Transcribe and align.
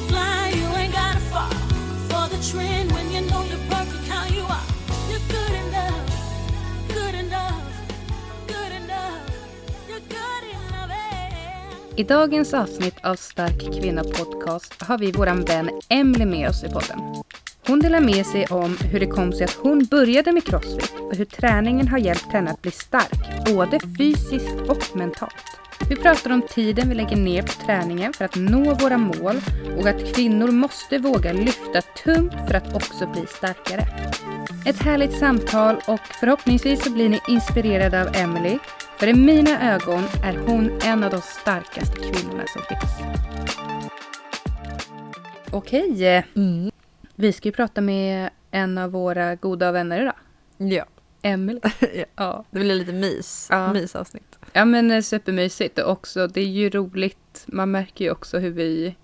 be 0.00 0.06
blind, 0.06 0.54
you 0.54 0.68
ain't 0.76 0.92
gotta 0.92 1.20
fall 1.32 1.54
for 2.10 2.24
the 2.32 2.40
trend 2.50 2.92
when 2.92 3.06
you 3.12 3.20
know 3.30 3.42
how 4.08 4.26
you 4.36 4.44
are. 4.56 4.66
You're 5.10 5.26
good 5.36 5.54
enough, 5.64 6.08
good 6.88 7.14
enough, 7.14 7.62
good 8.46 8.72
enough, 8.80 9.20
you're 9.88 10.06
good 10.08 10.44
enough. 10.50 11.96
I 11.96 12.04
dagens 12.04 12.54
avsnitt 12.54 12.94
av 13.04 13.14
Stark 13.14 13.58
Kvinna 13.80 14.04
Podcast 14.04 14.82
har 14.82 14.98
vi 14.98 15.12
våran 15.12 15.44
vän 15.44 15.70
Emily 15.88 16.26
med 16.26 16.48
oss 16.48 16.64
i 16.64 16.68
podden. 16.68 16.98
Hon 17.66 17.80
delar 17.80 18.00
med 18.00 18.26
sig 18.26 18.46
om 18.46 18.76
hur 18.76 19.00
det 19.00 19.06
kom 19.06 19.32
sig 19.32 19.44
att 19.44 19.58
hon 19.62 19.84
började 19.84 20.32
med 20.32 20.44
crossfit 20.44 20.94
och 21.10 21.16
hur 21.16 21.24
träningen 21.24 21.88
har 21.88 21.98
hjälpt 21.98 22.32
henne 22.32 22.50
att 22.50 22.62
bli 22.62 22.70
stark, 22.70 23.44
både 23.54 23.80
fysiskt 23.98 24.60
och 24.68 24.96
mentalt. 24.96 25.67
Vi 25.88 25.96
pratar 25.96 26.30
om 26.30 26.42
tiden 26.42 26.88
vi 26.88 26.94
lägger 26.94 27.16
ner 27.16 27.42
på 27.42 27.52
träningen 27.52 28.12
för 28.12 28.24
att 28.24 28.34
nå 28.36 28.74
våra 28.74 28.98
mål 28.98 29.40
och 29.78 29.86
att 29.88 30.14
kvinnor 30.14 30.50
måste 30.50 30.98
våga 30.98 31.32
lyfta 31.32 31.82
tungt 31.82 32.34
för 32.48 32.54
att 32.54 32.74
också 32.74 33.06
bli 33.06 33.26
starkare. 33.26 33.86
Ett 34.66 34.82
härligt 34.82 35.18
samtal 35.18 35.76
och 35.86 36.00
förhoppningsvis 36.20 36.84
så 36.84 36.90
blir 36.90 37.08
ni 37.08 37.20
inspirerade 37.28 38.00
av 38.02 38.16
Emily. 38.16 38.58
För 38.98 39.06
i 39.06 39.14
mina 39.14 39.74
ögon 39.74 40.04
är 40.24 40.36
hon 40.46 40.70
en 40.84 41.04
av 41.04 41.10
de 41.10 41.20
starkaste 41.20 41.96
kvinnorna 41.96 42.44
som 42.46 42.62
finns. 42.62 43.18
Okej, 45.50 46.24
Mm. 46.36 46.70
vi 47.14 47.32
ska 47.32 47.48
ju 47.48 47.52
prata 47.52 47.80
med 47.80 48.30
en 48.50 48.78
av 48.78 48.90
våra 48.90 49.34
goda 49.34 49.72
vänner 49.72 50.00
idag. 50.02 50.14
Ja, 50.56 50.84
Emily. 51.22 51.60
Ja. 51.80 52.04
ja. 52.16 52.44
det 52.50 52.58
blir 52.60 52.74
lite 52.74 52.92
mys. 52.92 53.46
Ja. 53.50 53.72
Mysavsnitt. 53.72 54.37
Ja, 54.52 54.64
men 54.64 54.90
eh, 54.90 55.00
supermysigt 55.02 55.78
och 55.78 55.90
också 55.92 56.26
det 56.26 56.40
är 56.40 56.44
ju 56.46 56.70
roligt. 56.70 57.44
Man 57.46 57.70
märker 57.70 58.04
ju 58.04 58.10
också 58.10 58.38
hur 58.38 58.50
vi 58.50 58.94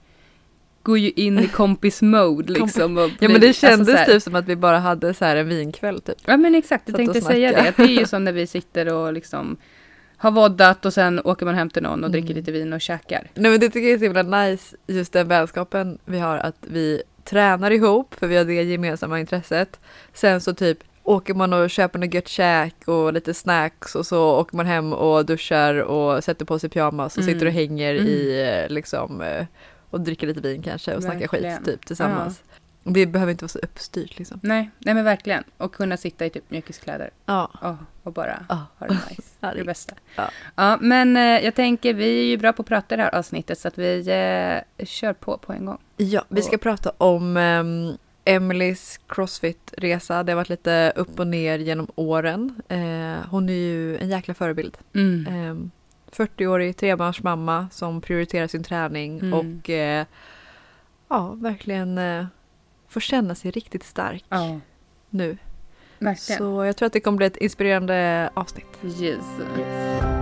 går 0.82 0.98
ju 0.98 1.10
in 1.10 1.38
i 1.38 1.46
kompis-mode 1.48 2.52
liksom. 2.62 2.98
Och 2.98 3.02
Ja 3.04 3.10
blir- 3.18 3.28
men 3.28 3.40
det 3.40 3.48
alltså, 3.48 3.66
kändes 3.66 3.88
så 3.88 3.96
här- 3.96 4.06
typ 4.06 4.22
som 4.22 4.34
att 4.34 4.46
vi 4.48 4.56
bara 4.56 4.78
hade 4.78 5.14
så 5.14 5.24
här 5.24 5.36
en 5.36 5.48
vinkväll 5.48 6.00
typ. 6.00 6.16
Ja 6.26 6.36
men 6.36 6.54
exakt, 6.54 6.82
jag 6.88 6.96
tänkte 6.96 7.20
säga 7.20 7.52
det. 7.52 7.68
Att 7.68 7.76
det 7.76 7.82
är 7.82 7.88
ju 8.00 8.06
som 8.06 8.24
när 8.24 8.32
vi 8.32 8.46
sitter 8.56 8.92
och 8.94 9.12
liksom 9.12 9.56
har 10.16 10.30
voddat 10.30 10.86
och 10.86 10.92
sen 10.94 11.20
åker 11.24 11.46
man 11.46 11.54
hem 11.54 11.70
till 11.70 11.82
någon 11.82 12.04
och 12.04 12.10
dricker 12.10 12.26
Mm. 12.30 12.36
lite 12.36 12.52
vin 12.52 12.72
och 12.72 12.80
käkar. 12.80 13.30
Nej 13.34 13.50
men 13.50 13.60
det 13.60 13.70
tycker 13.70 13.88
jag 13.88 13.94
är 13.94 13.98
så 13.98 14.04
himla 14.04 14.22
nice, 14.44 14.76
just 14.86 15.12
den 15.12 15.28
vänskapen 15.28 15.98
vi 16.04 16.18
har 16.18 16.36
att 16.38 16.56
vi 16.60 17.02
tränar 17.24 17.70
ihop 17.70 18.14
för 18.14 18.26
vi 18.26 18.36
har 18.36 18.44
det 18.44 18.62
gemensamma 18.62 19.20
intresset. 19.20 19.80
Sen 20.12 20.40
så 20.40 20.54
typ 20.54 20.78
åker 21.04 21.34
man 21.34 21.52
och 21.52 21.70
köper 21.70 21.98
något 21.98 22.14
gött 22.14 22.28
käk 22.28 22.88
och 22.88 23.12
lite 23.12 23.34
snacks 23.34 23.94
och 23.94 24.06
så 24.06 24.40
åker 24.40 24.56
man 24.56 24.66
hem 24.66 24.92
och 24.92 25.26
duschar 25.26 25.74
och 25.74 26.24
sätter 26.24 26.44
på 26.44 26.58
sig 26.58 26.70
pyjamas 26.70 27.16
och 27.16 27.22
Mm. 27.22 27.34
sitter 27.34 27.46
och 27.46 27.52
hänger 27.52 27.94
Mm. 27.94 28.06
i 28.06 28.42
eh, 28.64 28.72
liksom 28.74 29.20
eh, 29.20 29.46
och 29.90 30.00
dricker 30.00 30.26
lite 30.26 30.40
vin 30.40 30.62
kanske 30.62 30.94
och 30.96 31.02
snackar 31.02 31.18
Verkligen. 31.20 31.56
skit 31.56 31.66
typ 31.66 31.86
tillsammans. 31.86 32.42
Vi 32.86 33.06
behöver 33.06 33.32
inte 33.32 33.44
vara 33.44 33.48
så 33.48 33.58
uppstyrt 33.58 34.18
liksom. 34.18 34.40
Nej, 34.42 34.70
nej 34.78 34.94
men 34.94 35.04
verkligen. 35.04 35.44
Och 35.56 35.74
kunna 35.74 35.96
sitta 35.96 36.26
i 36.26 36.30
typ 36.30 36.50
mjukiskläder 36.50 37.10
Ja. 37.26 37.50
oh, 37.62 37.74
och 38.02 38.12
bara 38.12 38.46
Ja. 38.48 38.66
ha 38.78 38.86
det 38.86 38.94
nice. 38.94 39.22
Ja, 39.40 39.46
det 39.46 39.46
är 39.48 39.52
det- 39.54 39.58
det 39.60 39.64
bästa. 39.64 39.94
ja. 40.16 40.30
Ja, 40.56 40.78
men 40.80 41.16
eh, 41.16 41.22
jag 41.44 41.54
tänker 41.54 41.94
vi 41.94 42.20
är 42.20 42.24
ju 42.24 42.36
bra 42.36 42.52
på 42.52 42.62
att 42.62 42.68
prata 42.68 42.94
i 42.94 42.96
det 42.96 43.02
här 43.02 43.14
avsnittet 43.14 43.58
så 43.58 43.68
att 43.68 43.78
vi 43.78 43.98
eh, 44.78 44.86
kör 44.86 45.12
på 45.12 45.38
på 45.38 45.52
en 45.52 45.64
gång. 45.64 45.78
Ja, 45.96 46.24
vi 46.28 46.42
ska 46.42 46.58
prata 46.58 46.92
om 46.98 47.36
um, 47.36 47.98
Emelies 48.24 49.00
Crossfit-resa. 49.08 50.22
Det 50.22 50.32
har 50.32 50.36
varit 50.36 50.48
lite 50.48 50.92
upp 50.96 51.20
och 51.20 51.26
ner 51.26 51.58
genom 51.58 51.86
åren. 51.94 52.62
Eh, 52.68 53.28
hon 53.30 53.48
är 53.48 53.52
ju 53.52 53.96
en 53.98 54.08
jäkla 54.08 54.34
förebild. 54.34 54.78
Mm. 54.94 55.50
Um, 55.50 55.70
40-årig 56.12 56.76
trebarnsmamma 56.76 57.68
som 57.72 58.00
prioriterar 58.00 58.46
sin 58.46 58.62
träning 58.62 59.18
Mm. 59.20 59.34
och 59.34 59.70
eh, 59.70 60.06
ja, 61.08 61.32
verkligen 61.32 61.98
eh, 61.98 62.26
får 62.88 63.00
känna 63.00 63.34
sig 63.34 63.50
riktigt 63.50 63.84
stark 63.84 64.24
Ja, 64.28 64.60
nu. 65.10 65.36
verkligen. 65.98 66.38
Så 66.38 66.64
jag 66.64 66.76
tror 66.76 66.86
att 66.86 66.92
det 66.92 67.00
kommer 67.00 67.16
bli 67.16 67.26
ett 67.26 67.36
inspirerande 67.36 68.30
avsnitt. 68.34 68.66
Yes. 69.00 69.24
Välkommen 69.38 70.13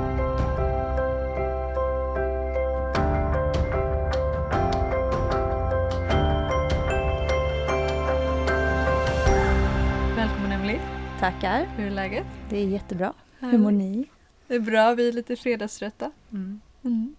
Tackar. 11.22 11.68
Hur 11.76 11.86
är 11.86 11.90
läget? 11.90 12.26
Det 12.50 12.56
är 12.58 12.66
jättebra. 12.66 13.12
Hur 13.40 13.58
mår 13.58 13.70
ni? 13.70 14.04
Det 14.46 14.54
är 14.54 14.60
bra, 14.60 14.94
vi 14.94 15.08
är 15.08 15.12
lite 15.12 15.36
fredagströtta. 15.36 16.10
Mm. 16.32 16.60
Mm. 16.84 17.14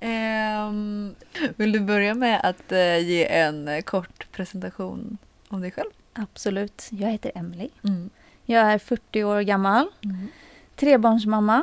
Ehm, 0.00 1.14
vill 1.56 1.72
du 1.72 1.80
börja 1.80 2.14
med 2.14 2.40
att 2.42 2.72
eh, 2.72 2.98
ge 2.98 3.26
en 3.32 3.68
eh, 3.68 3.80
kort 3.80 4.32
presentation 4.32 5.18
om 5.48 5.60
dig 5.60 5.70
själv? 5.70 5.90
Absolut. 6.12 6.88
Jag 6.90 7.10
heter 7.10 7.32
Emily. 7.34 7.68
Mm. 7.84 8.10
Jag 8.44 8.60
är 8.72 8.78
40 8.78 9.24
år 9.24 9.40
gammal. 9.40 9.86
Trebarnsmamma. 10.76 11.62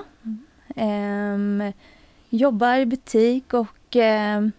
Ehm, 0.75 1.63
jobbar 2.29 2.77
i 2.77 2.85
butik 2.85 3.53
och 3.53 3.95
ehm, 3.95 4.51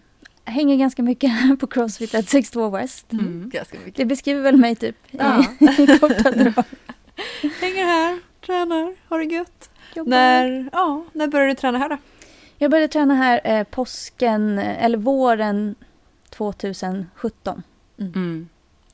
hänger 0.44 0.76
ganska 0.76 1.02
mycket 1.02 1.30
på 1.60 1.66
Crossfit 1.66 2.14
at 2.14 2.28
62 2.28 2.70
West. 2.70 3.12
Mm. 3.12 3.50
Ganska 3.52 3.78
mycket. 3.78 3.96
Det 3.96 4.04
beskriver 4.04 4.42
väl 4.42 4.56
mig 4.56 4.76
typ 4.76 4.96
Ja. 5.10 5.44
i 5.60 5.98
korta 6.00 6.30
drag. 6.30 6.64
Hänger 7.60 7.84
här, 7.84 8.20
tränar, 8.46 8.94
har 9.08 9.18
det 9.18 9.24
gött. 9.24 9.70
Jobbar. 9.94 10.10
När, 10.10 10.68
ja, 10.72 11.04
när 11.12 11.28
började 11.28 11.50
du 11.50 11.54
träna 11.54 11.78
här 11.78 11.88
då? 11.88 11.96
Jag 12.58 12.70
började 12.70 12.88
träna 12.92 13.14
här 13.14 13.40
eh, 13.44 13.64
påsken, 13.64 14.58
eh, 14.58 14.84
eller 14.84 14.98
våren 14.98 15.74
2017. 16.30 17.62
Mm. 17.98 18.48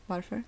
Varför? 0.06 0.42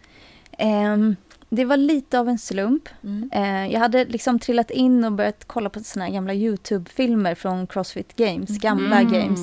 Ehm, 0.59 1.17
det 1.49 1.65
var 1.65 1.77
lite 1.77 2.19
av 2.19 2.29
en 2.29 2.39
slump. 2.39 2.89
Mm. 3.05 3.31
Eh, 3.33 3.73
jag 3.73 3.81
hade 3.81 4.05
liksom 4.05 4.39
trillat 4.39 4.71
in 4.71 5.05
och 5.05 5.13
börjat 5.13 5.45
kolla 5.47 5.71
på 5.71 5.81
såna 5.81 6.05
här 6.05 6.13
gamla 6.13 6.35
YouTube-filmer 6.35 7.35
från 7.35 7.67
Crossfit 7.67 8.17
Games, 8.17 8.59
gamla 8.59 9.01
Mm. 9.01 9.13
games. 9.13 9.41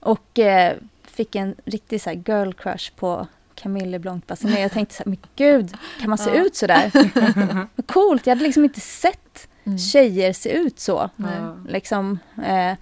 Och 0.00 0.38
eh, 0.38 0.76
fick 1.04 1.34
en 1.34 1.54
riktig 1.64 2.00
så 2.00 2.10
här 2.10 2.22
girl 2.26 2.52
crush 2.52 2.92
på 2.96 3.26
Camille 3.64 3.90
LeBlanc 3.90 4.26
Bassinet. 4.26 4.60
Jag 4.60 4.72
tänkte 4.72 4.94
så 4.94 5.02
här, 5.02 5.10
men 5.10 5.18
gud, 5.36 5.72
kan 6.00 6.08
man 6.10 6.18
se 6.18 6.30
Ja. 6.30 6.36
ut 6.44 6.56
så 6.56 6.66
där? 6.66 6.90
Vad 7.76 7.86
coolt, 7.86 8.26
jag 8.26 8.34
hade 8.34 8.44
liksom 8.44 8.64
inte 8.64 8.80
sett 8.80 9.48
Mm. 9.66 9.78
tjejer 9.78 10.32
se 10.32 10.50
ut 10.52 10.78
så. 10.80 11.10
Nej. 11.16 11.32
Liksom, 11.68 12.18
eh, 12.46 12.72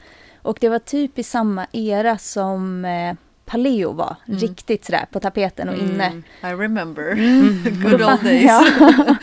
och 0.43 0.59
det 0.61 0.69
var 0.69 0.79
typ 0.79 1.19
i 1.19 1.23
samma 1.23 1.67
era 1.73 2.19
som 2.19 2.85
eh, 2.85 3.15
Paleo 3.45 3.93
var, 3.93 4.17
Mm. 4.29 4.41
riktigt 4.41 4.85
sådär 4.85 5.07
på 5.13 5.21
tapeten 5.21 5.69
och 5.69 5.75
inne. 5.77 6.05
Mm. 6.07 6.23
I 6.43 6.47
remember. 6.63 7.13
Mm. 7.13 7.63
Good 7.83 7.95
old 7.95 8.03
fann- 8.03 8.25
days. 8.25 8.43
Ja. 8.45 9.17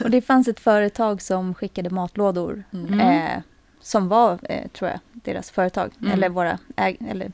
och 0.04 0.10
det 0.10 0.20
fanns 0.22 0.48
ett 0.48 0.60
företag 0.60 1.22
som 1.22 1.54
skickade 1.54 1.90
matlådor 1.90 2.64
Mm. 2.72 3.00
eh, 3.00 3.38
som 3.80 4.08
var, 4.08 4.38
eh, 4.42 4.68
tror 4.68 4.90
jag, 4.90 5.00
deras 5.12 5.50
företag. 5.50 5.90
Mm. 6.00 6.12
Eller 6.12 6.28
våra 6.28 6.58
äg- 6.76 7.10
eller 7.10 7.32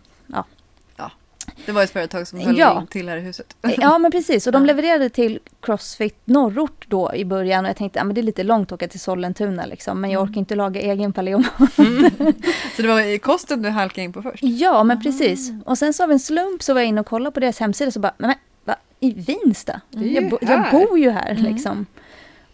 Det 1.67 1.73
var 1.73 1.83
ett 1.83 1.91
företag 1.91 2.29
som 2.29 2.41
höll 2.41 2.59
Ja. 2.59 2.87
till 2.91 3.09
här 3.09 3.17
i 3.17 3.21
huset. 3.21 3.57
Eh, 3.63 3.75
Ja 3.79 3.99
men 3.99 4.11
precis, 4.11 4.47
och 4.47 4.53
de 4.53 4.67
levererade 4.67 5.09
till 5.09 5.39
Crossfit 5.61 6.17
Norrort 6.25 6.85
då 6.89 7.15
i 7.15 7.25
början 7.25 7.65
och 7.65 7.69
jag 7.69 7.77
tänkte 7.77 8.01
att 8.01 8.07
men 8.07 8.15
det 8.15 8.21
är 8.21 8.23
lite 8.23 8.43
långt 8.43 8.69
att 8.69 8.73
åka 8.73 8.89
till 8.89 9.01
Sollentuna 9.01 9.67
liksom, 9.67 10.01
men 10.01 10.11
jag 10.11 10.21
Mm. 10.21 10.31
orkar 10.31 10.39
inte 10.39 10.55
laga 10.55 10.81
egen 10.81 11.13
paleo. 11.13 11.43
Så 12.77 12.83
det 12.83 12.89
var 12.89 13.01
i 13.01 13.19
kosten 13.19 13.63
du 13.63 13.69
halkade 13.69 14.03
in 14.03 14.13
på 14.13 14.23
först? 14.23 14.43
Ja 14.43 14.85
men 14.85 15.03
precis. 15.03 15.53
Och 15.67 15.79
sen 15.79 15.93
så 15.95 16.03
av 16.05 16.11
en 16.13 16.21
slump 16.21 16.63
så 16.63 16.75
var 16.75 16.81
jag 16.81 16.89
inne 16.89 17.01
och 17.01 17.07
kollade 17.07 17.35
på 17.35 17.41
deras 17.41 17.59
hemsida 17.61 17.91
så 17.91 18.01
bara, 18.01 18.15
men, 18.19 18.35
va, 18.65 18.77
i 19.01 19.13
Vinsta? 19.13 19.81
Jag, 19.91 20.31
bo, 20.31 20.39
jag 20.41 20.49
här." 20.49 20.71
bor 20.73 20.99
ju 20.99 21.11
här 21.11 21.31
Mm. 21.31 21.53
liksom. 21.53 21.87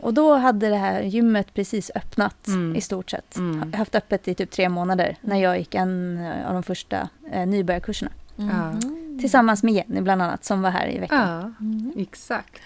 Och 0.00 0.14
då 0.14 0.34
hade 0.34 0.68
det 0.68 0.76
här 0.76 1.02
gymmet 1.02 1.54
precis 1.54 1.90
öppnat 1.94 2.46
Mm. 2.46 2.76
i 2.76 2.80
stort 2.80 3.10
sett. 3.10 3.36
Mm. 3.36 3.72
Ha- 3.72 3.78
Haft 3.78 3.94
öppet 3.94 4.28
i 4.28 4.34
typ 4.34 4.50
tre 4.50 4.68
månader 4.68 5.16
när 5.20 5.36
jag 5.42 5.58
gick 5.58 5.74
en 5.74 6.18
av 6.46 6.54
de 6.54 6.62
första 6.62 7.08
eh, 7.32 7.46
nybörjarkurserna. 7.46 8.10
Ja. 8.36 8.74
Tillsammans 9.20 9.62
med 9.62 9.74
Jenny 9.74 10.00
bland 10.00 10.22
annat 10.22 10.44
som 10.44 10.62
var 10.62 10.70
här 10.70 10.88
i 10.88 10.98
veckan. 10.98 11.54
Ja, 11.94 12.02
exakt. 12.02 12.60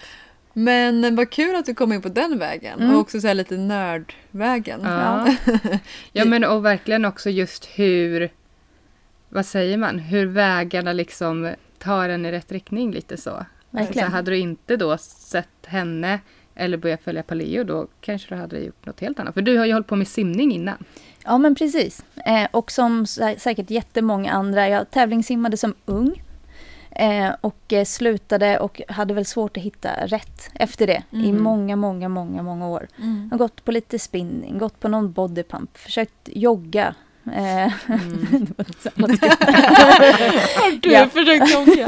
Men 0.53 1.15
vad 1.15 1.29
kul 1.29 1.55
att 1.55 1.65
du 1.65 1.73
kom 1.75 1.93
in 1.93 2.01
på 2.01 2.09
den 2.09 2.39
vägen 2.39 2.79
Mm. 2.79 2.93
och 2.95 3.01
också 3.01 3.21
så 3.21 3.27
här 3.27 3.33
lite 3.33 3.57
nördvägen. 3.57 4.81
Ja. 4.83 5.35
ja, 6.11 6.25
men 6.25 6.43
och 6.43 6.65
verkligen 6.65 7.05
också 7.05 7.29
just 7.29 7.65
hur, 7.65 8.29
vad 9.29 9.45
säger 9.45 9.77
man, 9.77 9.99
hur 9.99 10.25
vägarna 10.25 10.93
liksom 10.93 11.51
tar 11.79 12.09
en 12.09 12.25
i 12.25 12.31
rätt 12.31 12.51
riktning 12.51 12.91
lite 12.91 13.17
så. 13.17 13.45
Verkligen. 13.69 14.07
Så 14.09 14.15
hade 14.15 14.31
du 14.31 14.37
inte 14.37 14.77
då 14.77 14.97
sett 14.97 15.65
henne 15.65 16.19
eller 16.55 16.77
börjat 16.77 17.03
följa 17.03 17.23
Paleo 17.23 17.63
då 17.63 17.87
kanske 18.01 18.35
du 18.35 18.41
hade 18.41 18.59
gjort 18.59 18.85
något 18.85 18.99
helt 18.99 19.19
annat. 19.19 19.33
För 19.33 19.41
du 19.41 19.57
har 19.57 19.65
ju 19.65 19.73
hållit 19.73 19.87
på 19.87 19.95
med 19.95 20.07
simning 20.07 20.53
innan. 20.53 20.77
Ja, 21.23 21.37
men 21.37 21.55
precis. 21.55 22.03
Eh, 22.25 22.47
och 22.51 22.71
som 22.71 23.05
sä- 23.05 23.37
säkert 23.37 23.69
jättemånga 23.69 24.31
andra, 24.31 24.69
jag 24.69 24.91
tävlingssimmade 24.91 25.57
som 25.57 25.73
ung. 25.85 26.23
Eh, 26.91 27.29
och 27.41 27.73
eh, 27.73 27.85
slutade 27.85 28.59
och 28.59 28.81
hade 28.87 29.13
väl 29.13 29.25
svårt 29.25 29.57
att 29.57 29.63
hitta 29.63 29.89
rätt 30.05 30.49
efter 30.53 30.87
det 30.87 31.03
i 31.11 31.29
Mm. 31.29 31.43
många, 31.43 31.75
många, 31.75 32.09
många, 32.09 32.41
många 32.43 32.67
år. 32.67 32.87
Mm. 32.97 33.27
Jag 33.31 33.37
har 33.37 33.37
gått 33.47 33.65
på 33.65 33.71
lite 33.71 33.99
spinning, 33.99 34.57
gått 34.57 34.79
på 34.79 34.87
någon 34.87 35.11
bodypump, 35.11 35.77
försökt 35.77 36.13
jogga 36.25 36.95
Mm. 37.27 38.47
Du 40.81 40.91
Ja. 40.91 41.07
försökt 41.09 41.53
jonka. 41.53 41.87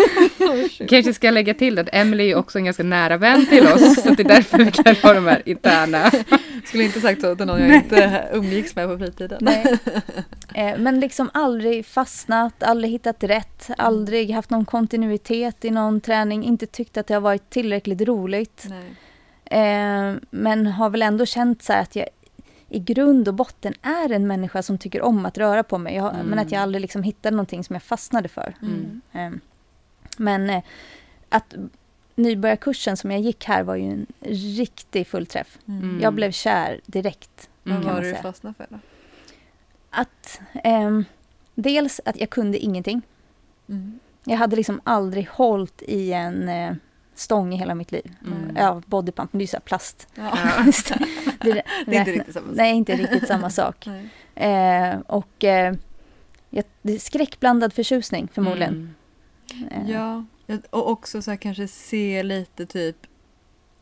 Kanske 0.89 1.13
ska 1.13 1.31
lägga 1.31 1.53
till 1.53 1.79
att 1.79 1.89
Emily 1.91 2.31
är 2.31 2.35
också 2.35 2.57
en 2.57 2.65
ganska 2.65 2.83
nära 2.83 3.17
vän 3.17 3.45
till 3.45 3.67
oss. 3.67 4.01
Så 4.03 4.09
det 4.09 4.23
är 4.23 4.27
därför 4.27 4.57
vi 4.57 4.71
kan 4.71 4.95
ha 4.95 5.13
de 5.13 5.25
här 5.27 5.41
interna. 5.45 6.11
Skulle 6.65 6.83
inte 6.83 7.01
sagt 7.01 7.21
så 7.21 7.35
till 7.35 7.45
någon 7.45 7.59
jag 7.61 7.75
inte 7.75 8.27
umgicks 8.33 8.75
med 8.75 8.87
på 8.89 8.97
fritiden. 8.97 9.37
Nej. 9.41 9.77
Eh, 10.55 10.77
men 10.77 10.99
liksom 10.99 11.29
aldrig 11.33 11.85
fastnat, 11.85 12.63
aldrig 12.63 12.91
hittat 12.91 13.23
rätt, 13.23 13.69
aldrig 13.77 14.31
haft 14.31 14.49
någon 14.49 14.65
kontinuitet 14.65 15.65
i 15.65 15.71
någon 15.71 16.01
träning, 16.01 16.43
inte 16.43 16.65
tyckt 16.65 16.97
att 16.97 17.07
det 17.07 17.13
har 17.13 17.21
varit 17.21 17.49
tillräckligt 17.49 18.01
roligt. 18.01 18.67
Nej. 18.69 19.61
Eh, 19.61 20.15
men 20.29 20.67
har 20.67 20.89
väl 20.89 21.01
ändå 21.01 21.25
känt 21.25 21.63
så 21.63 21.73
här 21.73 21.81
att 21.81 21.95
jag 21.95 22.07
i 22.73 22.79
grund 22.79 23.27
och 23.27 23.33
botten 23.33 23.73
är 23.81 24.11
en 24.11 24.27
människa 24.27 24.61
som 24.63 24.77
tycker 24.77 25.01
om 25.01 25.25
att 25.25 25.37
röra 25.37 25.63
på 25.63 25.77
mig. 25.77 25.95
Jag, 25.95 26.13
Mm. 26.13 26.25
Men 26.27 26.39
att 26.39 26.51
jag 26.51 26.61
aldrig 26.61 26.81
liksom 26.81 27.03
hittade 27.03 27.35
någonting 27.35 27.63
som 27.63 27.73
jag 27.73 27.83
fastnade 27.83 28.27
för. 28.29 28.55
Mm. 28.61 29.01
Eh, 29.11 29.39
men 30.17 30.49
eh, 30.49 30.63
att 31.29 31.55
nybörjarkursen 32.15 32.97
som 32.97 33.11
jag 33.11 33.21
gick 33.21 33.45
här 33.45 33.63
var 33.63 33.75
ju 33.75 33.83
en 33.91 34.05
riktig 34.57 35.07
fullträff. 35.07 35.59
Mm. 35.67 35.99
Jag 36.01 36.13
blev 36.13 36.31
kär 36.31 36.81
direkt. 36.85 37.49
Vad 37.63 37.75
Mm. 37.75 37.85
var 37.87 37.93
man 37.93 38.03
det 38.03 38.09
du 38.09 38.15
fastnade 38.15 38.53
för 38.57 38.67
då? 38.69 38.79
Att 39.89 40.41
ehm, 40.63 41.05
dels 41.55 42.01
att 42.05 42.19
jag 42.19 42.29
kunde 42.29 42.57
ingenting. 42.57 43.01
Mm. 43.69 43.99
Jag 44.23 44.37
hade 44.37 44.55
liksom 44.55 44.81
aldrig 44.83 45.27
hållit 45.29 45.81
i 45.81 46.13
en 46.13 46.49
eh, 46.49 46.73
stång 47.15 47.53
i 47.53 47.57
hela 47.57 47.75
mitt 47.75 47.91
liv. 47.91 48.11
Mm. 48.25 48.55
Ja, 48.55 48.81
bodypump, 48.85 49.33
men 49.33 49.37
det 49.37 49.41
är 49.41 49.45
ju 49.45 49.47
så 49.47 49.59
plast. 49.59 50.07
Ja. 50.15 50.37
Det. 51.41 51.53
Det, 51.53 51.63
Det 51.85 51.95
är 51.95 51.99
inte 52.05 52.11
riktigt 52.11 52.33
samma 52.33 52.47
sak. 52.47 52.55
Nej, 52.55 52.75
inte 52.75 52.95
riktigt 52.95 53.27
samma 53.27 53.49
sak. 53.49 53.87
Eh, 54.35 54.99
och 55.07 55.43
eh, 55.43 55.75
är 56.83 56.97
skräckblandad 56.97 57.73
förtjusning 57.73 58.27
förmodligen. 58.33 58.95
Mm. 59.53 59.67
Eh, 59.71 59.91
Ja, 59.91 60.25
och 60.69 60.89
också 60.89 61.21
så 61.21 61.31
här 61.31 61.37
kanske 61.37 61.67
se 61.67 62.23
lite 62.23 62.65
typ 62.65 62.95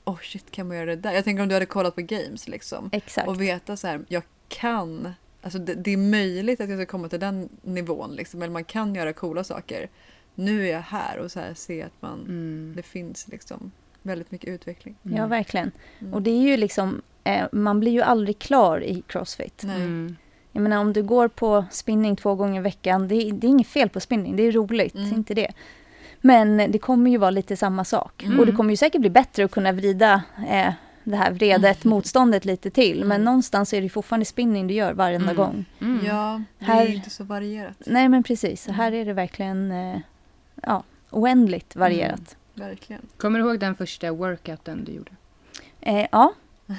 Oh 0.06 0.20
shit, 0.22 0.52
kan 0.52 0.68
man 0.68 0.78
göra 0.78 0.86
det 0.86 0.96
där? 0.96 1.12
Jag 1.12 1.24
tänker 1.24 1.44
om 1.44 1.50
du 1.50 1.56
hade 1.56 1.66
kollat 1.66 1.96
på 1.96 2.02
games 2.02 2.48
liksom. 2.48 2.90
Exakt. 2.94 3.28
Och 3.28 3.42
veta 3.42 3.78
så 3.78 3.88
här, 3.88 4.02
jag 4.08 4.24
kan. 4.48 5.14
Alltså 5.42 5.60
det, 5.60 5.74
det 5.74 5.92
är 5.92 5.98
möjligt 5.98 6.62
att 6.62 6.70
jag 6.70 6.80
ska 6.80 6.86
komma 6.86 7.10
till 7.10 7.20
den 7.20 7.50
nivån 7.62 8.16
liksom. 8.16 8.42
Eller 8.42 8.54
man 8.54 8.64
kan 8.64 8.96
göra 8.96 9.14
coola 9.14 9.44
saker. 9.44 9.90
Nu 10.36 10.68
är 10.68 10.72
jag 10.72 10.82
här 10.82 11.18
och 11.18 11.32
så 11.32 11.40
här 11.40 11.54
se 11.54 11.84
att 11.84 12.02
man, 12.02 12.20
Mm. 12.20 12.74
det 12.76 12.84
finns 12.84 13.28
liksom 13.28 13.72
väldigt 14.02 14.32
mycket 14.32 14.50
utveckling. 14.50 14.96
Ja, 15.04 15.28
verkligen. 15.28 15.72
Mm. 16.00 16.14
Och 16.14 16.22
det 16.22 16.32
är 16.32 16.42
ju 16.42 16.58
liksom, 16.58 17.02
eh, 17.24 17.46
man 17.52 17.80
blir 17.80 17.92
ju 17.92 18.02
aldrig 18.02 18.40
klar 18.40 18.84
i 18.84 19.02
crossfit. 19.08 19.62
Nej. 19.66 19.76
Mm. 19.76 20.16
Jag 20.52 20.62
menar 20.64 20.78
om 20.78 20.94
du 20.94 21.04
går 21.04 21.28
på 21.28 21.66
spinning 21.72 22.16
två 22.16 22.36
gånger 22.36 22.60
i 22.60 22.64
veckan, 22.64 23.08
det 23.08 23.16
är, 23.16 23.32
det 23.34 23.48
är 23.48 23.50
inget 23.50 23.68
fel 23.68 23.90
på 23.90 24.00
spinning, 24.00 24.36
det 24.36 24.44
är 24.44 24.52
roligt, 24.52 24.96
Mm. 24.96 25.14
inte 25.14 25.34
det. 25.34 25.52
Men 26.22 26.58
det 26.72 26.78
kommer 26.80 27.12
ju 27.12 27.18
vara 27.18 27.32
lite 27.32 27.56
samma 27.58 27.86
sak. 27.86 28.24
Mm. 28.24 28.40
Och 28.40 28.46
det 28.46 28.52
kommer 28.52 28.70
ju 28.70 28.78
säkert 28.78 29.02
bli 29.02 29.10
bättre 29.10 29.46
att 29.46 29.52
kunna 29.52 29.72
vrida 29.72 30.22
eh, 30.50 30.74
det 31.04 31.16
här 31.16 31.32
vredet, 31.32 31.84
motståndet 31.84 32.46
lite 32.46 32.70
till. 32.70 33.00
Men 33.00 33.12
Mm. 33.12 33.24
någonstans 33.26 33.74
är 33.74 33.78
det 33.78 33.84
ju 33.84 33.90
fortfarande 33.90 34.26
spinning 34.26 34.68
du 34.68 34.74
gör 34.74 34.94
varenda 34.94 35.32
Mm. 35.32 35.36
gång. 35.36 35.66
Mm. 35.82 36.06
Ja, 36.06 36.42
det 36.60 36.66
Här- 36.66 36.86
är 36.86 36.90
inte 36.96 37.10
så 37.10 37.24
varierat. 37.24 37.78
Nej 37.86 38.10
men 38.10 38.24
precis, 38.24 38.64
så 38.64 38.72
här 38.72 38.92
är 38.92 39.06
det 39.06 39.14
verkligen 39.14 39.72
eh, 39.72 40.00
ja, 40.62 40.84
oändligt 41.10 41.76
varierat. 41.76 42.36
Verkligen. 42.54 43.02
Kommer 43.18 43.40
du 43.40 43.46
ihåg 43.46 43.60
den 43.60 43.76
första 43.76 44.12
workouten 44.12 44.84
du 44.86 44.92
gjorde? 44.92 45.12
Eh, 45.82 46.08
ja, 46.12 46.34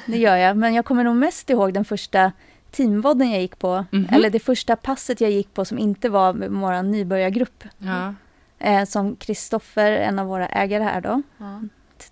det 0.07 0.19
gör 0.19 0.37
jag. 0.37 0.57
Men 0.57 0.75
jag 0.75 0.85
kommer 0.85 1.05
nog 1.05 1.17
mest 1.17 1.51
ihåg 1.51 1.75
den 1.75 1.85
första 1.85 2.33
teamvodden 2.71 3.31
jag 3.31 3.41
gick 3.41 3.59
på. 3.59 3.85
Mhm. 3.91 4.09
Eller 4.13 4.31
det 4.31 4.41
första 4.41 4.77
passet 4.77 5.21
jag 5.21 5.31
gick 5.31 5.55
på 5.55 5.65
som 5.65 5.79
inte 5.79 6.09
var 6.09 6.33
med 6.33 6.51
vår 6.51 6.83
nybörjargrupp. 6.83 7.65
Ja. 7.79 8.15
Eh, 8.59 8.85
som 8.85 9.17
Kristoffer, 9.17 9.93
en 9.93 10.19
av 10.19 10.27
våra 10.27 10.47
ägare 10.49 10.83
här 10.85 11.01
då, 11.01 11.23
Ja. 11.39 11.61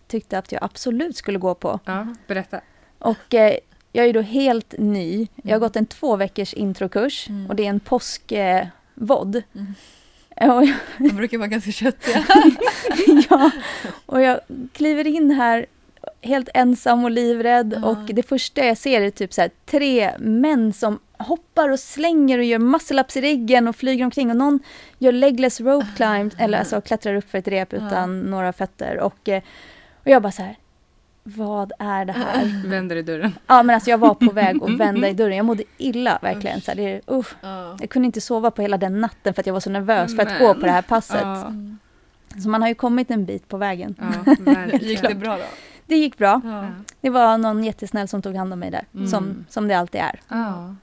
tyckte 0.07 0.39
att 0.39 0.53
jag 0.53 0.65
absolut 0.65 1.17
skulle 1.17 1.39
gå 1.39 1.55
på. 1.55 1.81
ja, 1.85 2.07
berätta. 2.27 2.61
Och 2.99 3.35
eh, 3.35 3.55
jag 3.93 4.07
är 4.07 4.13
då 4.13 4.21
helt 4.21 4.75
ny. 4.79 5.27
Jag 5.37 5.45
har 5.45 5.57
Mm. 5.57 5.61
gått 5.61 5.77
en 5.77 5.87
två 5.87 6.17
veckors 6.17 6.55
introkurs 6.55 7.29
Mm. 7.29 7.47
och 7.51 7.57
det 7.57 7.65
är 7.67 7.71
en 7.71 7.81
påskvodd. 7.81 9.37
Eh. 9.37 9.43
Mm. 9.55 9.75
Och, 10.41 10.65
jag- 10.65 10.77
De 10.99 11.09
brukar 11.09 11.39
vara 11.39 11.49
ganska 11.49 11.71
köttiga. 11.73 12.25
ja, 13.31 13.51
och 14.07 14.21
jag 14.23 14.41
kliver 14.73 15.07
in 15.07 15.31
här 15.31 15.67
helt 16.23 16.49
ensam 16.55 17.05
och 17.05 17.11
livrädd 17.11 17.79
Ja. 17.83 17.89
och 17.89 17.99
det 18.15 18.23
första 18.23 18.65
jag 18.65 18.79
ser 18.79 19.01
är 19.01 19.11
typ 19.11 19.33
så 19.33 19.41
här, 19.41 19.51
tre 19.67 20.11
män 20.19 20.73
som 20.73 20.99
hoppar 21.19 21.69
och 21.69 21.81
slänger 21.81 22.39
och 22.39 22.45
gör 22.45 22.59
muscle-ups 22.59 23.19
i 23.19 23.21
ryggen 23.21 23.69
och 23.69 23.77
flyger 23.77 24.05
omkring 24.05 24.31
och 24.31 24.37
någon 24.37 24.61
gör 24.99 25.13
legless 25.13 25.61
rope 25.61 25.87
climb 25.97 26.33
eller 26.39 26.59
alltså 26.59 26.81
klättrar 26.81 27.15
upp 27.15 27.31
för 27.31 27.39
ett 27.39 27.49
rep 27.49 27.73
utan 27.73 28.21
några 28.21 28.53
fötter 28.53 28.99
och, 28.99 29.29
eh, 29.29 29.43
och 30.03 30.07
jag 30.07 30.23
bara 30.23 30.33
så 30.33 30.43
här 30.43 30.57
vad 31.23 31.73
är 31.79 32.05
det 32.05 32.13
här? 32.13 32.63
Vänder 32.69 32.97
i 32.97 33.03
dörren. 33.03 33.33
Ja 33.47 33.63
men 33.63 33.75
alltså 33.75 33.91
jag 33.91 33.99
var 33.99 34.15
på 34.15 34.31
väg 34.33 34.63
att 34.63 34.71
vända 34.81 35.09
i 35.09 35.13
dörren, 35.13 35.37
jag 35.37 35.47
mådde 35.47 35.63
illa 35.79 36.19
verkligen. 36.23 36.61
Så 36.61 36.73
det, 36.75 37.01
usch. 37.11 37.35
Ja. 37.41 37.77
jag 37.81 37.91
kunde 37.91 38.07
inte 38.07 38.21
sova 38.21 38.51
på 38.51 38.63
hela 38.63 38.77
den 38.77 39.01
natten 39.01 39.35
för 39.35 39.43
att 39.43 39.47
jag 39.47 39.53
var 39.53 39.61
så 39.61 39.71
nervös 39.71 40.17
för 40.17 40.23
att 40.23 40.29
Men. 40.29 40.39
gå 40.39 40.55
på 40.55 40.61
det 40.61 40.71
här 40.73 40.83
passet. 40.83 41.23
Mm. 41.23 41.79
Så 42.43 42.49
man 42.49 42.63
har 42.63 42.69
ju 42.69 42.75
kommit 42.75 43.11
en 43.11 43.25
bit 43.25 43.49
på 43.49 43.57
vägen. 43.57 43.97
Gick 44.81 45.03
det 45.03 45.15
bra 45.15 45.37
då? 45.37 45.45
Det 45.87 45.97
gick 45.97 46.19
bra. 46.19 46.41
Det 47.01 47.11
var 47.11 47.39
någon 47.39 47.65
jättesnäll 47.65 48.09
som 48.09 48.23
tog 48.23 48.37
hand 48.37 48.53
om 48.53 48.59
mig 48.59 48.71
där. 48.71 48.85
Mm. 48.95 49.07
Som, 49.09 49.45
som 49.49 49.69
det 49.69 49.75
alltid 49.75 50.01
är. 50.01 50.21
Ja, 50.29 50.75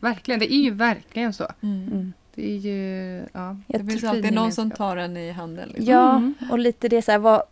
verkligen. 0.00 0.40
Det 0.40 0.52
är 0.54 0.62
ju 0.62 0.70
verkligen 0.70 1.32
så. 1.32 1.46
Mm. 1.60 2.12
Det 2.38 2.50
är 2.50 2.56
ju... 2.56 3.16
Ja. 3.32 3.56
Jag 3.66 3.80
Det 3.80 3.90
finns 3.90 4.00
fin 4.00 4.10
alltid 4.10 4.32
någon 4.32 4.52
som 4.52 4.70
tar 4.70 4.96
en 4.96 5.16
i 5.16 5.30
handen. 5.30 5.68
Liksom. 5.68 5.84
Ja, 5.86 6.10
Mm. 6.16 6.34
och 6.50 6.58
lite 6.58 6.88
det 6.88 7.02
så 7.02 7.10
här, 7.12 7.18
vad, 7.18 7.42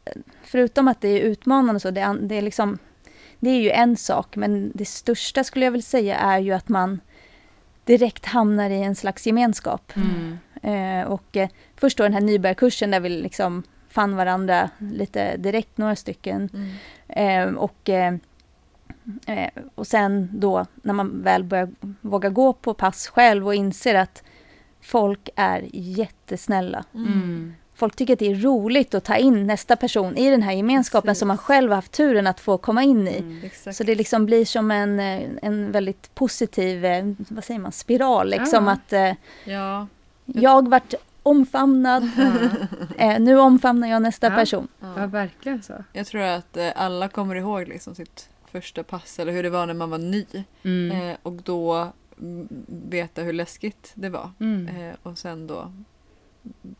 förutom 0.45 0.89
att 0.89 1.01
det 1.01 1.09
är 1.09 1.21
utmanande 1.21 1.81
så, 1.81 1.91
det, 1.91 2.01
är- 2.01 2.15
det 2.15 2.35
är 2.35 2.43
liksom, 2.43 2.79
det 3.41 3.51
är 3.51 3.61
ju 3.61 3.71
en 3.71 3.97
sak, 3.97 4.37
men 4.37 4.73
det 4.75 4.85
största 4.85 5.45
skulle 5.45 5.65
jag 5.65 5.73
vilja 5.73 5.83
säga 5.83 6.17
är 6.17 6.39
ju 6.39 6.53
att 6.53 6.69
man 6.69 7.01
direkt 7.85 8.27
hamnar 8.27 8.71
i 8.71 8.83
en 8.83 8.95
slags 8.95 9.27
gemenskap. 9.27 9.93
Mm. 9.97 10.39
Eh, 10.63 11.07
och 11.13 11.37
eh, 11.37 11.49
först 11.77 11.99
då 11.99 12.03
den 12.05 12.13
här 12.15 12.21
nybörjarkursen 12.21 12.91
där 12.91 13.01
vi 13.01 13.09
liksom 13.09 13.63
fann 13.89 14.17
varandra 14.17 14.71
lite 14.79 15.37
direkt, 15.37 15.79
några 15.79 15.97
stycken. 15.97 16.49
Mm. 17.09 17.49
Eh, 17.49 17.55
och, 17.55 17.89
eh, 17.89 18.15
eh, 19.27 19.51
och 19.75 19.87
sen 19.87 20.29
då 20.33 20.67
när 20.83 20.93
man 20.95 21.23
väl 21.23 21.45
börjar 21.45 21.71
våga 22.01 22.29
gå 22.29 22.53
på 22.53 22.75
pass 22.75 23.09
själv 23.09 23.47
och 23.47 23.55
inser 23.55 23.95
att 23.95 24.23
folk 24.87 25.29
är 25.37 25.65
jättesnälla. 25.73 26.85
Mm. 26.95 27.55
Folk 27.75 27.97
tycker 27.97 28.13
att 28.13 28.19
det 28.19 28.31
är 28.31 28.35
roligt 28.35 28.95
att 28.95 29.05
ta 29.05 29.17
in 29.17 29.47
nästa 29.47 29.77
person 29.77 30.17
i 30.17 30.31
den 30.31 30.43
här 30.43 30.53
gemenskapen 30.53 31.09
Precis. 31.09 31.19
som 31.19 31.29
man 31.29 31.39
själv 31.39 31.71
har 31.71 31.77
haft 31.77 31.93
turen 31.93 32.27
att 32.27 32.41
få 32.41 32.59
komma 32.59 32.83
in 32.83 33.09
i. 33.09 33.19
Mm. 33.19 33.51
Så 33.75 33.85
det 33.85 33.95
liksom 33.95 34.27
blir 34.27 34.45
som 34.45 34.71
en, 34.71 35.01
eh, 35.01 35.29
en 35.43 35.73
väldigt 35.73 36.15
positiv, 36.15 36.85
eh, 36.85 37.05
vad 37.29 37.45
säger 37.45 37.61
man, 37.61 37.73
spiral 37.73 38.29
liksom 38.31 38.67
Ja. 38.67 38.73
att 38.73 38.93
eh, 38.93 39.13
Ja. 39.45 39.87
jag 40.25 40.69
vart 40.69 40.95
omfamnad, 41.23 42.11
eh, 42.99 43.19
nu 43.21 43.39
omfamnar 43.39 43.89
jag 43.89 44.03
nästa 44.03 44.27
Ja. 44.27 44.35
person. 44.35 44.69
Ja, 44.81 44.93
Ja. 45.01 45.07
verkligen 45.07 45.63
så. 45.63 45.73
Jag 45.93 46.07
tror 46.07 46.21
att 46.23 46.57
alla 46.77 47.09
kommer 47.09 47.35
ihåg 47.35 47.69
liksom 47.69 47.95
sitt 47.95 48.29
första 48.53 48.83
pass 48.83 49.19
eller 49.19 49.33
hur 49.33 49.43
det 49.43 49.51
var 49.51 49.67
när 49.67 49.75
man 49.75 49.91
var 49.91 49.99
ny. 49.99 50.27
Mm. 50.65 51.17
Och 51.23 51.33
då 51.33 51.73
mm, 51.75 51.89
veta 52.67 53.23
hur 53.23 53.33
läskigt 53.33 53.93
det 53.95 54.09
var. 54.09 54.31
Mm. 54.41 54.69
Eh, 54.69 54.97
och 55.03 55.19
sen 55.19 55.47
då 55.47 55.73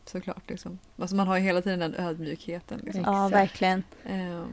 såklart 0.05 0.49
liksom. 0.49 0.79
Alltså 0.97 1.15
man 1.15 1.27
har 1.27 1.37
ju 1.37 1.43
hela 1.43 1.61
tiden 1.61 1.79
den 1.79 1.95
ödmjukheten. 1.95 2.81
Liksom. 2.83 3.03
Ja, 3.05 3.27
verkligen. 3.27 3.83
Eh, 4.05 4.43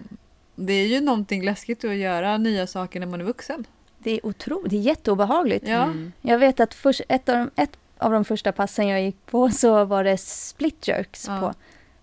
det 0.54 0.72
är 0.72 0.86
ju 0.86 1.00
någonting 1.00 1.44
läskigt 1.44 1.84
att 1.84 1.94
göra 1.96 2.38
nya 2.38 2.66
saker 2.66 3.00
när 3.00 3.06
man 3.06 3.20
är 3.20 3.24
vuxen. 3.24 3.66
Det 3.98 4.10
är 4.10 4.26
otroligt, 4.26 4.70
det 4.70 4.76
är 4.76 4.80
jätteobehagligt. 4.80 5.68
Ja. 5.68 5.84
Mm. 5.84 6.12
Jag 6.20 6.38
vet 6.38 6.60
att 6.60 6.74
först, 6.74 7.00
ett, 7.08 7.28
av 7.28 7.36
de, 7.36 7.50
ett 7.62 7.78
av 7.98 8.12
de 8.12 8.24
första 8.24 8.52
passen 8.52 8.88
jag 8.88 9.02
gick 9.02 9.26
på 9.26 9.50
så 9.50 9.84
var 9.84 10.04
det 10.04 10.18
split 10.18 10.88
jerks 10.88 11.26
Ja. 11.28 11.40
på. 11.40 11.54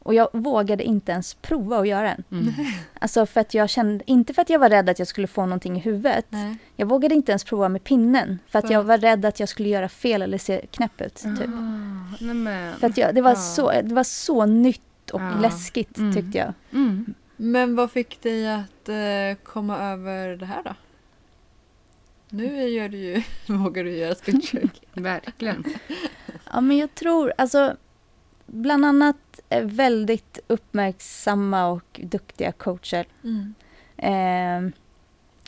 Och 0.03 0.13
jag 0.13 0.29
vågade 0.34 0.84
inte 0.84 1.12
ens 1.12 1.34
prova 1.34 1.77
att 1.79 1.88
göra 1.88 2.13
en. 2.15 2.24
Mm. 2.31 2.53
Alltså 3.00 3.25
för 3.25 3.41
att 3.41 3.53
jag 3.53 3.70
kände, 3.70 4.03
inte 4.12 4.34
för 4.34 4.41
att 4.41 4.50
jag 4.50 4.60
var 4.60 4.70
rädd 4.70 4.89
att 4.89 5.00
jag 5.00 5.08
skulle 5.08 5.27
få 5.27 5.46
någonting 5.46 5.77
i 5.77 5.79
huvudet. 5.79 6.25
Nej. 6.29 6.58
Jag 6.75 6.86
vågade 6.86 7.15
inte 7.15 7.31
ens 7.31 7.43
prova 7.43 7.70
med 7.70 7.84
pinnen. 7.84 8.39
För 8.48 8.60
att 8.60 8.65
För- 8.67 8.74
jag 8.74 8.84
var 8.84 8.98
rädd 8.98 9.25
att 9.25 9.39
jag 9.39 9.50
skulle 9.50 9.70
göra 9.70 9.89
fel 9.89 10.22
eller 10.22 10.38
se 10.38 10.65
knäpp 10.72 11.01
ut. 11.01 11.15
Typ. 11.15 11.48
Ah, 11.48 12.15
nej 12.20 12.34
men. 12.36 12.75
För 12.77 12.88
att 12.88 12.98
jag, 12.98 13.15
det, 13.15 13.22
var 13.22 13.31
Ja. 13.31 13.36
så, 13.36 13.72
det 13.72 13.93
var 13.93 14.03
så 14.03 14.46
nytt 14.46 15.12
och 15.12 15.22
Ja. 15.22 15.31
läskigt 15.41 15.98
Mm. 15.98 16.13
tyckte 16.15 16.38
jag. 16.38 16.53
Mm. 16.74 17.13
Men 17.38 17.75
vad 17.75 17.91
fick 17.91 18.22
dig 18.22 18.53
att 18.53 18.89
eh, 18.89 19.43
komma 19.43 19.79
över 19.79 20.29
det 20.36 20.46
här 20.46 20.63
då? 20.63 20.75
Nu 22.29 22.67
gör 22.70 22.89
du 22.89 22.98
ju, 22.98 23.22
vågar 23.48 23.84
du 23.84 23.98
göra 23.98 24.15
split 24.15 24.53
Verkligen. 24.93 25.63
Ja 26.53 26.62
men 26.62 26.77
jag 26.77 26.96
tror, 26.96 27.34
alltså 27.38 27.75
bland 28.51 28.86
annat 28.86 29.39
väldigt 29.63 30.39
uppmärksamma 30.48 31.67
och 31.67 32.00
duktiga 32.03 32.51
coacher. 32.51 33.05
mm. 33.24 33.53
Eh, 33.98 34.74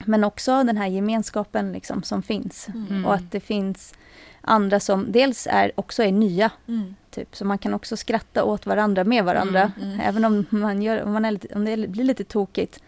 men 0.05 0.23
också 0.23 0.63
den 0.63 0.77
här 0.77 0.87
gemenskapen 0.87 1.71
liksom 1.71 2.03
som 2.03 2.23
finns. 2.23 2.67
Mm. 2.67 3.05
Och 3.05 3.13
att 3.13 3.31
det 3.31 3.39
finns 3.39 3.93
andra 4.41 4.79
som 4.79 5.11
dels 5.11 5.47
är, 5.51 5.71
också 5.75 6.03
är 6.03 6.11
nya. 6.11 6.51
Mm. 6.67 6.95
Typ. 7.09 7.35
Så 7.35 7.45
man 7.45 7.57
kan 7.57 7.73
också 7.73 7.97
skratta 7.97 8.43
åt 8.43 8.65
varandra 8.65 9.03
med 9.03 9.23
varandra. 9.25 9.71
Mm, 9.77 9.89
mm. 9.89 9.99
Även 9.99 10.25
om, 10.25 10.45
man 10.49 10.81
gör, 10.81 11.03
om, 11.03 11.13
man 11.13 11.25
är 11.25 11.55
om 11.55 11.65
det 11.65 11.87
blir 11.89 12.03
lite 12.03 12.23
tokigt. 12.23 12.79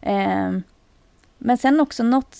Eh, 0.00 0.52
men 1.38 1.58
sen 1.58 1.80
också 1.80 2.02
något, 2.02 2.36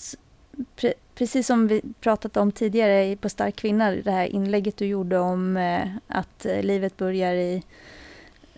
precis 1.15 1.47
som 1.47 1.67
vi 1.67 1.81
pratat 1.99 2.37
om 2.37 2.51
tidigare 2.51 3.15
på 3.15 3.29
Stark 3.29 3.55
kvinna, 3.55 3.91
det 3.91 4.11
här 4.11 4.25
inlägget 4.25 4.77
du 4.77 4.85
gjorde 4.85 5.17
om 5.19 5.57
eh, 5.57 5.87
att 6.07 6.45
eh, 6.45 6.61
livet 6.63 6.97
börjar 6.97 7.33
i... 7.33 7.63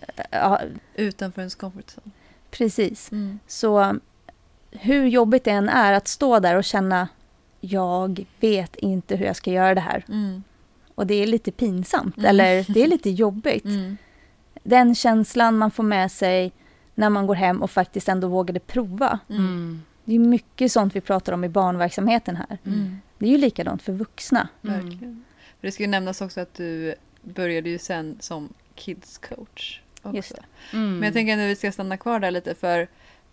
eh, 0.00 0.24
Ja, 0.30 0.60
Utanför 0.94 1.40
ens 1.42 1.54
comfort 1.54 1.84
zone. 1.96 2.10
precis. 2.50 3.12
Mm. 3.12 3.38
Så 3.46 3.96
hur 4.70 5.06
jobbigt 5.06 5.44
det 5.44 5.50
än 5.50 5.68
är 5.68 5.92
att 5.92 6.08
stå 6.08 6.38
där 6.40 6.56
och 6.56 6.64
känna 6.64 7.08
jag 7.60 8.24
vet 8.40 8.76
inte 8.76 9.16
hur 9.16 9.26
jag 9.26 9.36
ska 9.36 9.50
göra 9.50 9.74
det 9.74 9.80
här. 9.80 10.04
Mm. 10.08 10.42
Och 10.94 11.06
det 11.06 11.14
är 11.14 11.26
lite 11.26 11.52
pinsamt, 11.52 12.16
Mm. 12.16 12.30
eller 12.30 12.72
det 12.74 12.82
är 12.82 12.86
lite 12.86 13.10
jobbigt. 13.10 13.64
Mm. 13.78 13.96
Den 14.62 14.94
känslan 14.94 15.58
man 15.58 15.70
får 15.70 15.82
med 15.82 16.12
sig 16.12 16.52
när 16.94 17.10
man 17.10 17.26
går 17.26 17.34
hem 17.34 17.62
och 17.62 17.70
faktiskt 17.70 18.08
ändå 18.08 18.28
vågade 18.28 18.60
prova. 18.60 19.18
Mm. 19.28 19.82
Det 20.08 20.14
är 20.14 20.18
mycket 20.18 20.72
sånt 20.72 20.96
vi 20.96 21.00
pratar 21.00 21.32
om 21.32 21.44
i 21.44 21.48
barnverksamheten 21.48 22.36
här. 22.36 22.58
Mm. 22.66 23.00
Det 23.18 23.26
är 23.26 23.30
ju 23.30 23.38
likadant 23.38 23.82
för 23.82 23.92
vuxna. 23.92 24.48
Verkligen. 24.60 25.24
För 25.60 25.66
det 25.66 25.72
ska 25.72 25.82
ju 25.82 25.88
nämnas 25.88 26.20
också 26.20 26.40
att 26.40 26.54
du 26.54 26.94
började 27.22 27.70
ju 27.70 27.78
sen 27.78 28.16
som 28.20 28.54
kids 28.74 29.18
coach. 29.18 29.80
Också. 30.02 30.16
Just 30.16 30.34
det. 30.34 30.42
Mm. 30.72 30.94
Men 30.94 31.02
jag 31.02 31.12
tänker 31.12 31.38
att 31.38 31.50
vi 31.50 31.56
ska 31.56 31.72
stanna 31.72 31.96
kvar 31.96 32.20
där 32.20 32.30
lite 32.30 32.54
för 32.54 32.88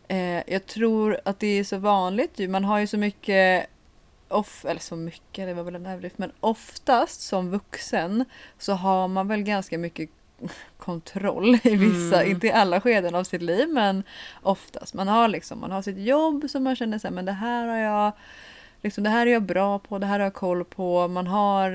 eh, 0.08 0.54
jag 0.54 0.66
tror 0.66 1.20
att 1.26 1.40
det 1.40 1.48
är 1.48 1.64
så 1.64 1.78
vanligt 1.78 2.40
ju. 2.40 2.48
Man 2.48 2.64
har 2.64 2.80
ju 2.80 2.88
så 2.88 2.98
mycket 2.98 3.68
off, 4.28 4.66
eller 4.66 4.82
så 4.82 4.96
mycket, 4.96 5.48
det 5.48 5.54
var 5.54 5.64
väl 5.64 5.76
en 5.76 5.86
överdrift, 5.86 6.18
men 6.18 6.32
oftast 6.40 7.22
som 7.22 7.50
vuxen 7.52 8.26
så 8.60 8.74
har 8.74 9.08
man 9.08 9.28
väl 9.28 9.42
ganska 9.42 9.78
mycket 9.78 10.10
kontroll 10.78 11.58
i 11.64 11.76
vissa, 11.76 12.16
Mm. 12.20 12.32
inte 12.32 12.48
i 12.48 12.52
alla 12.52 12.82
skeden 12.82 13.16
av 13.16 13.24
sitt 13.24 13.42
liv 13.42 13.70
men 13.70 14.04
oftast. 14.42 14.94
Man 14.94 15.08
har 15.08 15.28
liksom, 15.28 15.60
man 15.60 15.72
har 15.72 15.82
sitt 15.82 15.98
jobb 15.98 16.50
som 16.50 16.64
man 16.64 16.76
känner 16.76 17.00
här, 17.04 17.12
men 17.12 17.26
det 17.26 17.32
här 17.32 17.68
har 17.68 17.78
jag 17.78 18.12
Liksom, 18.82 19.04
det 19.04 19.10
här 19.10 19.28
är 19.28 19.32
jag 19.32 19.44
bra 19.44 19.80
på, 19.80 20.00
det 20.00 20.06
här 20.06 20.20
har 20.20 20.26
jag 20.26 20.34
koll 20.34 20.66
på. 20.66 21.08
Man 21.08 21.28
har 21.28 21.72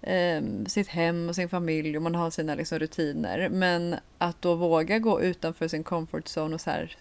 eh, 0.00 0.42
sitt 0.66 0.88
hem 0.88 1.28
och 1.28 1.34
sin 1.34 1.48
familj 1.48 1.96
och 1.96 2.02
man 2.02 2.14
har 2.14 2.30
sina 2.30 2.54
liksom, 2.54 2.78
rutiner. 2.78 3.48
Men 3.48 3.96
att 4.18 4.42
då 4.42 4.54
våga 4.54 4.98
gå 4.98 5.22
utanför 5.22 5.68
sin 5.68 5.84
comfort 5.84 6.24
zone 6.24 6.54
och 6.54 6.60
så 6.60 6.70
här 6.70 6.96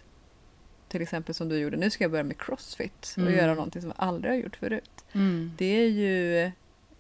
till 0.87 1.01
exempel 1.01 1.35
som 1.35 1.49
du 1.49 1.57
gjorde, 1.57 1.77
nu 1.77 1.89
ska 1.89 2.03
jag 2.03 2.11
börja 2.11 2.23
med 2.23 2.37
crossfit 2.41 3.13
och 3.17 3.21
Mm. 3.21 3.33
göra 3.37 3.53
någonting 3.53 3.81
som 3.81 3.93
jag 3.97 4.07
aldrig 4.07 4.33
har 4.33 4.37
gjort 4.37 4.55
förut. 4.55 5.05
Mm. 5.13 5.51
Det 5.57 5.65
är 5.81 5.87
ju 5.89 6.51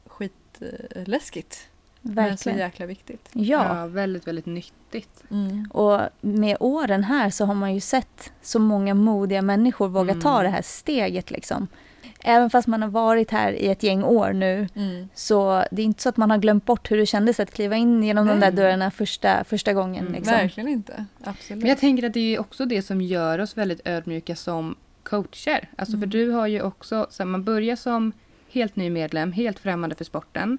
skitläskigt. 0.05 1.67
Men 2.01 2.15
så 2.15 2.21
Verkligen. 2.49 2.57
jäkla 2.59 2.85
viktigt. 2.85 3.29
Ja. 3.33 3.77
Ja, 3.79 3.87
väldigt, 3.87 4.27
väldigt 4.27 4.45
nyttigt. 4.45 5.23
Och 5.71 5.99
med 6.21 6.57
åren 6.59 7.03
här 7.03 7.29
så 7.29 7.45
har 7.45 7.53
man 7.55 7.73
ju 7.73 7.79
sett 7.79 8.31
så 8.41 8.59
många 8.59 8.93
modiga 8.93 9.41
människor 9.41 9.87
våga 9.87 10.11
Mm. 10.11 10.21
ta 10.21 10.43
det 10.43 10.49
här 10.49 10.61
steget 10.61 11.31
liksom. 11.31 11.67
Även 12.23 12.49
fast 12.49 12.67
man 12.67 12.81
har 12.81 12.89
varit 12.89 13.31
här 13.31 13.51
i 13.53 13.67
ett 13.67 13.83
gäng 13.83 14.03
år 14.03 14.33
nu 14.33 14.67
Mm. 14.75 15.09
så 15.13 15.63
det 15.71 15.81
är 15.81 15.85
inte 15.85 16.01
så 16.01 16.09
att 16.09 16.17
man 16.17 16.31
har 16.31 16.37
glömt 16.37 16.65
bort 16.65 16.91
hur 16.91 16.97
det 16.97 17.05
kändes 17.05 17.39
att 17.39 17.51
kliva 17.51 17.75
in 17.75 18.03
genom 18.03 18.27
de 18.27 18.39
Nej. 18.39 18.51
där 18.51 18.57
dörrarna 18.63 18.91
första, 18.91 19.43
första 19.43 19.73
gången. 19.73 20.01
Mm, 20.01 20.13
Liksom. 20.13 20.33
Verkligen 20.33 20.69
inte. 20.69 21.05
Absolut. 21.23 21.61
Men 21.61 21.69
jag 21.69 21.77
tänker 21.77 22.07
att 22.07 22.13
det 22.13 22.35
är 22.35 22.39
också 22.39 22.65
det 22.65 22.81
som 22.81 23.01
gör 23.01 23.39
oss 23.39 23.57
väldigt 23.57 23.81
ödmjuka 23.87 24.35
som 24.35 24.75
coacher. 25.03 25.69
Alltså 25.75 25.91
för 25.91 25.97
Mm. 25.97 26.09
du 26.09 26.29
har 26.31 26.47
ju 26.47 26.61
också, 26.61 27.07
så 27.09 27.23
här, 27.23 27.27
man 27.27 27.43
börjar 27.43 27.75
som 27.75 28.11
helt 28.51 28.75
ny 28.75 28.89
medlem, 28.89 29.31
helt 29.31 29.59
främmande 29.59 29.95
för 29.95 30.03
sporten, 30.05 30.57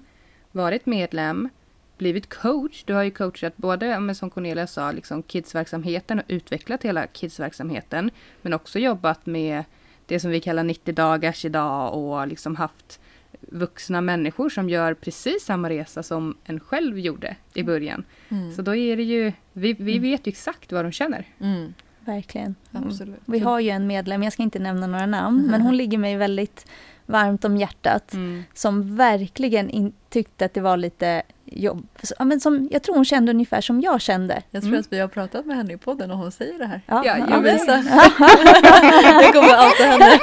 varit 0.53 0.85
medlem, 0.85 1.49
blivit 1.97 2.29
coach. 2.29 2.83
Du 2.85 2.93
har 2.93 3.03
ju 3.03 3.11
coachat 3.11 3.57
både, 3.57 3.99
men 3.99 4.15
som 4.15 4.29
Cornelia 4.29 4.67
sa, 4.67 4.91
liksom 4.91 5.23
kidsverksamheten 5.23 6.19
och 6.19 6.25
utvecklat 6.27 6.83
hela 6.83 7.07
kidsverksamheten. 7.13 8.11
Men 8.41 8.53
också 8.53 8.79
jobbat 8.79 9.25
med 9.25 9.63
det 10.05 10.19
som 10.19 10.31
vi 10.31 10.39
kallar 10.39 10.63
90 10.63 10.93
dagars 10.93 11.45
idag 11.45 11.93
och 11.97 12.27
liksom 12.27 12.55
haft 12.55 12.99
vuxna 13.41 14.01
människor 14.01 14.49
som 14.49 14.69
gör 14.69 14.93
precis 14.93 15.43
samma 15.45 15.69
resa 15.69 16.03
som 16.03 16.37
en 16.43 16.59
själv 16.59 16.99
gjorde 16.99 17.35
i 17.53 17.63
början. 17.63 18.03
Mm. 18.29 18.51
Så 18.51 18.61
då 18.61 18.75
är 18.75 18.97
det 18.97 19.03
ju, 19.03 19.31
vi, 19.53 19.73
vi 19.73 19.91
Mm. 19.97 20.01
vet 20.01 20.27
ju 20.27 20.29
exakt 20.29 20.71
vad 20.71 20.85
de 20.85 20.91
känner. 20.91 21.25
Mm. 21.39 21.73
Verkligen. 21.99 22.55
Absolut. 22.71 23.19
Vi 23.25 23.39
har 23.39 23.59
ju 23.59 23.69
en 23.69 23.87
medlem, 23.87 24.23
jag 24.23 24.33
ska 24.33 24.43
inte 24.43 24.59
nämna 24.59 24.87
några 24.87 25.05
namn, 25.05 25.47
men 25.51 25.61
hon 25.61 25.77
ligger 25.77 25.97
mig 25.97 26.15
väldigt 26.17 26.65
varmt 27.05 27.45
om 27.45 27.57
hjärtat. 27.57 28.13
Mm. 28.13 28.43
Som 28.53 28.95
verkligen 28.95 29.69
in, 29.69 29.93
tyckte 30.09 30.45
att 30.45 30.53
det 30.53 30.61
var 30.61 30.77
lite 30.77 31.21
jobb. 31.45 31.87
Så, 32.03 32.13
ja, 32.19 32.25
men 32.25 32.39
som, 32.39 32.69
jag 32.71 32.83
tror 32.83 32.95
hon 32.95 33.05
kände 33.05 33.31
ungefär 33.31 33.61
som 33.61 33.81
jag 33.81 34.01
kände. 34.01 34.41
Jag 34.51 34.61
tror 34.61 34.69
Mm. 34.69 34.79
att 34.79 34.93
vi 34.93 34.99
har 34.99 35.07
pratat 35.07 35.45
med 35.45 35.57
henne 35.57 35.73
i 35.73 35.77
podden 35.77 36.11
och 36.11 36.17
hon 36.17 36.31
säger 36.31 36.59
det 36.59 36.65
här. 36.65 36.81
Ja, 36.85 37.01
Ja, 37.05 37.17
ja, 37.17 37.25
jag 37.29 37.41
vet. 37.41 37.67
Jag 39.21 39.33
kommer 39.33 39.53
alltid 39.55 39.85
henne. 39.85 40.17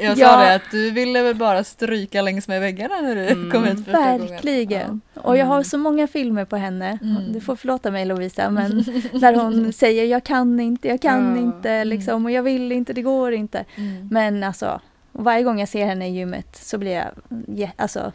jag 0.00 0.18
sa 0.18 0.22
Ja. 0.24 0.36
det 0.40 0.54
att 0.54 0.70
du 0.70 0.90
ville 0.90 1.22
väl 1.22 1.34
bara 1.34 1.64
stryka 1.64 2.22
längs 2.22 2.48
med 2.48 2.60
väggarna 2.60 3.00
när 3.00 3.14
du 3.14 3.26
Mm. 3.26 3.50
kom 3.50 3.64
hit 3.64 3.84
första 3.84 4.02
gången. 4.12 4.26
Verkligen. 4.28 5.00
Och 5.14 5.36
jag 5.36 5.46
har 5.46 5.62
så 5.62 5.78
många 5.78 6.06
filmer 6.06 6.44
på 6.44 6.56
henne. 6.56 6.98
Mm. 7.02 7.32
Du 7.32 7.40
får 7.40 7.56
förlåta 7.56 7.90
mig 7.90 8.04
Lovisa, 8.04 8.50
men 8.50 8.84
där 9.12 9.34
hon 9.34 9.72
säger 9.72 10.04
jag 10.04 10.24
kan 10.24 10.60
inte, 10.60 10.88
jag 10.88 11.00
kan 11.02 11.36
Ja. 11.36 11.42
inte, 11.42 11.84
liksom, 11.84 12.24
och 12.24 12.30
jag 12.30 12.42
vill 12.42 12.72
inte, 12.72 12.92
det 12.92 13.02
går 13.02 13.32
inte. 13.32 13.64
Mm. 13.76 14.08
Men 14.10 14.44
alltså, 14.44 14.80
och 15.18 15.24
varje 15.24 15.42
gång 15.42 15.60
jag 15.60 15.68
ser 15.68 15.86
henne 15.86 16.08
i 16.08 16.10
gymmet 16.12 16.56
så 16.56 16.78
blir 16.78 16.92
jag 16.92 17.72
alltså, 17.76 18.12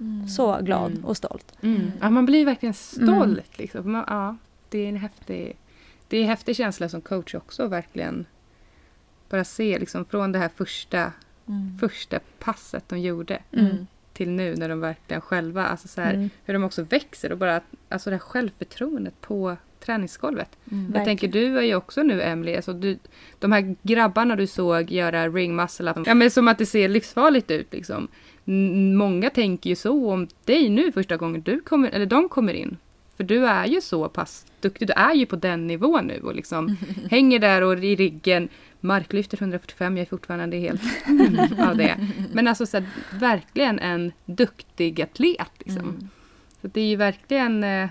Mm. 0.00 0.28
så 0.28 0.58
glad 0.60 0.90
Mm. 0.92 1.04
och 1.04 1.16
stolt. 1.16 1.52
Mm. 1.62 1.92
Ja, 2.00 2.10
man 2.10 2.26
blir 2.26 2.44
verkligen 2.46 2.74
stolt. 2.74 3.24
Mm. 3.24 3.40
Liksom. 3.56 3.92
Man, 3.92 4.04
ja, 4.06 4.36
det 4.68 4.78
är 4.78 4.88
en 4.88 4.96
häftig, 4.96 5.56
det 6.08 6.16
är 6.16 6.22
en 6.22 6.28
häftig 6.28 6.56
känsla 6.56 6.88
som 6.88 7.00
coach 7.00 7.34
också, 7.34 7.66
verkligen. 7.66 8.26
Bara 9.30 9.44
se 9.44 9.78
liksom, 9.78 10.04
från 10.04 10.32
det 10.32 10.38
här 10.38 10.50
första, 10.56 11.12
Mm. 11.48 11.78
första 11.78 12.18
passet 12.38 12.88
de 12.88 13.00
gjorde 13.00 13.38
Mm. 13.52 13.86
till 14.12 14.30
nu 14.30 14.56
när 14.56 14.68
de 14.68 14.80
verkligen 14.80 15.20
själva, 15.20 15.66
alltså 15.66 15.88
så 15.88 16.00
här, 16.00 16.14
Mm. 16.14 16.30
hur 16.44 16.54
de 16.54 16.64
också 16.64 16.82
växer 16.82 17.32
och 17.32 17.38
bara, 17.38 17.60
alltså 17.88 18.10
det 18.10 18.16
här 18.16 18.20
självförtroendet 18.20 19.20
på 19.20 19.56
träningsgolvet. 19.86 20.58
Mm. 20.70 20.84
Jag 20.84 20.92
Verkligen. 20.92 21.04
tänker 21.04 21.28
du 21.28 21.58
är 21.58 21.62
ju 21.62 21.74
också 21.74 22.02
nu 22.02 22.22
Emily, 22.22 22.56
alltså 22.56 22.72
du, 22.72 22.98
de 23.38 23.52
här 23.52 23.76
grabbarna 23.82 24.36
du 24.36 24.46
såg 24.46 24.90
göra 24.90 25.28
ring 25.28 25.56
muscle 25.56 25.90
up, 25.90 25.96
ja 26.06 26.14
men 26.14 26.30
som 26.30 26.48
att 26.48 26.58
det 26.58 26.66
ser 26.66 26.88
livsfarligt 26.88 27.50
ut 27.50 27.72
liksom. 27.72 28.08
Många 28.96 29.30
tänker 29.30 29.70
ju 29.70 29.76
så 29.76 30.10
om 30.10 30.28
dig 30.44 30.68
nu 30.68 30.92
första 30.92 31.16
gången 31.16 31.42
du 31.42 31.60
kommer, 31.60 31.90
eller 31.90 32.06
de 32.06 32.28
kommer 32.28 32.52
in. 32.52 32.76
För 33.16 33.24
du 33.24 33.46
är 33.46 33.66
ju 33.66 33.80
så 33.80 34.08
pass 34.08 34.46
duktig, 34.60 34.88
du 34.88 34.92
är 34.92 35.14
ju 35.14 35.26
på 35.26 35.36
den 35.36 35.66
nivån 35.66 36.06
nu 36.06 36.20
och 36.20 36.34
liksom 36.34 36.76
hänger 37.10 37.38
där 37.38 37.62
och 37.62 37.84
i 37.84 37.96
ryggen, 37.96 38.48
marklyfter 38.80 39.38
145, 39.42 39.96
jag 39.96 40.02
är 40.06 40.10
fortfarande 40.10 40.56
helt 40.56 40.82
av 41.58 41.76
det. 41.76 42.08
Men 42.32 42.48
alltså 42.48 42.66
så 42.66 42.76
här, 42.76 42.86
verkligen 43.12 43.78
en 43.78 44.12
duktig 44.24 45.00
atlet 45.00 45.50
liksom. 45.58 45.82
Mm. 45.82 46.08
Så 46.62 46.68
det 46.68 46.80
är 46.80 46.88
ju 46.88 46.96
verkligen 46.96 47.64
eh, 47.64 47.88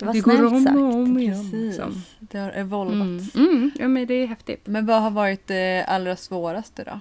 vad 0.00 0.14
det 0.14 0.20
går 0.20 0.46
om 0.46 0.64
sagt. 0.64 0.76
och 0.76 0.82
om 0.94 1.18
igen. 1.18 1.50
Liksom. 1.52 2.02
Det 2.18 2.38
har 2.38 2.50
evolvat. 2.52 2.94
Mm. 2.94 3.20
Mm. 3.34 3.70
Ja 3.78 3.88
men 3.88 4.06
det 4.06 4.14
är 4.14 4.26
häftigt. 4.26 4.66
Men 4.66 4.86
vad 4.86 5.02
har 5.02 5.10
varit 5.10 5.46
det 5.46 5.84
allra 5.88 6.16
svåraste 6.16 6.84
då? 6.84 7.00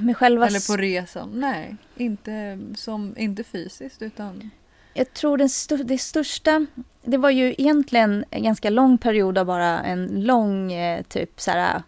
Med 0.00 0.16
själva 0.16 0.46
Eller 0.46 0.72
på 0.72 0.76
resan? 0.82 1.30
Nej, 1.34 1.76
inte, 1.96 2.58
som, 2.76 3.14
inte 3.18 3.44
fysiskt 3.44 4.02
utan... 4.02 4.50
Jag 4.94 5.12
tror 5.12 5.36
den 5.38 5.48
stu- 5.48 5.84
det 5.84 5.98
största, 5.98 6.66
det 7.04 7.16
var 7.16 7.30
ju 7.30 7.54
egentligen 7.58 8.24
en 8.30 8.42
ganska 8.42 8.70
lång 8.70 8.98
period 8.98 9.38
av 9.38 9.46
bara 9.46 9.82
en 9.82 10.06
lång 10.24 10.72
eh, 10.72 11.02
typ 11.02 11.40
så 11.40 11.50
här 11.50 11.82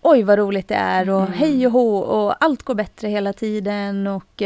oj 0.00 0.22
vad 0.22 0.38
roligt 0.38 0.68
det 0.68 0.74
är 0.74 1.10
och 1.10 1.20
Mm. 1.20 1.32
hej 1.32 1.66
och 1.66 1.72
hå 1.72 1.96
och 1.98 2.44
allt 2.44 2.62
går 2.62 2.74
bättre 2.74 3.08
hela 3.08 3.32
tiden 3.32 4.06
och 4.06 4.42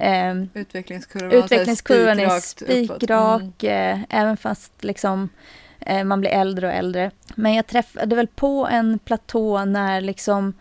eh, 0.00 0.34
Utvecklingskurvan, 0.54 1.30
så 1.30 1.36
utvecklingskurvan 1.36 2.20
är 2.20 2.40
spikrak 2.40 3.62
Mm. 3.64 4.00
eh, 4.00 4.06
även 4.20 4.36
fast 4.36 4.84
liksom 4.84 5.28
eh, 5.80 6.04
man 6.04 6.20
blir 6.20 6.30
äldre 6.30 6.66
och 6.66 6.72
äldre. 6.72 7.10
Men 7.34 7.54
jag 7.54 7.66
träffade 7.66 8.16
väl 8.16 8.26
på 8.26 8.68
en 8.70 8.98
platå 8.98 9.64
när 9.64 10.00
liksom 10.00 10.52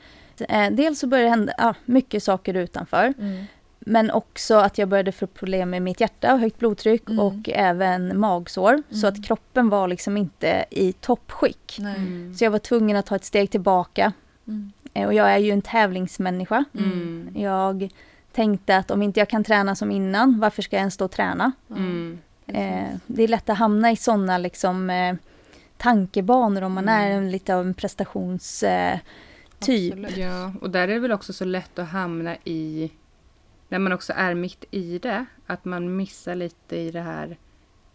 eh, 0.50 0.72
dels 0.72 1.00
så 1.00 1.08
började 1.08 1.26
det 1.28 1.30
hända 1.30 1.54
ja, 1.58 1.74
mycket 1.86 2.24
saker 2.24 2.54
utanför. 2.54 3.14
Mm. 3.20 3.46
Men 3.80 4.12
också 4.12 4.56
att 4.56 4.78
jag 4.78 4.90
började 4.90 5.12
få 5.12 5.28
problem 5.28 5.70
med 5.70 5.82
mitt 5.82 6.02
hjärta 6.02 6.34
och 6.34 6.40
högt 6.40 6.60
blodtryck 6.60 7.10
Mm. 7.10 7.20
och 7.20 7.50
även 7.50 8.20
magsår. 8.20 8.84
Så 8.92 9.08
Mm. 9.08 9.14
att 9.20 9.26
kroppen 9.28 9.70
var 9.70 9.88
liksom 9.88 10.18
inte 10.18 10.66
i 10.70 10.94
toppskick. 10.94 11.78
Nej. 11.80 11.96
Mm. 11.96 12.36
Så 12.36 12.44
jag 12.44 12.52
var 12.52 12.60
tvungen 12.60 12.98
att 12.98 13.06
ta 13.06 13.16
ett 13.16 13.26
steg 13.26 13.52
tillbaka. 13.52 14.14
Mm. 14.48 14.72
Eh, 14.94 15.08
Och 15.08 15.14
jag 15.14 15.32
är 15.32 15.38
ju 15.38 15.52
en 15.52 15.62
tävlingsmänniska. 15.62 16.64
Mm. 16.80 17.30
Jag 17.36 17.90
tänkte 18.38 18.78
att 18.78 18.92
om 18.92 19.02
inte 19.02 19.20
jag 19.20 19.30
kan 19.30 19.44
träna 19.44 19.76
som 19.76 19.92
innan, 19.92 20.40
varför 20.40 20.62
ska 20.62 20.76
jag 20.76 20.80
ens 20.82 20.94
stå 20.94 21.06
och 21.06 21.12
träna? 21.12 21.52
Mm. 21.70 22.18
Eh, 22.48 22.90
det 23.08 23.24
är 23.24 23.28
lätt 23.28 23.50
att 23.50 23.58
hamna 23.58 23.92
i 23.92 23.96
sådana 23.96 24.38
liksom, 24.38 24.90
eh, 24.90 25.16
tankebanor 25.78 26.62
om 26.62 26.74
man 26.74 26.84
Mm. 26.90 27.02
är 27.02 27.12
en, 27.18 27.32
lite 27.32 27.56
av 27.56 27.68
en 27.68 27.74
prestations... 27.74 28.64
Eh, 28.64 29.00
typ. 29.60 30.18
Ja, 30.18 30.54
och 30.62 30.70
där 30.70 30.82
är 30.82 30.88
det 30.88 31.00
väl 31.00 31.12
också 31.12 31.34
så 31.34 31.46
lätt 31.46 31.80
att 31.80 31.88
hamna 31.90 32.36
i 32.44 32.92
när 33.70 33.80
man 33.80 33.94
också 33.94 34.14
är 34.16 34.34
mitt 34.34 34.66
i 34.72 35.00
det, 35.00 35.26
att 35.48 35.66
man 35.66 35.96
missar 35.96 36.36
lite 36.36 36.76
i 36.78 36.92
det 36.92 37.02
här 37.02 37.38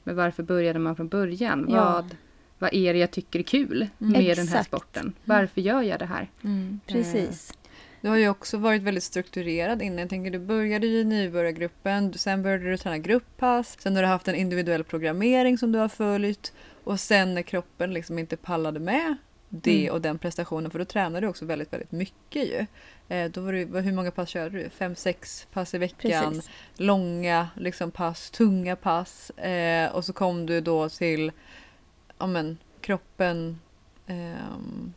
men 0.04 0.16
varför 0.16 0.42
började 0.42 0.78
man 0.78 0.96
från 0.96 1.08
början? 1.08 1.66
Ja. 1.70 1.84
Vad, 1.92 2.16
vad 2.58 2.74
är 2.74 2.92
det 2.92 2.98
jag 2.98 3.10
tycker 3.10 3.38
är 3.38 3.42
kul 3.42 3.86
Mm. 4.00 4.12
med 4.12 4.36
den 4.36 4.48
här 4.48 4.54
Exakt. 4.54 4.66
sporten? 4.66 5.12
Varför 5.24 5.60
gör 5.60 5.82
jag 5.82 5.98
det 5.98 6.06
här? 6.06 6.30
Mm. 6.44 6.80
Precis. 6.86 7.52
Du 8.02 8.08
har 8.08 8.16
ju 8.16 8.28
också 8.28 8.58
varit 8.58 8.82
väldigt 8.82 9.04
strukturerad 9.04 9.82
innan. 9.82 9.98
Jag 9.98 10.08
tänker 10.10 10.30
du 10.30 10.38
började 10.38 10.86
ju 10.86 10.98
i 11.00 11.04
nybörjargruppen, 11.04 12.14
sen 12.14 12.42
började 12.42 12.70
du 12.70 12.76
träna 12.76 12.98
grupppass, 12.98 13.76
sen 13.80 13.94
har 13.96 14.02
du 14.02 14.08
haft 14.08 14.28
en 14.28 14.34
individuell 14.34 14.84
programmering 14.84 15.58
som 15.58 15.72
du 15.72 15.78
har 15.78 15.88
följt 15.88 16.52
och 16.84 17.00
sen 17.00 17.34
när 17.34 17.42
kroppen 17.42 17.92
liksom 17.94 18.18
inte 18.18 18.36
pallade 18.36 18.80
med 18.80 19.16
det 19.48 19.80
Mm. 19.82 19.94
och 19.94 20.00
den 20.00 20.18
prestationen, 20.18 20.70
för 20.70 20.78
då 20.78 20.84
tränade 20.84 21.20
du 21.20 21.28
också 21.28 21.44
väldigt, 21.44 21.72
väldigt 21.72 21.92
mycket 21.92 22.44
ju. 22.48 22.66
Eh, 23.16 23.30
då 23.30 23.40
var 23.40 23.64
vad- 23.64 23.84
hur 23.84 23.92
många 23.92 24.10
pass 24.10 24.28
körde 24.28 24.58
du? 24.58 24.68
Fem, 24.70 24.94
sex 24.96 25.46
pass 25.52 25.74
i 25.74 25.78
veckan? 25.78 26.32
Precis. 26.34 26.50
långa 26.76 27.48
liksom, 27.56 27.90
pass, 27.90 28.30
tunga 28.30 28.76
pass. 28.76 29.30
Eh, 29.30 29.92
och 29.94 30.04
så 30.04 30.12
kom 30.12 30.46
du 30.46 30.60
då 30.60 30.88
till 30.88 31.32
ja, 32.18 32.26
men, 32.26 32.58
kroppen 32.80 33.60
ehm, 34.06 34.92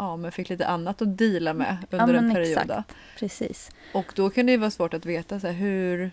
ja, 0.00 0.16
men 0.16 0.32
fick 0.32 0.48
lite 0.48 0.66
annat 0.66 1.02
att 1.02 1.18
deala 1.18 1.52
med 1.54 1.76
Ja, 1.90 1.98
under 2.02 2.14
en 2.14 2.24
men 2.26 2.34
period. 2.34 2.58
exakt. 2.70 2.94
Precis. 3.18 3.70
Och 3.94 4.12
då 4.14 4.30
kan 4.30 4.46
det 4.46 4.52
ju 4.52 4.58
vara 4.58 4.70
svårt 4.70 4.94
att 4.94 5.06
veta 5.06 5.40
så 5.40 5.46
här, 5.46 5.54
hur, 5.54 6.10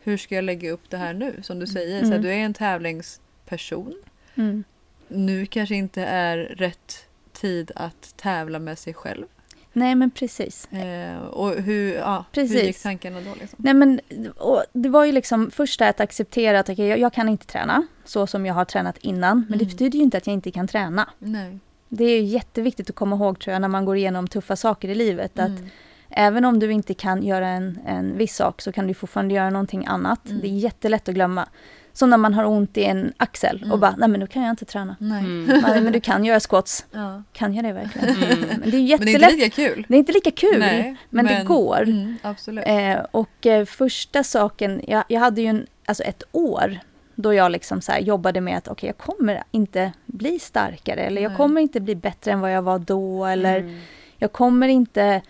hur 0.00 0.16
ska 0.16 0.34
jag 0.34 0.44
lägga 0.44 0.70
upp 0.70 0.90
det 0.90 0.96
här 0.96 1.14
nu? 1.14 1.40
Som 1.42 1.58
du 1.58 1.66
säger, 1.66 1.98
så 2.00 2.04
här, 2.06 2.12
Mm. 2.12 2.22
du 2.22 2.28
är 2.30 2.36
en 2.36 2.54
tävlingsperson. 2.54 3.94
Mm. 4.34 4.64
Nu 5.08 5.46
kanske 5.46 5.74
inte 5.74 6.02
är 6.04 6.36
rätt 6.38 7.06
tid 7.32 7.70
att 7.76 8.14
tävla 8.16 8.58
med 8.58 8.78
sig 8.78 8.94
själv. 8.94 9.26
Nej 9.74 9.94
men 9.94 10.10
precis. 10.10 10.72
Eh, 10.72 11.18
och 11.22 11.50
hur, 11.62 11.94
ja, 11.94 12.24
hur 12.32 12.42
Precis. 12.42 12.62
gick 12.66 12.82
tankarna 12.82 13.20
då? 13.20 13.34
Liksom? 13.40 13.58
Nej 13.62 13.74
men 13.74 14.00
och 14.36 14.64
det 14.72 14.88
var 14.88 15.04
ju 15.04 15.12
liksom 15.12 15.50
först 15.50 15.80
att 15.80 16.00
acceptera 16.00 16.58
att 16.60 16.68
okej, 16.68 16.86
jag, 16.86 16.98
jag 16.98 17.12
kan 17.12 17.28
inte 17.28 17.46
träna 17.46 17.86
så 18.04 18.26
som 18.26 18.46
jag 18.46 18.54
har 18.54 18.64
tränat 18.64 18.98
innan. 18.98 19.46
Men 19.48 19.58
det 19.58 19.64
Mm. 19.64 19.72
betyder 19.76 19.96
ju 19.98 20.02
inte 20.04 20.16
att 20.16 20.26
jag 20.26 20.34
inte 20.34 20.50
kan 20.50 20.68
träna. 20.68 21.08
Nej. 21.18 21.58
Det 21.94 22.04
är 22.04 22.20
ju 22.20 22.24
jätteviktigt 22.26 22.90
att 22.90 22.96
komma 22.96 23.16
ihåg 23.16 23.40
tror 23.40 23.52
jag 23.52 23.60
när 23.60 23.68
man 23.68 23.84
går 23.84 23.96
igenom 23.96 24.28
tuffa 24.28 24.56
saker 24.56 24.88
i 24.88 24.94
livet. 24.94 25.38
Att 25.38 25.48
Mm. 25.48 25.68
även 26.10 26.44
om 26.44 26.58
du 26.58 26.72
inte 26.72 26.94
kan 26.94 27.22
göra 27.22 27.48
en, 27.48 27.78
en 27.86 28.18
viss 28.18 28.36
sak 28.36 28.60
så 28.62 28.72
kan 28.72 28.86
du 28.86 28.94
fortfarande 28.94 29.34
göra 29.34 29.50
någonting 29.50 29.86
annat. 29.86 30.28
Mm. 30.28 30.40
Det 30.42 30.48
är 30.48 30.50
jättelätt 30.58 31.08
att 31.08 31.14
glömma. 31.14 31.48
Som 31.94 32.10
när 32.10 32.16
man 32.16 32.34
har 32.34 32.44
ont 32.44 32.76
i 32.76 32.84
en 32.84 33.12
axel 33.16 33.56
Mm. 33.56 33.72
och 33.72 33.78
bara, 33.78 33.94
nej 33.98 34.08
men 34.08 34.20
då 34.20 34.26
kan 34.26 34.42
jag 34.42 34.50
inte 34.52 34.64
träna. 34.64 34.96
Nej. 35.00 35.18
Mm. 35.24 35.60
Nej 35.62 35.80
men 35.80 35.92
du 35.92 36.00
kan 36.00 36.24
göra 36.24 36.40
squats. 36.40 36.86
Ja. 36.92 37.22
Kan 37.32 37.54
jag 37.54 37.64
det 37.64 37.72
verkligen? 37.72 38.08
Mm. 38.08 38.38
Men 38.60 38.70
det 38.70 38.76
är 38.76 38.80
ju 38.80 38.96
Men 38.96 39.06
det 39.06 39.12
är 39.12 39.14
jättelätt. 39.14 39.32
inte 39.32 39.44
lika 39.44 39.50
kul. 39.56 39.84
Det 39.88 39.94
är 39.94 39.98
inte 39.98 40.12
lika 40.12 40.30
kul. 40.30 40.58
Nej, 40.58 40.96
men 41.10 41.26
det 41.26 41.44
går. 41.46 41.82
Mm, 41.82 42.16
absolut. 42.22 42.64
Eh, 42.66 42.98
och 43.10 43.46
eh, 43.46 43.64
första 43.64 44.22
saken, 44.24 44.80
jag, 44.88 45.04
jag 45.08 45.20
hade 45.20 45.40
ju 45.40 45.46
en, 45.46 45.66
alltså 45.86 46.02
ett 46.02 46.22
år 46.32 46.78
då 47.22 47.34
jag 47.34 47.52
liksom 47.52 47.80
så 47.80 47.92
jobbade 48.00 48.40
med 48.40 48.58
att 48.58 48.68
okej, 48.68 48.86
jag 48.86 48.98
kommer 48.98 49.42
inte 49.50 49.92
bli 50.06 50.38
starkare 50.38 51.00
eller 51.00 51.22
jag 51.22 51.36
kommer 51.36 51.60
inte 51.60 51.80
bli 51.80 51.94
bättre 51.94 52.32
än 52.32 52.40
vad 52.40 52.52
jag 52.52 52.62
var 52.62 52.78
då 52.78 53.24
eller 53.26 53.58
Mm. 53.58 53.80
jag 54.18 54.32
kommer 54.32 54.68
inte 54.68 55.22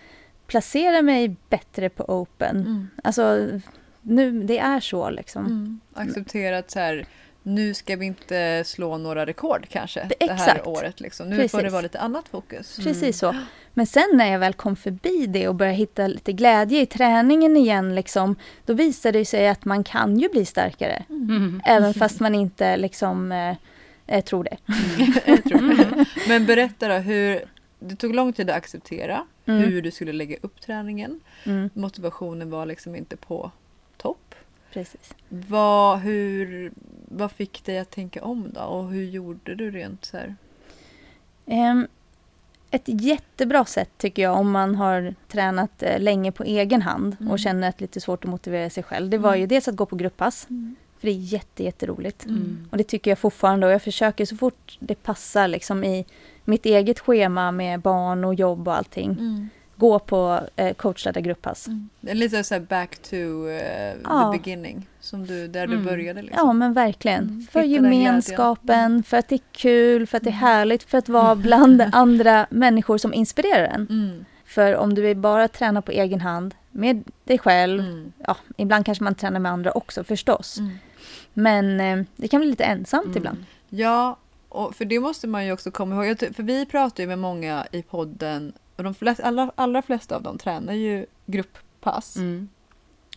placera 0.47 1.01
mig 1.01 1.35
bättre 1.49 1.89
på 1.89 2.03
open. 2.07 2.57
Mm. 2.57 2.87
Alltså, 3.03 3.49
nu, 4.01 4.43
det 4.43 4.59
är 4.59 4.79
så 4.79 5.09
liksom. 5.09 5.45
Mm. 5.45 5.79
Acceptera 5.93 6.57
att 6.57 6.71
så 6.71 6.79
här, 6.79 7.05
nu 7.43 7.73
ska 7.73 7.95
vi 7.95 8.05
inte 8.05 8.63
slå 8.65 8.97
några 8.97 9.25
rekord 9.25 9.67
kanske 9.69 9.99
Det- 10.19 10.25
det, 10.27 10.33
här 10.33 10.67
året. 10.67 10.99
Liksom. 11.01 11.29
Nu 11.29 11.35
får 11.35 11.41
det 11.41 11.49
Precis. 11.63 11.71
vara 11.73 11.81
lite 11.81 11.99
annat 11.99 12.29
fokus. 12.29 12.79
Precis 12.83 13.17
så. 13.17 13.35
Men 13.73 13.87
sen 13.87 14.03
när 14.13 14.31
jag 14.31 14.39
väl 14.39 14.53
kom 14.53 14.75
förbi 14.75 15.25
det 15.25 15.47
och 15.47 15.55
började 15.55 15.77
hitta 15.77 16.07
lite 16.07 16.33
glädje 16.33 16.81
i 16.81 16.85
träningen 16.85 17.57
igen, 17.57 17.95
liksom, 17.95 18.35
då 18.65 18.73
visade 18.73 19.19
det 19.19 19.25
sig 19.25 19.47
att 19.47 19.65
man 19.65 19.83
kan 19.83 20.17
ju 20.19 20.29
bli 20.29 20.45
starkare. 20.45 21.03
Mm. 21.09 21.61
Även 21.65 21.93
fast 21.93 22.19
man 22.19 22.35
inte 22.35 22.77
liksom, 22.77 23.31
eh, 23.31 23.55
eh, 24.07 24.23
tror 24.23 24.43
det. 24.43 24.57
Jag 25.25 25.43
tror 25.43 25.77
det. 25.77 26.05
Men 26.27 26.45
berätta 26.45 26.87
då, 26.87 26.93
hur, 26.93 27.41
det 27.79 27.95
tog 27.95 28.15
lång 28.15 28.33
tid 28.33 28.49
att 28.49 28.55
acceptera 28.57 29.25
Mm. 29.45 29.59
hur 29.63 29.81
du 29.81 29.91
skulle 29.91 30.13
lägga 30.13 30.37
upp 30.41 30.61
träningen. 30.61 31.19
Mm, 31.43 31.69
Motivationen 31.73 32.49
var 32.49 32.65
liksom 32.65 32.95
inte 32.95 33.17
på. 33.17 33.51
Precis. 34.73 35.13
Vad, 35.29 35.99
hur, 35.99 36.71
vad 37.05 37.31
fick 37.31 37.65
dig 37.65 37.79
att 37.79 37.91
tänka 37.91 38.23
om 38.23 38.51
då? 38.53 38.61
Och 38.61 38.89
hur 38.91 39.03
gjorde 39.05 39.55
du 39.55 39.71
rent 39.71 40.05
så 40.05 40.17
här? 40.17 40.35
Ehm, 41.45 41.87
ett 42.71 42.83
jättebra 42.85 43.65
sätt 43.65 43.89
tycker 43.97 44.21
jag 44.21 44.37
om 44.39 44.51
man 44.51 44.75
har 44.75 45.15
tränat 45.27 45.83
eh, 45.83 45.99
länge 45.99 46.31
på 46.31 46.43
egen 46.43 46.81
hand 46.81 47.15
Mm. 47.19 47.31
och 47.31 47.39
känner 47.39 47.69
att 47.69 47.77
det 47.77 47.81
är 47.81 47.87
lite 47.87 48.01
svårt 48.01 48.23
att 48.25 48.29
motivera 48.31 48.69
sig 48.69 48.83
själv. 48.83 49.09
Det 49.09 49.17
var 49.17 49.29
Mm. 49.29 49.41
ju 49.41 49.47
dels 49.47 49.67
att 49.67 49.75
gå 49.75 49.85
på 49.85 49.95
grupppass, 49.95 50.45
för 50.99 51.07
det 51.07 51.09
är 51.11 51.19
jätte, 51.33 51.63
jätteroligt. 51.63 52.25
Mm. 52.25 52.67
Och 52.71 52.77
det 52.77 52.83
tycker 52.83 53.11
jag 53.11 53.17
fortfarande 53.19 53.67
och 53.67 53.73
jag 53.73 53.81
försöker 53.81 54.25
så 54.25 54.35
fort 54.37 54.77
det 54.79 54.95
passar 55.03 55.47
liksom 55.47 55.83
i 55.83 56.05
mitt 56.45 56.65
eget 56.65 56.99
schema 56.99 57.51
med 57.51 57.79
barn 57.79 58.23
och 58.25 58.35
jobb 58.35 58.67
och 58.67 58.75
allting. 58.77 59.11
Mm. 59.11 59.49
Gå 59.83 59.99
på 59.99 60.39
eh, 60.55 60.73
coachledda 60.73 61.19
grupppass. 61.21 61.67
Är 62.07 62.15
lite 62.15 62.43
så 62.43 62.59
back 62.59 62.97
to 62.97 63.15
eh, 63.49 63.93
Ja. 64.03 64.31
the 64.33 64.37
beginning. 64.39 64.87
Som 64.99 65.25
du, 65.25 65.47
där 65.47 65.63
Mm. 65.63 65.77
du 65.77 65.83
började. 65.89 66.21
Liksom. 66.21 66.47
Ja 66.47 66.53
men 66.53 66.73
verkligen. 66.73 67.23
Mm. 67.23 67.47
För 67.51 67.59
Hitta 67.59 67.71
gemenskapen, 67.73 69.03
för 69.03 69.17
att 69.17 69.27
det 69.27 69.35
är 69.35 69.39
kul, 69.51 70.07
för 70.07 70.17
att 70.17 70.23
det 70.23 70.29
är 70.29 70.31
Mm. 70.31 70.41
härligt, 70.41 70.83
för 70.83 70.97
att 70.97 71.09
vara 71.09 71.35
bland 71.35 71.81
andra 71.91 72.47
människor 72.49 72.97
som 72.97 73.13
inspirerar 73.13 73.63
en. 73.65 73.87
Mm. 73.89 74.25
För 74.45 74.75
om 74.75 74.93
du 74.93 75.15
bara 75.15 75.47
tränar 75.47 75.81
på 75.81 75.91
egen 75.91 76.21
hand 76.21 76.55
med 76.71 77.03
dig 77.23 77.37
själv, 77.37 77.79
Mm. 77.79 78.13
ja, 78.27 78.37
ibland 78.57 78.85
kanske 78.85 79.03
man 79.03 79.15
tränar 79.15 79.39
med 79.39 79.51
andra 79.51 79.71
också 79.71 80.03
förstås. 80.03 80.57
Mm. 80.57 80.71
Men 81.33 81.79
eh, 81.79 82.05
det 82.15 82.27
kan 82.27 82.39
bli 82.41 82.49
lite 82.49 82.63
ensamt 82.63 83.05
Mm. 83.05 83.17
ibland. 83.17 83.45
Ja, 83.69 84.17
och 84.49 84.75
för 84.75 84.85
det 84.85 84.99
måste 84.99 85.27
man 85.27 85.45
ju 85.45 85.51
också 85.51 85.71
komma 85.71 86.05
ihåg. 86.05 86.19
För 86.35 86.43
vi 86.43 86.65
pratar 86.65 87.03
ju 87.03 87.07
med 87.07 87.19
många 87.19 87.65
i 87.71 87.81
podden 87.81 88.53
och 88.75 88.83
de 88.83 88.93
flesta, 88.93 89.23
alla, 89.23 89.51
allra 89.55 89.81
flesta 89.81 90.15
av 90.15 90.23
dem 90.23 90.37
tränar 90.37 90.73
ju 90.73 91.05
grupppass. 91.25 92.15
Mm. 92.15 92.49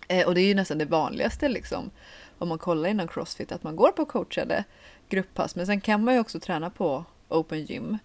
Eh, 0.09 0.27
och 0.27 0.35
det 0.35 0.40
är 0.40 0.47
ju 0.47 0.55
nästan 0.55 0.79
det 0.79 0.85
vanligaste 0.85 1.49
liksom. 1.49 1.90
Om 2.38 2.49
man 2.49 2.59
kollar 2.59 2.88
inom 2.88 3.09
Crossfit 3.09 3.53
att 3.53 3.62
man 3.62 3.77
går 3.77 3.90
på 3.90 4.05
coachade 4.05 4.64
grupppass. 5.09 5.57
Men 5.57 5.66
sen 5.66 5.81
kan 5.81 6.05
man 6.05 6.14
ju 6.14 6.21
också 6.21 6.40
träna 6.40 6.71
på 6.71 7.05
Open 7.29 7.64
Gym. 7.64 7.99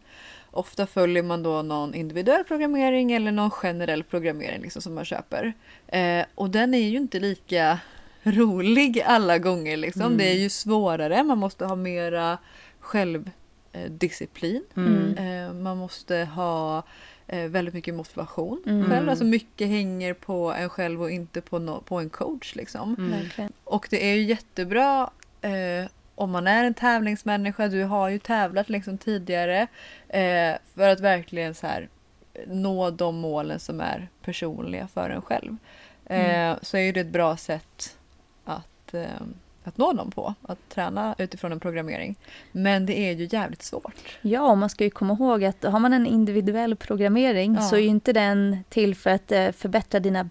Ofta 0.52 0.88
följer 0.88 1.24
man 1.24 1.44
då 1.44 1.62
någon 1.62 1.94
individuell 1.94 2.44
programmering 2.44 3.12
eller 3.12 3.32
någon 3.32 3.52
generell 3.52 4.04
programmering 4.04 4.62
liksom, 4.62 4.82
som 4.82 4.94
man 4.94 5.06
köper. 5.06 5.54
Eh, 5.88 6.26
och 6.36 6.50
den 6.50 6.74
är 6.74 6.90
ju 6.90 6.98
inte 6.98 7.20
lika 7.20 7.80
rolig 8.24 9.02
alla 9.06 9.38
gånger. 9.38 9.78
Liksom. 9.78 10.02
Mm. 10.02 10.18
Det 10.18 10.30
är 10.30 10.38
ju 10.38 10.50
svårare, 10.50 11.24
man 11.24 11.38
måste 11.38 11.66
ha 11.66 11.76
mera 11.76 12.38
självdisciplin. 12.80 14.64
Mm. 14.76 15.18
Eh, 15.18 15.54
man 15.54 15.78
måste 15.78 16.16
ha 16.16 16.84
väldigt 17.32 17.74
mycket 17.74 17.96
motivation 17.96 18.64
Mm. 18.66 18.90
själv. 18.90 19.10
Alltså 19.10 19.26
mycket 19.26 19.68
hänger 19.68 20.14
på 20.14 20.54
en 20.54 20.70
själv 20.70 21.02
och 21.02 21.12
inte 21.12 21.42
på, 21.42 21.60
no- 21.60 21.84
på 21.84 22.00
en 22.00 22.10
coach. 22.10 22.56
Liksom. 22.56 22.96
Mm. 23.40 23.52
Och 23.64 23.88
det 23.90 24.12
är 24.12 24.16
ju 24.16 24.22
jättebra 24.24 25.10
eh, 25.42 25.90
om 26.16 26.32
man 26.32 26.48
är 26.48 26.64
en 26.64 26.74
tävlingsmänniska. 26.74 27.68
Du 27.68 27.84
har 27.84 28.10
ju 28.10 28.20
tävlat 28.20 28.70
liksom 28.70 28.98
tidigare. 28.98 29.68
Eh, 30.10 30.56
för 30.76 30.90
att 30.90 31.00
verkligen 31.00 31.54
så 31.56 31.68
här, 31.68 31.90
nå 32.48 32.90
de 32.90 33.16
målen 33.16 33.60
som 33.60 33.82
är 33.82 34.08
personliga 34.24 34.88
för 34.88 35.10
en 35.10 35.22
själv. 35.22 35.58
Eh, 36.06 36.56
Så 36.62 36.78
är 36.78 36.82
ju 36.82 36.92
det 36.92 37.00
ett 37.00 37.08
bra 37.08 37.38
sätt 37.38 37.98
att, 38.46 38.94
eh, 38.94 39.06
att 39.64 39.78
nå 39.78 39.94
dem 39.94 40.12
på. 40.12 40.34
Att 40.42 40.70
träna 40.70 41.16
utifrån 41.18 41.52
en 41.52 41.60
programmering. 41.60 42.16
Men 42.52 42.86
det 42.86 43.00
är 43.00 43.12
ju 43.16 43.28
jävligt 43.32 43.64
svårt. 43.64 44.18
Ja, 44.22 44.42
och 44.42 44.58
man 44.58 44.70
ska 44.70 44.84
ju 44.84 44.90
komma 44.90 45.14
ihåg 45.14 45.44
att 45.44 45.64
har 45.64 45.80
man 45.80 45.94
en 45.94 46.08
individuell 46.08 46.76
programmering 46.76 47.56
Ja. 47.56 47.62
så 47.62 47.76
är 47.76 47.80
ju 47.80 47.88
inte 47.88 48.14
den 48.14 48.64
till 48.70 48.96
för 48.96 49.10
att 49.10 49.32
eh, 49.32 49.52
förbättra 49.52 50.00
dina 50.00 50.30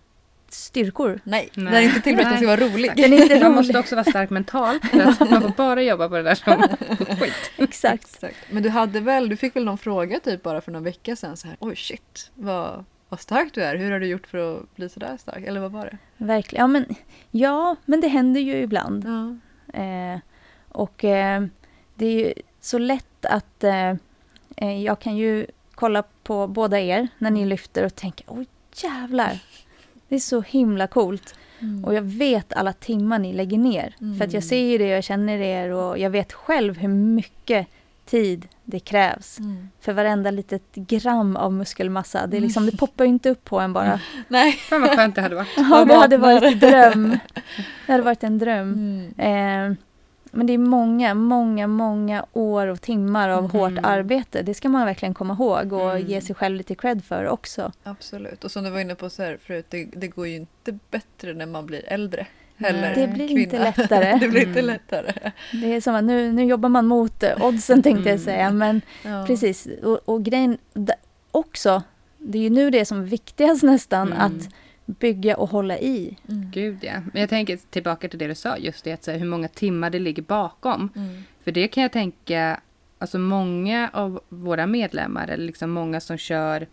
styrkor. 0.48 1.20
Nej, 1.24 1.48
Nej. 1.54 1.72
det 1.72 1.78
är 1.78 1.82
inte 1.82 2.00
till 2.00 2.16
för 2.16 2.22
att 2.22 2.28
den 2.30 2.36
ska 2.38 2.46
vara 2.46 2.60
rolig. 2.60 2.92
Den 2.96 3.12
är 3.12 3.22
inte 3.22 3.34
Man 3.34 3.42
rolig. 3.44 3.54
måste 3.56 3.78
också 3.78 3.94
vara 3.96 4.04
stark 4.04 4.30
mentalt. 4.30 4.84
För 4.90 5.00
att 5.00 5.30
man 5.30 5.42
får 5.42 5.48
bara 5.56 5.82
jobba 5.82 6.08
på 6.08 6.14
det 6.16 6.22
där 6.22 6.34
som 6.34 6.62
skit. 7.16 7.32
Exakt. 7.56 8.04
Exakt. 8.04 8.36
Men 8.50 8.62
du 8.62 8.68
hade 8.68 9.00
väl, 9.00 9.28
du 9.28 9.36
fick 9.36 9.56
väl 9.56 9.64
någon 9.64 9.78
fråga 9.78 10.20
typ 10.20 10.42
bara 10.42 10.60
för 10.60 10.72
någon 10.72 10.84
vecka 10.84 11.16
sedan 11.16 11.36
så 11.36 11.48
här, 11.48 11.56
oj 11.60 11.76
shit, 11.76 12.30
vad, 12.34 12.84
vad 13.10 13.20
stark 13.20 13.54
du 13.54 13.62
är, 13.62 13.76
hur 13.76 13.90
har 13.90 14.00
du 14.00 14.06
gjort 14.06 14.26
för 14.26 14.56
att 14.58 14.76
bli 14.76 14.88
sådär 14.88 15.16
stark? 15.16 15.44
Eller 15.46 15.60
vad 15.60 15.72
var 15.72 15.84
det? 15.84 15.98
Verkligen. 16.24 16.62
Ja 16.62 16.66
men, 16.66 16.84
ja, 17.30 17.76
men 17.84 18.00
det 18.00 18.08
händer 18.08 18.40
ju 18.40 18.56
ibland. 18.56 19.04
Ja. 19.06 19.36
Eh, 19.80 20.18
och 20.68 21.04
eh, 21.04 21.42
det 21.94 22.06
är 22.06 22.12
ju 22.26 22.32
så 22.60 22.78
lätt 22.78 23.24
att 23.26 23.64
eh, 23.64 23.90
eh, 24.56 24.82
jag 24.82 25.00
kan 25.00 25.16
ju 25.16 25.46
kolla 25.74 26.02
på 26.22 26.46
båda 26.46 26.80
er 26.80 27.08
när 27.18 27.30
ni 27.30 27.44
lyfter 27.44 27.84
och 27.84 27.94
tänka 27.94 28.24
oj 28.26 28.46
jävlar. 28.74 29.38
Det 30.08 30.14
är 30.14 30.18
så 30.20 30.40
himla 30.40 30.86
coolt. 30.86 31.34
Och 31.84 31.94
jag 31.94 32.02
vet 32.02 32.52
alla 32.52 32.72
timmar 32.72 33.18
ni 33.18 33.32
lägger 33.32 33.58
ner. 33.58 33.94
För 33.98 34.24
att 34.24 34.32
jag 34.32 34.42
Mm. 34.42 34.48
ser 34.48 34.60
ju 34.70 34.78
det, 34.78 34.86
jag 34.86 35.04
känner 35.04 35.38
er 35.38 35.70
och 35.70 35.98
jag 35.98 36.10
vet 36.10 36.32
själv 36.32 36.76
hur 36.78 36.88
mycket 36.88 37.66
tid 38.10 38.48
det 38.64 38.80
krävs 38.80 39.38
Mm. 39.38 39.68
för 39.80 39.92
varenda 39.92 40.30
litet 40.30 40.74
gram 40.74 41.36
av 41.36 41.52
muskelmassa. 41.52 42.26
Det, 42.26 42.36
är 42.36 42.40
liksom, 42.40 42.66
det 42.66 42.76
poppar 42.76 43.04
ju 43.04 43.10
inte 43.10 43.30
upp 43.30 43.44
på 43.44 43.60
en 43.60 43.72
bara. 43.72 44.00
Nej. 44.28 44.52
Fan 44.52 44.80
vad 44.80 44.90
skönt 44.96 45.14
det 45.14 45.20
hade 45.22 45.34
varit. 45.34 45.48
Ja, 45.56 45.84
det 45.84 45.94
hade 45.94 46.16
varit 46.18 46.42
en 46.42 46.58
dröm. 46.58 47.18
Det 47.86 47.92
hade 47.92 48.02
varit 48.04 48.24
en 48.24 48.38
dröm. 48.38 48.72
Mm. 48.72 49.70
Eh, 49.72 49.76
men 50.32 50.46
det 50.46 50.52
är 50.52 50.58
många, 50.58 51.14
många, 51.14 51.66
många 51.66 52.24
år 52.32 52.66
och 52.66 52.80
timmar 52.80 53.28
av 53.28 53.42
Mhm. 53.42 53.50
hårt 53.50 53.78
arbete. 53.82 54.42
Det 54.42 54.54
ska 54.54 54.68
man 54.68 54.86
verkligen 54.86 55.14
komma 55.14 55.34
ihåg 55.34 55.72
och 55.72 55.90
Mm. 55.90 56.06
ge 56.06 56.20
sig 56.20 56.34
själv 56.36 56.56
lite 56.56 56.74
cred 56.74 57.04
för 57.04 57.28
också. 57.28 57.72
Absolut. 57.82 58.44
Och 58.44 58.50
som 58.50 58.64
du 58.64 58.70
var 58.70 58.80
inne 58.80 58.94
på 58.94 59.10
så 59.10 59.22
här 59.22 59.38
förut, 59.46 59.66
det, 59.68 59.84
det 59.84 60.08
går 60.08 60.26
ju 60.26 60.36
inte 60.36 60.78
bättre 60.90 61.32
när 61.34 61.46
man 61.46 61.66
blir 61.66 61.82
äldre. 61.86 62.26
Heller. 62.60 62.94
Det 62.94 63.08
blir 63.08 63.30
inte 63.30 63.50
kvinna. 63.50 63.64
lättare. 63.64 64.18
det 64.20 64.28
blir 64.28 64.40
inte 64.46 64.60
Mm. 64.60 64.66
lättare. 64.66 65.30
Det 65.52 65.74
är 65.74 65.80
som 65.80 65.94
att 65.94 66.04
nu, 66.04 66.32
nu 66.32 66.44
jobbar 66.44 66.68
man 66.68 66.86
mot 66.86 67.22
eh, 67.22 67.44
oddsen 67.44 67.82
tänkte 67.82 68.08
jag 68.08 68.14
Mm. 68.14 68.24
säga. 68.24 68.50
Men 68.50 68.80
Ja. 69.04 69.24
precis, 69.26 69.68
och, 69.82 70.00
och 70.04 70.24
grejen 70.24 70.58
också, 71.30 71.82
det 72.18 72.38
är 72.38 72.42
ju 72.42 72.50
nu 72.50 72.70
det 72.70 72.84
som 72.84 72.98
är 73.00 73.04
viktigast 73.04 73.62
nästan 73.62 74.12
Mm. 74.12 74.20
att 74.20 74.48
bygga 74.86 75.36
och 75.36 75.50
hålla 75.50 75.78
i. 75.78 76.16
Mm. 76.28 76.50
Gud 76.50 76.78
ja. 76.82 76.92
Men 77.12 77.20
jag 77.20 77.30
tänker 77.30 77.56
tillbaka 77.70 78.08
till 78.08 78.18
det 78.18 78.26
du 78.26 78.34
sa, 78.34 78.56
just 78.56 78.84
det 78.84 78.92
att 78.92 79.04
så 79.04 79.10
här, 79.10 79.18
hur 79.18 79.26
många 79.26 79.48
timmar 79.48 79.90
det 79.90 79.98
ligger 79.98 80.22
bakom. 80.22 80.88
Mm. 80.96 81.22
För 81.44 81.52
det 81.52 81.68
kan 81.68 81.82
jag 81.82 81.92
tänka, 81.92 82.60
alltså 82.98 83.18
många 83.18 83.90
av 83.92 84.20
våra 84.28 84.66
medlemmar, 84.66 85.28
eller 85.28 85.44
liksom 85.44 85.70
många 85.70 86.00
som 86.00 86.18
kör 86.18 86.66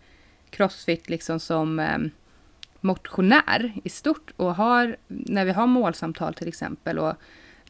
crossfit 0.50 1.08
liksom 1.10 1.40
som 1.40 1.78
eh, 1.78 1.98
motionär 2.80 3.72
i 3.84 3.88
stort 3.88 4.32
och 4.36 4.54
har, 4.54 4.96
när 5.06 5.44
vi 5.44 5.52
har 5.52 5.66
målsamtal 5.66 6.34
till 6.34 6.48
exempel 6.48 6.98
och 6.98 7.14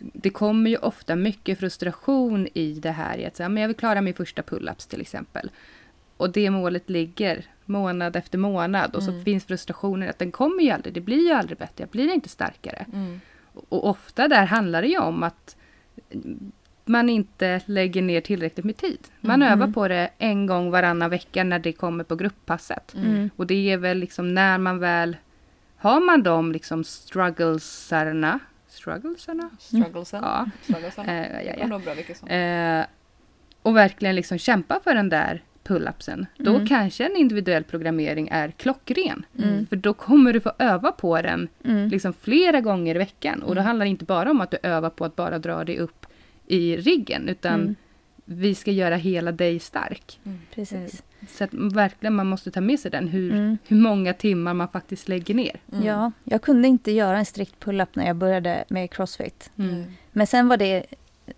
det 0.00 0.30
kommer 0.30 0.70
ju 0.70 0.76
ofta 0.76 1.16
mycket 1.16 1.58
frustration 1.58 2.48
i 2.54 2.72
det 2.74 2.90
här 2.90 3.18
i 3.18 3.26
att 3.26 3.36
säga, 3.36 3.48
men 3.48 3.60
jag 3.60 3.68
vill 3.68 3.76
klara 3.76 4.00
min 4.00 4.14
första 4.14 4.42
pull-ups 4.42 4.90
till 4.90 5.00
exempel. 5.00 5.50
Och 6.16 6.32
det 6.32 6.50
målet 6.50 6.90
ligger 6.90 7.44
månad 7.64 8.16
efter 8.16 8.38
månad 8.38 8.94
och 8.96 9.02
så 9.02 9.10
Mm. 9.10 9.24
finns 9.24 9.44
frustrationen 9.44 10.08
att 10.08 10.18
den 10.18 10.32
kommer 10.32 10.62
ju 10.62 10.70
aldrig, 10.70 10.94
det 10.94 11.00
blir 11.00 11.26
ju 11.26 11.32
aldrig 11.32 11.58
bättre, 11.58 11.82
jag 11.82 11.88
blir 11.88 12.14
inte 12.14 12.28
starkare. 12.28 12.86
Mm. 12.92 13.20
Och 13.68 13.88
ofta 13.88 14.28
där 14.28 14.44
handlar 14.46 14.82
det 14.82 14.88
ju 14.88 14.98
om 14.98 15.22
att 15.22 15.56
man 16.88 17.08
inte 17.10 17.60
lägger 17.66 18.02
ner 18.02 18.20
tillräckligt 18.20 18.64
med 18.64 18.76
tid. 18.76 18.98
Man 19.20 19.42
Mm. 19.42 19.52
övar 19.52 19.72
på 19.72 19.88
det 19.88 20.10
en 20.18 20.46
gång 20.46 20.70
varannan 20.70 21.10
vecka 21.10 21.44
när 21.44 21.58
det 21.58 21.72
kommer 21.72 22.04
på 22.04 22.16
grupppasset. 22.16 22.94
Mm. 22.94 23.30
Och 23.36 23.46
det 23.46 23.70
är 23.72 23.76
väl 23.76 23.98
liksom 23.98 24.34
när 24.34 24.58
man 24.58 24.78
väl 24.78 25.16
har 25.76 26.00
man 26.00 26.22
de 26.22 26.52
liksom 26.52 26.84
strugglesarna, 26.84 28.38
strugglesarna? 28.68 29.50
Strugglesen. 29.58 30.20
Ja. 30.24 30.46
Strugglesen. 30.62 31.08
Eh, 31.08 31.42
ja, 31.46 31.52
ja. 31.70 32.14
som. 32.14 32.28
Eh, 32.28 32.86
och 33.62 33.76
verkligen 33.76 34.14
liksom 34.14 34.38
kämpa 34.38 34.80
för 34.84 34.94
den 34.94 35.08
där 35.08 35.42
pull-upsen. 35.64 36.26
Då 36.36 36.54
Mm. 36.54 36.66
kanske 36.66 37.06
en 37.06 37.16
individuell 37.16 37.64
programmering 37.64 38.28
är 38.32 38.50
klockren. 38.50 39.26
Mm. 39.38 39.66
För 39.66 39.76
då 39.76 39.94
kommer 39.94 40.32
du 40.32 40.40
få 40.40 40.52
öva 40.58 40.92
på 40.92 41.22
den 41.22 41.48
Mm. 41.64 41.88
liksom 41.88 42.12
flera 42.12 42.60
gånger 42.60 42.94
i 42.94 42.98
veckan. 42.98 43.42
Och 43.42 43.54
då 43.54 43.60
Mm. 43.60 43.66
handlar 43.66 43.86
det 43.86 43.90
inte 43.90 44.04
bara 44.04 44.30
om 44.30 44.40
att 44.40 44.50
du 44.50 44.58
övar 44.62 44.90
på 44.90 45.04
att 45.04 45.16
bara 45.16 45.38
dra 45.38 45.64
dig 45.64 45.78
upp 45.78 46.06
i 46.48 46.76
riggen, 46.76 47.28
utan 47.28 47.54
Mm. 47.60 47.74
vi 48.24 48.54
ska 48.54 48.70
göra 48.70 48.96
hela 48.96 49.32
dig 49.32 49.58
stark. 49.58 50.20
Precis. 50.54 51.02
Så 51.28 51.44
att 51.44 51.54
verkligen 51.54 52.14
man 52.14 52.26
måste 52.26 52.50
ta 52.50 52.60
med 52.60 52.80
sig 52.80 52.90
den, 52.90 53.08
hur, 53.08 53.32
Mm. 53.32 53.58
hur 53.66 53.76
många 53.76 54.12
timmar 54.14 54.54
man 54.54 54.68
faktiskt 54.68 55.08
lägger 55.08 55.34
ner. 55.34 55.60
Mm. 55.72 55.84
Ja, 55.84 56.12
jag 56.24 56.42
kunde 56.42 56.68
inte 56.68 56.92
göra 56.92 57.18
en 57.18 57.24
strikt 57.24 57.60
pull-up 57.60 57.94
när 57.96 58.06
jag 58.06 58.16
började 58.16 58.64
med 58.68 58.90
crossfit. 58.90 59.50
Mm. 59.58 59.84
Men 60.12 60.26
sen 60.26 60.48
var 60.48 60.56
det 60.56 60.86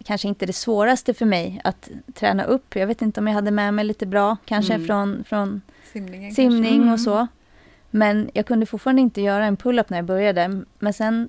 kanske 0.05 0.29
inte 0.29 0.47
det 0.47 0.53
svåraste 0.53 1.15
för 1.15 1.27
mig 1.27 1.61
att 1.65 1.91
träna 2.15 2.45
upp. 2.45 2.77
Jag 2.77 2.87
vet 2.87 3.03
inte 3.03 3.21
om 3.21 3.27
jag 3.27 3.35
hade 3.35 3.51
med 3.51 3.75
mig 3.75 3.85
lite 3.85 4.07
bra, 4.07 4.37
kanske 4.45 4.75
Mm. 4.75 4.87
från, 4.87 5.25
från 5.25 5.63
Simningen 5.93 6.33
simning 6.33 6.77
Mm. 6.83 6.93
och 6.93 7.01
så. 7.01 7.27
Men 7.91 8.31
jag 8.35 8.47
kunde 8.47 8.67
fortfarande 8.67 9.03
inte 9.03 9.21
göra 9.21 9.45
en 9.47 9.57
pull-up 9.57 9.91
när 9.91 9.99
jag 9.99 10.05
började. 10.05 10.63
Men 10.79 10.93
sen 10.93 11.29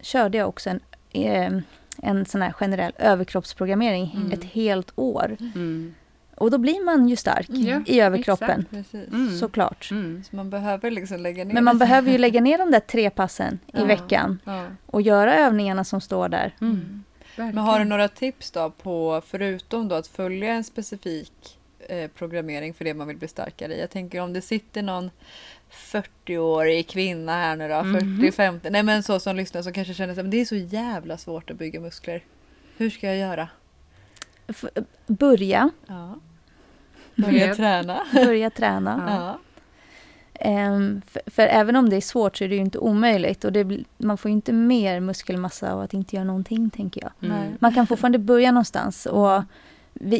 körde 0.00 0.38
jag 0.38 0.48
också 0.48 0.70
en, 0.70 0.80
eh, 1.12 1.60
en 2.02 2.26
sån 2.26 2.42
här 2.42 2.52
generell 2.52 2.92
överkroppsprogrammering 2.98 4.12
Mm. 4.16 4.32
ett 4.32 4.44
helt 4.44 4.92
år. 4.96 5.36
Mm. 5.54 5.94
Och 6.34 6.50
då 6.50 6.58
blir 6.58 6.84
man 6.84 7.08
ju 7.08 7.16
stark 7.16 7.48
Mm. 7.48 7.84
i 7.86 8.00
överkroppen, 8.00 8.66
exakt. 8.70 8.94
Mm. 9.12 9.38
såklart. 9.38 9.88
Mm. 9.90 10.22
Så 10.30 10.36
man 10.36 10.50
behöver 10.50 10.90
liksom 10.90 11.20
lägga 11.20 11.44
ner 11.44 11.54
Men 11.54 11.64
man 11.64 11.78
behöver 11.78 12.12
ju 12.12 12.18
lägga 12.18 12.40
ner 12.40 12.58
de 12.58 12.70
där 12.70 12.80
tre 12.80 13.10
passen 13.10 13.58
i 13.66 13.78
Ja. 13.78 13.84
veckan 13.84 14.38
Ja. 14.44 14.64
och 14.86 15.02
göra 15.02 15.34
övningarna 15.36 15.84
som 15.84 16.00
står 16.00 16.28
där. 16.28 16.54
Mm. 16.60 17.04
Men 17.36 17.58
har 17.58 17.78
du 17.78 17.84
några 17.84 18.08
tips 18.08 18.50
då 18.50 18.70
på, 18.70 19.22
förutom 19.26 19.88
då 19.88 19.94
att 19.94 20.06
följa 20.06 20.52
en 20.54 20.64
specifik 20.64 21.58
eh, 21.88 22.10
programmering 22.10 22.74
för 22.74 22.84
det 22.84 22.94
man 22.94 23.08
vill 23.08 23.16
bli 23.16 23.28
starkare 23.28 23.74
i? 23.74 23.80
Jag 23.80 23.90
tänker 23.90 24.20
om 24.20 24.32
det 24.32 24.40
sitter 24.40 24.82
någon 24.82 25.10
40-årig 25.70 26.88
kvinna 26.88 27.32
här 27.32 27.56
nu 27.56 27.68
då, 27.68 27.82
Mhm. 27.82 28.20
40-50, 28.20 28.70
nej 28.70 28.82
men 28.82 29.02
så 29.02 29.20
som 29.20 29.36
lyssnar 29.36 29.62
som 29.62 29.72
kanske 29.72 29.94
känner 29.94 30.14
sig, 30.14 30.22
men 30.24 30.30
det 30.30 30.40
är 30.40 30.44
så 30.44 30.56
jävla 30.56 31.16
svårt 31.18 31.50
att 31.50 31.56
bygga 31.58 31.80
muskler. 31.80 32.24
Hur 32.76 32.90
ska 32.90 33.06
jag 33.06 33.16
göra? 33.16 33.48
F- 34.46 34.64
börja, 35.06 35.70
Ja. 35.86 36.14
Börja 37.14 37.54
träna. 37.54 38.00
börja 38.14 38.50
träna. 38.50 39.04
Ja. 39.08 39.38
Ehm, 40.34 41.02
för, 41.06 41.22
för 41.30 41.42
även 41.42 41.76
om 41.76 41.90
det 41.90 41.96
är 41.96 42.00
svårt 42.00 42.36
så 42.36 42.44
är 42.44 42.48
det 42.48 42.54
ju 42.54 42.60
inte 42.60 42.78
omöjligt 42.78 43.44
och 43.44 43.52
det, 43.52 43.78
man 43.98 44.18
får 44.18 44.28
ju 44.28 44.32
inte 44.32 44.52
mer 44.52 45.00
muskelmassa 45.00 45.72
av 45.72 45.80
att 45.80 45.94
inte 45.94 46.16
göra 46.16 46.24
någonting, 46.26 46.70
tänker 46.70 47.02
jag. 47.02 47.30
Mm. 47.30 47.52
Man 47.60 47.74
kan 47.74 47.86
fortfarande 47.86 48.18
börja 48.18 48.52
någonstans 48.52 49.06
och 49.06 49.42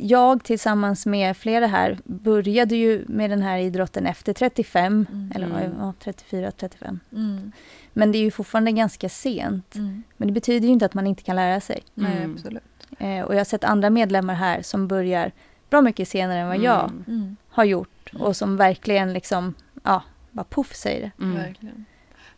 jag 0.03 0.45
tillsammans 0.45 1.07
med 1.07 1.37
flera 1.37 1.67
här 1.67 1.99
började 2.05 2.77
ju 2.77 3.05
med 3.09 3.31
den 3.31 3.43
här 3.43 3.59
idrotten 3.59 4.07
efter 4.07 4.33
35, 4.33 5.07
Mm. 5.13 5.33
eller 5.35 5.47
Mm. 5.47 5.73
ja, 5.81 5.93
34, 6.01 6.51
35. 6.51 7.01
Mm. 7.13 7.53
Men 7.93 8.13
det 8.13 8.19
är 8.19 8.23
ju 8.23 8.31
fortfarande 8.31 8.73
ganska 8.73 9.09
sent. 9.09 9.75
Mm. 9.75 10.03
Men 10.17 10.29
det 10.29 10.33
betyder 10.35 10.67
ju 10.67 10.73
inte 10.73 10.87
att 10.87 10.95
man 10.95 11.07
inte 11.07 11.23
kan 11.23 11.37
lära 11.37 11.61
sig. 11.61 11.83
Nej, 11.95 12.17
Mm. 12.17 12.33
absolut. 12.35 12.63
Eh, 12.99 13.21
och 13.21 13.35
jag 13.35 13.41
har 13.41 13.45
sett 13.45 13.65
andra 13.65 13.91
medlemmar 13.91 14.35
här 14.35 14.63
som 14.63 14.89
börjar 14.89 15.33
bra 15.71 15.81
mycket 15.81 16.09
senare 16.09 16.39
än 16.39 16.49
vad 16.49 16.59
jag 16.59 16.91
Mm. 17.09 17.37
Har 17.49 17.65
gjort 17.65 18.11
och 18.19 18.37
som 18.37 18.57
verkligen 18.57 19.13
liksom, 19.13 19.55
ja, 19.83 20.03
bara 20.31 20.45
poff 20.45 20.75
säger 20.75 21.01
det. 21.17 21.25
Mm. 21.25 21.37
Verkligen. 21.37 21.85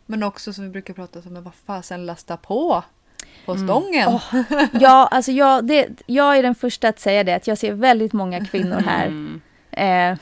Men 0.05 0.23
också 0.23 0.53
som 0.53 0.63
vi 0.63 0.69
brukar 0.69 0.93
prata 0.93 1.19
om, 1.19 1.43
vad 1.43 1.53
fasen 1.65 2.05
lasta 2.05 2.37
på 2.37 2.83
på 3.45 3.51
Mm. 3.51 3.67
stången. 3.67 4.07
Åh. 4.07 4.35
Ja, 4.79 5.07
alltså 5.11 5.31
jag, 5.31 5.65
det, 5.65 5.87
jag 6.05 6.37
är 6.37 6.43
den 6.43 6.55
första 6.55 6.87
att 6.87 6.99
säga 6.99 7.23
det, 7.23 7.33
att 7.35 7.47
jag 7.47 7.57
ser 7.57 7.71
väldigt 7.73 8.13
många 8.13 8.45
kvinnor 8.45 8.77
här. 8.85 9.05
Mm. 9.07 9.41
Eh, 9.71 10.17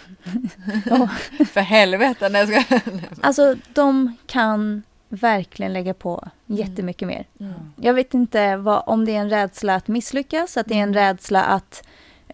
För 1.53 1.61
helvete. 1.61 2.29
Nej, 2.29 2.49
jag 2.51 2.65
ska... 2.65 2.79
alltså 3.21 3.55
de 3.73 4.15
kan 4.27 4.83
verkligen 5.09 5.73
lägga 5.73 5.93
på 5.93 6.27
jättemycket 6.45 7.07
mer. 7.07 7.25
Mm. 7.39 7.53
Jag 7.75 7.93
vet 7.93 8.13
inte 8.13 8.55
vad, 8.57 8.83
om 8.85 9.05
det 9.05 9.15
är 9.15 9.19
en 9.19 9.29
rädsla 9.29 9.75
att 9.75 9.87
misslyckas, 9.87 10.57
att 10.57 10.65
det 10.67 10.73
är 10.73 10.77
en 10.83 10.89
Mm. 10.89 10.93
rädsla 10.95 11.43
att 11.43 11.83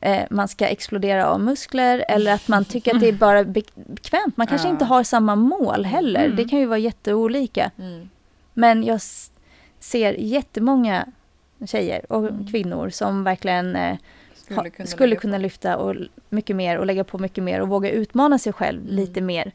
eh, 0.02 0.22
man 0.30 0.48
ska 0.48 0.68
explodera 0.68 1.26
av 1.28 1.40
muskler 1.42 2.06
eller 2.10 2.34
att 2.34 2.48
man 2.48 2.66
tycker 2.66 2.96
att 2.96 3.02
det 3.02 3.08
är 3.08 3.14
bara 3.28 3.44
be- 3.44 3.62
bekvämt. 3.76 4.38
Man 4.38 4.48
kanske 4.48 4.68
Ja. 4.68 4.72
inte 4.72 4.86
har 4.86 5.04
samma 5.04 5.36
mål 5.36 5.86
heller. 5.86 6.26
Mm. 6.26 6.36
Det 6.38 6.46
kan 6.46 6.60
ju 6.60 6.66
vara 6.66 6.78
jätteolika. 6.80 7.72
Mm. 7.80 8.10
Men 8.54 8.84
jag 8.84 9.02
ser 9.84 10.14
jättemånga 10.14 11.06
tjejer 11.66 12.12
och 12.12 12.20
Mm. 12.28 12.48
kvinnor 12.48 12.90
som 12.90 13.24
verkligen 13.24 13.76
eh, 13.76 13.98
Skulle 14.36 14.70
kunna, 14.70 14.88
skulle 14.88 15.16
kunna 15.16 15.38
lyfta 15.38 15.78
och 15.78 15.96
mycket 16.30 16.56
mer 16.56 16.78
och 16.78 16.86
lägga 16.86 17.04
på 17.04 17.18
mycket 17.18 17.44
mer 17.44 17.62
och 17.62 17.68
våga 17.68 17.90
utmana 17.92 18.38
sig 18.40 18.54
själv 18.54 18.82
Mm. 18.82 18.96
lite 18.96 19.22
mer. 19.22 19.52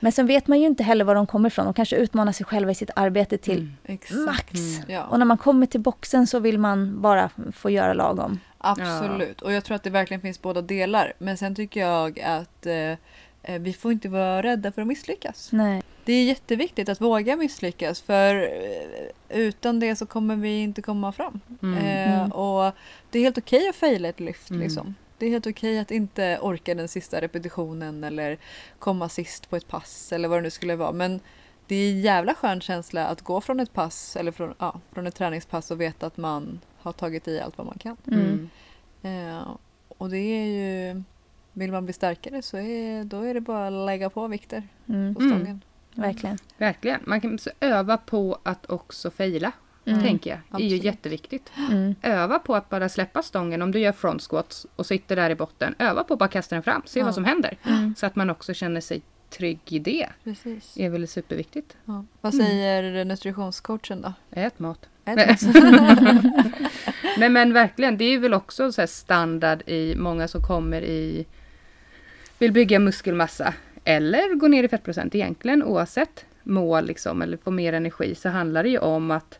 Men 0.00 0.12
sen 0.12 0.26
vet 0.26 0.46
man 0.48 0.60
ju 0.60 0.66
inte 0.66 0.82
heller 0.82 1.04
var 1.04 1.14
de 1.14 1.26
kommer 1.26 1.48
ifrån. 1.48 1.64
De 1.64 1.74
kanske 1.74 1.96
utmanar 1.96 2.32
sig 2.32 2.46
själva 2.46 2.70
i 2.70 2.74
sitt 2.74 2.90
arbete 2.96 3.38
till 3.38 3.58
Mm. 3.86 4.24
Max. 4.24 4.54
Mm. 4.60 4.90
Ja, 4.90 5.04
Och 5.04 5.18
när 5.18 5.26
man 5.26 5.38
kommer 5.38 5.66
till 5.66 5.80
boxen 5.80 6.26
så 6.26 6.38
vill 6.38 6.58
man 6.58 7.00
bara 7.02 7.30
få 7.52 7.70
göra 7.70 7.92
lagom. 7.92 8.40
absolut. 8.58 9.42
Och 9.42 9.52
jag 9.52 9.64
tror 9.64 9.74
att 9.74 9.82
det 9.82 9.90
verkligen 9.90 10.20
finns 10.20 10.42
båda 10.42 10.62
delar. 10.62 11.12
Men 11.18 11.36
sen 11.36 11.54
tycker 11.54 11.80
jag 11.80 12.20
att 12.20 12.66
eh, 12.66 12.92
vi 13.60 13.72
får 13.72 13.92
inte 13.92 14.08
vara 14.08 14.42
rädda 14.42 14.72
för 14.72 14.82
att 14.82 14.88
misslyckas. 14.88 15.48
Nej. 15.52 15.82
Det 16.04 16.12
är 16.12 16.24
jätteviktigt 16.24 16.88
att 16.88 17.00
våga 17.00 17.36
misslyckas 17.36 18.00
för 18.00 18.34
eh, 18.42 19.38
utan 19.38 19.80
det 19.80 19.96
så 19.96 20.06
kommer 20.06 20.36
vi 20.36 20.60
inte 20.62 20.82
komma 20.82 21.12
fram. 21.12 21.40
Mm. 21.62 21.78
Eh, 21.78 22.18
Mm. 22.20 22.32
och 22.32 22.72
det 23.10 23.18
är 23.18 23.22
helt 23.22 23.38
okej 23.38 23.68
att 23.68 23.76
fejla 23.76 24.08
ett 24.08 24.20
lyft 24.20 24.50
Mm. 24.50 24.62
liksom. 24.62 24.94
Det 25.18 25.26
är 25.26 25.30
helt 25.30 25.46
okej 25.46 25.78
att 25.78 25.90
inte 25.90 26.38
orka 26.42 26.74
den 26.74 26.88
sista 26.88 27.20
repetitionen 27.20 28.04
eller 28.04 28.38
komma 28.78 29.08
sist 29.08 29.50
på 29.50 29.56
ett 29.56 29.68
pass 29.68 30.12
eller 30.12 30.28
vad 30.28 30.38
det 30.38 30.42
nu 30.42 30.50
skulle 30.50 30.76
vara. 30.76 30.92
Men 30.92 31.20
det 31.66 31.74
är 31.76 31.90
en 31.90 32.00
jävla 32.00 32.34
skön 32.34 32.60
känsla 32.60 33.06
att 33.06 33.22
gå 33.22 33.40
från 33.40 33.60
ett 33.60 33.72
pass 33.72 34.16
eller 34.16 34.32
från, 34.32 34.54
ja, 34.58 34.80
från 34.92 35.06
ett 35.06 35.14
träningspass 35.14 35.70
och 35.70 35.80
veta 35.80 36.06
att 36.06 36.16
man 36.16 36.60
har 36.78 36.92
tagit 36.92 37.28
i 37.28 37.40
allt 37.40 37.58
vad 37.58 37.66
man 37.66 37.78
kan. 37.78 37.96
Mm. 38.06 38.48
Eh, 39.02 39.48
och 39.98 40.10
det 40.10 40.18
är 40.18 40.44
ju, 40.46 41.02
vill 41.56 41.72
man 41.72 41.84
bli 41.84 41.92
starkare 41.92 42.42
så 42.42 42.56
är, 42.56 43.04
då 43.04 43.20
är 43.22 43.34
det 43.34 43.40
bara 43.40 43.66
att 43.66 43.86
lägga 43.86 44.10
på 44.10 44.26
vikter 44.28 44.62
Mm. 44.88 45.14
på 45.14 45.20
Mm. 45.20 45.36
stången. 45.36 45.60
Verkligen. 45.94 46.38
Verkligen. 46.58 47.00
Man 47.04 47.20
kan 47.20 47.38
så 47.38 47.50
öva 47.60 47.96
på 47.96 48.38
att 48.42 48.70
också 48.70 49.10
fejla. 49.10 49.52
Mm. 49.84 50.02
tänker 50.02 50.30
jag. 50.50 50.60
är 50.60 50.64
ju 50.66 50.76
jätteviktigt. 50.76 51.52
Mm. 51.70 51.94
Öva 52.02 52.38
på 52.38 52.54
att 52.54 52.68
bara 52.68 52.88
släppa 52.88 53.22
stången. 53.22 53.62
Om 53.62 53.72
du 53.72 53.78
gör 53.78 53.92
front 53.92 54.22
squats 54.22 54.66
och 54.76 54.86
sitter 54.86 55.16
där 55.16 55.30
i 55.30 55.34
botten. 55.34 55.74
Öva 55.78 56.04
på 56.04 56.12
att 56.12 56.18
bara 56.18 56.28
kasta 56.28 56.54
den 56.56 56.62
fram. 56.62 56.82
Se 56.86 56.98
Ja. 57.00 57.04
vad 57.04 57.14
som 57.14 57.24
händer. 57.24 57.56
Mm. 57.62 57.94
Så 57.98 58.06
att 58.06 58.16
man 58.16 58.30
också 58.30 58.54
känner 58.54 58.80
sig 58.80 59.02
trygg 59.30 59.60
i 59.68 59.78
det. 59.78 60.08
Precis. 60.24 60.76
är 60.76 60.88
väl 60.90 61.08
superviktigt. 61.08 61.76
Ja. 61.84 62.04
Vad 62.20 62.34
säger 62.34 63.04
nutritionscoachen 63.04 64.02
då? 64.02 64.12
Ät 64.30 64.58
mat. 64.58 64.88
Nej 67.18 67.28
men 67.28 67.52
verkligen, 67.52 67.96
det 67.98 68.04
är 68.04 68.18
väl 68.18 68.34
också 68.34 68.72
så 68.72 68.80
här 68.82 68.86
standard 68.86 69.62
i 69.66 69.94
många 69.96 70.28
som 70.28 70.42
kommer 70.42 70.82
i 70.82 71.26
vill 72.38 72.52
bygga 72.52 72.78
muskelmassa 72.78 73.54
eller 73.84 74.34
gå 74.34 74.48
ner 74.48 74.64
i 74.64 74.68
fettprocent 74.68 75.14
egentligen 75.14 75.62
oavsett 75.62 76.24
mål 76.42 76.86
liksom 76.86 77.22
eller 77.22 77.36
få 77.36 77.50
mer 77.50 77.72
energi 77.72 78.14
så 78.14 78.28
handlar 78.28 78.62
det 78.62 78.68
ju 78.68 78.78
om 78.78 79.10
att 79.10 79.38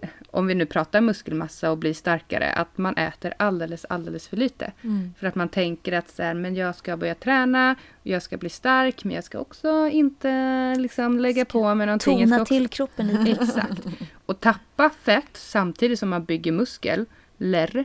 eh, 0.00 0.08
om 0.30 0.46
vi 0.46 0.54
nu 0.54 0.66
pratar 0.66 1.00
muskelmassa 1.00 1.70
och 1.70 1.78
blir 1.78 1.94
starkare, 1.94 2.52
att 2.52 2.78
man 2.78 2.96
äter 2.96 3.34
alldeles, 3.36 3.84
alldeles 3.84 4.28
för 4.28 4.36
lite. 4.36 4.72
Mm. 4.82 5.14
För 5.18 5.26
att 5.26 5.34
man 5.34 5.48
tänker 5.48 5.92
att 5.92 6.10
så 6.10 6.22
här, 6.22 6.34
men 6.34 6.54
jag 6.54 6.74
ska 6.74 6.96
börja 6.96 7.14
träna, 7.14 7.76
jag 8.02 8.22
ska 8.22 8.36
bli 8.36 8.48
stark, 8.48 9.04
men 9.04 9.14
jag 9.14 9.24
ska 9.24 9.38
också 9.38 9.88
inte 9.88 10.74
liksom 10.78 11.20
lägga 11.20 11.44
på 11.44 11.74
mig 11.74 11.86
någonting. 11.86 12.18
Ska 12.18 12.26
Tona 12.26 12.42
också 12.42 12.54
till 12.54 12.68
kroppen 12.68 13.06
lite. 13.06 13.42
Exakt. 13.42 13.86
Och 14.26 14.40
tappa 14.40 14.90
fett 14.90 15.30
samtidigt 15.36 15.98
som 15.98 16.08
man 16.08 16.24
bygger 16.24 16.52
muskel, 16.52 17.06
ler, 17.38 17.84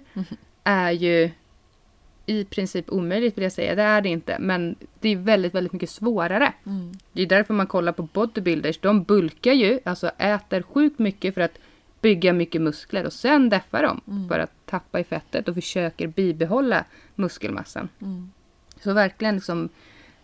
är 0.63 0.91
ju 0.91 1.31
i 2.29 2.43
princip 2.45 2.89
omöjligt 2.89 3.37
vill 3.37 3.43
jag 3.43 3.51
säga. 3.51 3.75
Det 3.75 3.81
är 3.81 4.01
det 4.01 4.09
inte. 4.09 4.37
Men 4.39 4.75
det 4.99 5.09
är 5.09 5.15
väldigt, 5.15 5.55
väldigt 5.55 5.73
mycket 5.73 5.89
svårare. 5.89 6.53
Mm. 6.65 6.91
Det 7.13 7.21
är 7.21 7.25
därför 7.25 7.53
man 7.53 7.67
kollar 7.67 7.91
på 7.91 8.03
bodybuilders. 8.03 8.77
De 8.79 9.03
bulkar 9.03 9.53
ju, 9.53 9.79
alltså 9.85 10.07
äter 10.17 10.61
sjukt 10.61 10.99
mycket 10.99 11.33
för 11.33 11.41
att 11.41 11.57
bygga 12.01 12.33
mycket 12.33 12.61
muskler 12.61 13.05
och 13.05 13.13
sen 13.13 13.49
deffar 13.49 13.83
de 13.83 14.01
Mm. 14.07 14.27
för 14.29 14.39
att 14.39 14.51
tappa 14.65 14.99
i 14.99 15.03
fettet 15.03 15.47
och 15.47 15.55
försöker 15.55 16.07
bibehålla 16.07 16.85
muskelmassan. 17.15 17.89
Mm. 18.01 18.31
Så 18.83 18.93
verkligen 18.93 19.35
liksom 19.35 19.69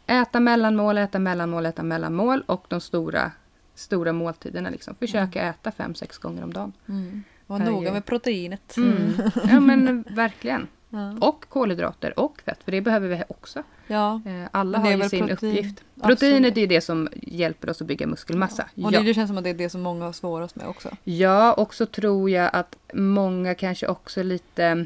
äta 0.07 0.39
mellanmål, 0.39 0.97
äta 0.97 1.19
mellanmål, 1.19 1.65
äta 1.65 1.83
mellanmål 1.83 2.43
och 2.45 2.65
de 2.67 2.81
stora, 2.81 3.31
stora 3.75 4.13
måltiderna. 4.13 4.69
Liksom. 4.69 4.95
Försöka 4.99 5.41
äta 5.41 5.71
fem, 5.71 5.95
sex 5.95 6.17
gånger 6.17 6.43
om 6.43 6.53
dagen. 6.53 6.73
Mm. 6.89 7.23
Var 7.47 7.59
noga 7.59 7.91
med 7.93 8.05
proteinet. 8.05 8.77
Mm. 8.77 9.13
Ja 9.49 9.59
men 9.59 10.03
verkligen. 10.09 10.67
Ja. 10.95 11.27
Och 11.27 11.45
kolhydrater 11.49 12.19
och 12.19 12.41
fett, 12.45 12.63
för 12.63 12.71
det 12.71 12.81
behöver 12.81 13.07
vi 13.07 13.23
också. 13.27 13.63
ja. 13.87 14.21
Eh, 14.25 14.49
Alla 14.51 14.77
har 14.77 14.91
ju 14.91 15.09
sin 15.09 15.27
protein. 15.27 15.31
uppgift. 15.57 15.83
Absolut. 15.95 16.19
Proteinet 16.19 16.57
är 16.57 16.67
det 16.67 16.81
som 16.81 17.09
hjälper 17.21 17.69
oss 17.69 17.81
att 17.81 17.87
bygga 17.87 18.07
muskelmassa. 18.07 18.63
Och 18.63 18.69
Ja. 18.93 18.99
det, 18.99 19.05
det 19.05 19.13
känns 19.13 19.27
som 19.29 19.37
att 19.37 19.43
det 19.43 19.49
är 19.49 19.53
det 19.53 19.69
som 19.69 19.81
många 19.81 20.05
har 20.05 20.13
svårast 20.13 20.55
med 20.55 20.67
också. 20.67 20.89
ja, 21.03 21.53
och 21.53 21.73
så 21.73 21.85
tror 21.85 22.29
jag 22.29 22.49
att 22.53 22.75
många 22.93 23.55
kanske 23.55 23.87
också 23.87 24.23
lite 24.23 24.85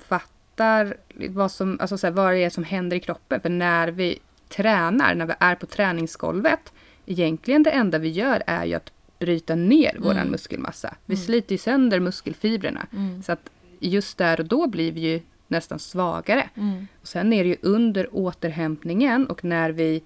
missuppfattar 0.00 0.96
vad, 1.28 1.50
som, 1.50 1.78
alltså 1.80 1.98
så 1.98 2.06
här, 2.06 2.14
vad 2.14 2.32
det 2.32 2.38
är 2.44 2.50
som 2.50 2.64
händer 2.64 2.96
i 2.96 3.00
kroppen. 3.00 3.40
För 3.40 3.48
när 3.48 3.88
vi 3.88 4.18
tränar, 4.48 5.14
när 5.14 5.26
vi 5.26 5.32
är 5.40 5.54
på 5.54 5.66
träningsgolvet, 5.66 6.72
egentligen 7.06 7.62
det 7.62 7.70
enda 7.70 7.98
vi 7.98 8.08
gör 8.08 8.42
är 8.46 8.64
ju 8.64 8.74
att 8.74 8.92
bryta 9.18 9.54
ner 9.54 9.96
Mm. 9.96 10.28
muskelmassa. 10.28 10.94
Vi 11.06 11.14
Mm. 11.14 11.24
sliter 11.26 11.52
ju 11.54 11.58
sönder 11.58 12.00
muskelfibrerna. 12.00 12.86
Mm. 12.92 13.22
Så 13.22 13.32
att 13.32 13.50
just 13.88 14.18
där 14.18 14.40
och 14.40 14.46
då 14.46 14.66
blir 14.66 14.92
vi 14.92 15.00
ju 15.00 15.20
nästan 15.48 15.78
svagare. 15.78 16.50
Mm. 16.54 16.88
Och 17.00 17.08
sen 17.08 17.32
är 17.32 17.44
det 17.44 17.48
ju 17.50 17.56
under 17.62 18.08
återhämtningen 18.12 19.26
och 19.26 19.44
när 19.44 19.70
vi 19.70 20.02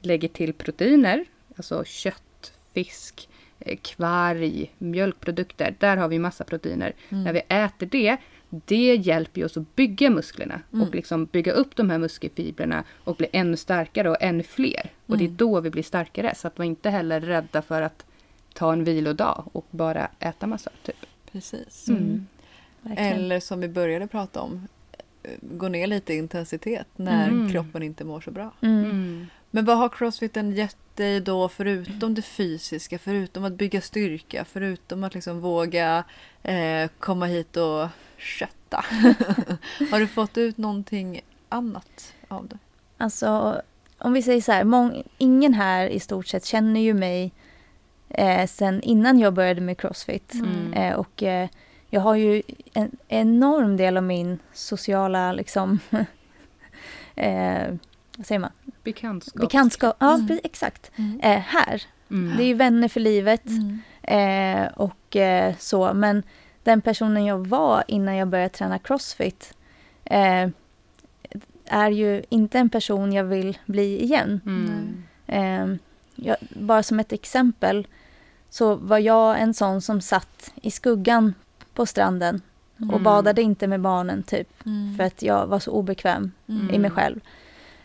lägger 0.00 0.28
till 0.28 0.52
proteiner, 0.52 1.24
alltså 1.56 1.84
kött, 1.84 2.52
fisk, 2.74 3.28
eh, 3.60 3.78
kvarg, 3.82 4.72
mjölkprodukter, 4.78 5.74
där 5.78 5.96
har 5.96 6.08
vi 6.08 6.18
massa 6.18 6.44
proteiner. 6.44 6.92
Mm. 7.08 7.24
När 7.24 7.32
vi 7.32 7.40
äter 7.48 7.86
det, 7.86 8.16
det 8.50 8.94
hjälper 8.96 9.40
ju 9.40 9.44
oss 9.44 9.56
att 9.56 9.76
bygga 9.76 10.10
musklerna 10.10 10.60
Mm. 10.72 10.88
och 10.88 10.94
liksom 10.94 11.24
bygga 11.26 11.52
upp 11.52 11.76
de 11.76 11.90
här 11.90 11.98
muskelfibrerna 11.98 12.84
och 13.04 13.16
bli 13.16 13.26
ännu 13.32 13.56
starkare 13.56 14.10
och 14.10 14.16
ännu 14.20 14.42
fler. 14.42 14.90
Och 15.06 15.18
det 15.18 15.24
är 15.24 15.26
Mm. 15.26 15.36
då 15.36 15.60
vi 15.60 15.70
blir 15.70 15.82
starkare. 15.82 16.34
Så 16.34 16.46
att 16.48 16.58
var 16.58 16.64
inte 16.64 16.90
heller 16.90 17.20
rädda 17.20 17.62
för 17.62 17.82
att 17.82 18.06
ta 18.54 18.72
en 18.72 18.84
vilodag 18.84 19.44
och 19.52 19.66
bara 19.70 20.08
äta 20.20 20.46
massa. 20.46 20.70
Typ. 20.82 21.06
Precis. 21.32 21.88
Mm. 21.88 22.26
Verkligen. 22.84 23.12
Eller 23.12 23.40
som 23.40 23.60
vi 23.60 23.68
började 23.68 24.06
prata 24.06 24.40
om, 24.40 24.68
eh, 25.22 25.30
gå 25.40 25.68
ner 25.68 25.86
lite 25.86 26.14
i 26.14 26.16
intensitet 26.16 26.86
när 26.96 27.28
Mm. 27.28 27.52
kroppen 27.52 27.82
inte 27.82 28.04
mår 28.04 28.20
så 28.20 28.30
bra. 28.30 28.52
Mm. 28.60 29.26
Men 29.50 29.64
vad 29.64 29.78
har 29.78 29.88
crossfiten 29.88 30.52
gett 30.52 30.76
dig 30.94 31.20
då 31.20 31.48
förutom 31.48 32.14
det 32.14 32.22
fysiska, 32.22 32.98
förutom 32.98 33.44
att 33.44 33.52
bygga 33.52 33.80
styrka, 33.80 34.44
förutom 34.44 35.04
att 35.04 35.14
liksom 35.14 35.40
våga 35.40 36.04
eh, 36.42 36.90
komma 36.98 37.26
hit 37.26 37.56
och 37.56 37.88
kötta? 38.16 38.84
har 39.90 39.98
du 39.98 40.06
fått 40.06 40.38
ut 40.38 40.58
någonting 40.58 41.20
annat 41.48 42.14
av 42.28 42.48
det? 42.48 42.58
Alltså, 42.98 43.60
om 43.98 44.12
vi 44.12 44.22
säger 44.22 44.40
så 44.40 44.52
här, 44.52 44.64
mång, 44.64 45.02
ingen 45.18 45.54
här 45.54 45.86
i 45.86 46.00
stort 46.00 46.26
sett 46.26 46.44
känner 46.44 46.80
ju 46.80 46.94
mig 46.94 47.32
eh, 48.08 48.46
sen 48.46 48.82
innan 48.82 49.18
jag 49.18 49.34
började 49.34 49.60
med 49.60 49.78
Crossfit. 49.78 50.34
Mm. 50.34 50.72
Eh, 50.72 50.94
och 50.94 51.22
eh, 51.22 51.48
jag 51.94 52.00
har 52.00 52.14
ju 52.14 52.42
en 52.72 52.90
enorm 53.08 53.76
del 53.76 53.96
av 53.96 54.02
min 54.02 54.38
sociala, 54.52 55.32
liksom, 55.32 55.78
eh, 57.16 57.74
vad 58.16 58.26
säger 58.26 58.38
man? 58.38 58.50
Bekantskap. 58.84 59.40
Bekantskap. 59.40 59.96
Ja, 60.00 60.14
Mm. 60.14 60.38
exakt. 60.44 60.90
Eh, 61.22 61.38
här. 61.38 61.82
Mm. 62.10 62.36
Det 62.36 62.42
är 62.42 62.46
ju 62.46 62.54
vänner 62.54 62.88
för 62.88 63.00
livet. 63.00 63.46
Mm. 63.46 63.80
Eh, 64.02 64.72
och 64.72 65.16
eh, 65.16 65.54
så, 65.58 65.94
men 65.94 66.22
den 66.62 66.80
personen 66.80 67.24
jag 67.24 67.46
var 67.46 67.84
innan 67.88 68.16
jag 68.16 68.28
började 68.28 68.48
träna 68.54 68.78
crossfit 68.78 69.54
eh, 70.04 70.48
är 71.66 71.90
ju 71.90 72.22
inte 72.28 72.58
en 72.58 72.68
person 72.70 73.12
jag 73.12 73.24
vill 73.24 73.58
bli 73.66 74.02
igen. 74.02 74.40
Mm. 74.46 75.02
Eh, 75.26 75.76
jag, 76.14 76.36
bara 76.50 76.82
som 76.82 77.00
ett 77.00 77.12
exempel 77.12 77.86
så 78.50 78.74
var 78.74 78.98
jag 78.98 79.40
en 79.40 79.54
sån 79.54 79.80
som 79.80 80.00
satt 80.00 80.52
i 80.62 80.70
skuggan 80.70 81.34
på 81.74 81.86
stranden 81.86 82.40
och 82.76 82.82
Mm. 82.82 83.02
badade 83.02 83.42
inte 83.42 83.66
med 83.66 83.80
barnen 83.80 84.22
typ 84.22 84.66
Mm. 84.66 84.96
för 84.96 85.04
att 85.04 85.22
jag 85.22 85.46
var 85.46 85.58
så 85.58 85.70
obekväm 85.70 86.32
Mm. 86.48 86.70
i 86.74 86.78
mig 86.78 86.90
själv. 86.90 87.20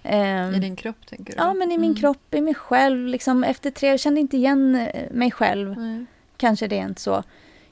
Eh, 0.04 0.56
I 0.56 0.60
din 0.60 0.76
kropp 0.76 1.08
tänker 1.10 1.26
du? 1.34 1.38
ja 1.38 1.54
men 1.54 1.72
i 1.72 1.78
min 1.78 1.92
Mm. 1.92 1.96
kropp, 2.02 2.34
i 2.36 2.42
mig 2.42 2.54
själv. 2.56 3.08
Liksom, 3.08 3.44
efter 3.44 3.72
tre, 3.72 3.90
jag 3.90 4.00
kände 4.00 4.20
inte 4.20 4.38
igen 4.38 4.76
eh, 4.76 5.12
mig 5.12 5.32
själv. 5.32 5.76
Kanske 6.38 6.68
det 6.68 6.80
är 6.80 6.86
inte 6.86 7.02
så. 7.02 7.24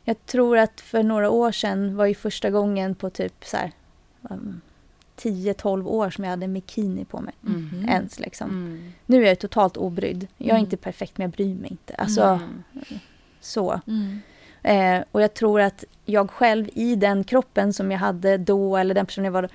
Jag 0.04 0.26
tror 0.26 0.58
att 0.58 0.82
för 0.82 1.04
några 1.04 1.30
år 1.30 1.52
sedan 1.52 1.96
var 1.96 2.06
ju 2.06 2.14
första 2.16 2.50
gången 2.50 2.96
på 2.96 3.10
typ 3.10 3.46
så 3.46 3.58
här 3.58 3.72
um, 4.22 4.62
10-12 5.18 5.88
år 5.88 6.10
som 6.10 6.24
jag 6.24 6.32
hade 6.32 6.46
en 6.46 6.54
bikini 6.54 7.06
på 7.06 7.22
mig. 7.22 7.34
Mhm. 7.42 7.86
Ens 7.90 8.20
liksom. 8.20 8.50
Mm. 8.50 8.94
Nu 9.06 9.24
är 9.24 9.28
jag 9.28 9.40
totalt 9.40 9.78
obrydd. 9.78 10.28
Jag 10.38 10.48
är 10.48 10.52
Mm. 10.52 10.64
inte 10.64 10.78
perfekt 10.78 11.18
men 11.18 11.26
jag 11.26 11.32
bryr 11.32 11.56
mig 11.56 11.72
inte. 11.72 11.96
Alltså 11.96 12.22
Mm. 12.24 12.64
så. 13.42 13.82
Mm. 14.68 14.98
Eh, 15.02 15.06
och 15.12 15.22
jag 15.22 15.34
tror 15.34 15.62
att 15.62 15.84
jag 16.06 16.32
själv 16.32 16.70
i 16.74 16.96
den 16.96 17.24
kroppen 17.24 17.74
som 17.74 17.92
jag 17.92 18.00
hade 18.00 18.38
då 18.38 18.78
eller 18.78 18.96
den 18.96 19.06
personen 19.06 19.26
jag 19.26 19.32
var 19.32 19.42
då, 19.42 19.50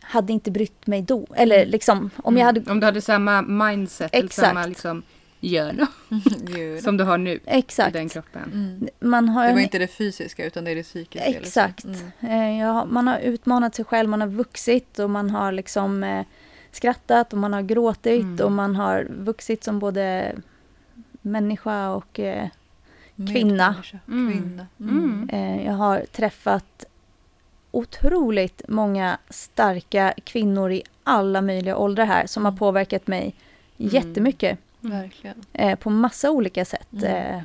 hade 0.00 0.32
inte 0.32 0.50
brytt 0.50 0.86
mig 0.86 1.02
då. 1.02 1.26
Eller 1.34 1.66
liksom 1.66 2.10
om 2.16 2.36
jag 2.36 2.44
hade... 2.44 2.60
Mm. 2.60 2.72
Om 2.72 2.80
du 2.80 2.86
hade 2.86 3.00
samma 3.00 3.42
mindset 3.42 4.14
eller 4.14 4.24
Exakt. 4.26 4.48
samma 4.48 4.66
liksom 4.66 5.02
gör 5.40 5.86
Gud. 6.42 6.82
som 6.82 6.96
du 6.96 7.04
har 7.04 7.18
nu 7.18 7.32
i 7.34 7.40
Exakt. 7.46 7.92
den 7.92 8.08
kroppen. 8.08 8.42
Mm. 8.52 8.88
Man 9.00 9.28
har 9.28 9.42
Det 9.46 9.52
var 9.52 9.58
en 9.58 9.64
inte 9.64 9.78
det 9.78 9.86
fysiska 9.86 10.46
utan 10.46 10.64
det 10.64 10.70
är 10.70 10.74
det 10.76 10.82
psykiska. 10.82 11.26
Exakt. 11.28 11.84
Liksom. 11.84 12.10
Eh, 12.20 12.58
jag 12.60 12.66
har, 12.72 12.86
man 12.86 13.08
har 13.08 13.18
utmanat 13.18 13.74
sig 13.74 13.84
själv, 13.84 14.08
man 14.08 14.20
har 14.20 14.28
vuxit 14.28 14.98
och 14.98 15.10
man 15.10 15.30
har 15.30 15.52
liksom 15.52 16.04
eh, 16.04 16.24
skrattat 16.72 17.32
och 17.32 17.38
man 17.38 17.52
har 17.52 17.62
gråtit 17.62 18.22
Mm. 18.22 18.44
och 18.46 18.52
man 18.52 18.76
har 18.76 19.06
vuxit 19.10 19.64
som 19.64 19.78
både 19.78 20.36
människa 21.22 21.90
och 21.90 22.20
eh, 22.20 22.48
Mm. 23.18 23.32
Kvinna. 23.32 23.74
Mm. 24.08 24.32
Kvinna. 24.32 24.66
Mm. 24.80 25.28
eh, 25.32 25.66
jag 25.66 25.72
har 25.72 26.00
träffat 26.12 26.84
otroligt 27.70 28.62
många 28.68 29.18
starka 29.30 30.14
kvinnor 30.24 30.72
i 30.72 30.82
alla 31.04 31.40
möjliga 31.42 31.76
åldrar 31.76 32.04
här 32.04 32.26
som 32.26 32.44
har 32.44 32.52
Mm. 32.52 32.58
påverkat 32.58 33.06
mig 33.06 33.34
Mm. 33.78 33.90
jättemycket 33.94 34.58
Verkligen. 34.80 35.36
eh, 35.52 35.78
på 35.78 35.90
massa 35.90 36.30
olika 36.30 36.64
sätt. 36.64 36.92
Mm. 36.92 37.34
Eh, 37.36 37.42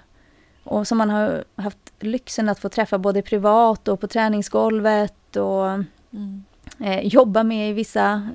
och 0.63 0.87
som 0.87 0.97
man 0.97 1.09
har 1.09 1.43
haft 1.55 1.93
lyxen 1.99 2.49
att 2.49 2.59
få 2.59 2.69
träffa 2.69 2.97
både 2.97 3.21
privat 3.21 3.87
och 3.87 3.99
på 3.99 4.07
träningsgolvet 4.07 5.35
och 5.35 5.65
Mm. 6.13 6.43
jobba 7.03 7.43
med 7.43 7.69
i 7.69 7.73
vissa 7.73 8.29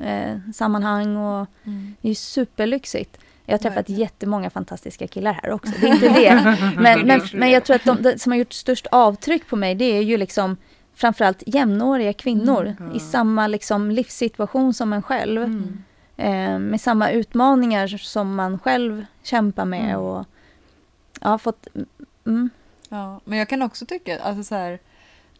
sammanhang. 0.55 1.16
Och 1.16 1.46
Mm. 1.64 1.94
det 2.01 2.11
är 2.11 2.14
superlyxigt. 2.14 3.18
Jag 3.48 3.52
har 3.54 3.58
träffat 3.58 3.76
Verkligen. 3.76 4.00
jättemånga 4.00 4.50
fantastiska 4.50 5.06
killar 5.06 5.32
här 5.32 5.50
också. 5.50 5.72
Det 5.80 5.87
är 5.88 5.94
inte 5.94 6.08
det. 6.08 6.56
Men, 6.76 7.06
men, 7.06 7.20
men 7.34 7.50
jag 7.50 7.64
tror 7.64 7.76
att 7.76 7.84
de, 7.84 8.02
de 8.02 8.18
som 8.18 8.32
har 8.32 8.38
gjort 8.38 8.52
störst 8.52 8.87
avtryck 8.87 9.48
på 9.48 9.56
mig 9.56 9.74
det 9.74 9.84
är 9.84 10.02
ju 10.02 10.16
liksom 10.16 10.56
framförallt 10.94 11.42
jämnåriga 11.46 12.12
kvinnor 12.12 12.62
Mm, 12.78 12.90
ja. 12.90 12.96
i 12.96 13.00
samma 13.00 13.46
liksom 13.46 13.90
livssituation 13.90 14.74
som 14.74 14.92
en 14.92 15.02
själv. 15.02 15.42
Mm. 15.42 15.84
Eh, 16.16 16.58
med 16.58 16.80
samma 16.80 17.11
utmaningar 17.11 17.87
som 17.88 18.34
man 18.34 18.58
själv 18.58 19.04
kämpar 19.22 19.64
med. 19.64 19.84
Mm. 19.90 20.00
Och, 20.00 20.26
ja, 21.20 21.38
fått, 21.38 21.66
mm, 22.26 22.50
Ja, 22.88 23.20
men 23.24 23.38
jag 23.38 23.48
kan 23.48 23.62
också 23.62 23.87
tycka 23.87 24.18
alltså 24.20 24.42
så 24.44 24.54
här, 24.54 24.78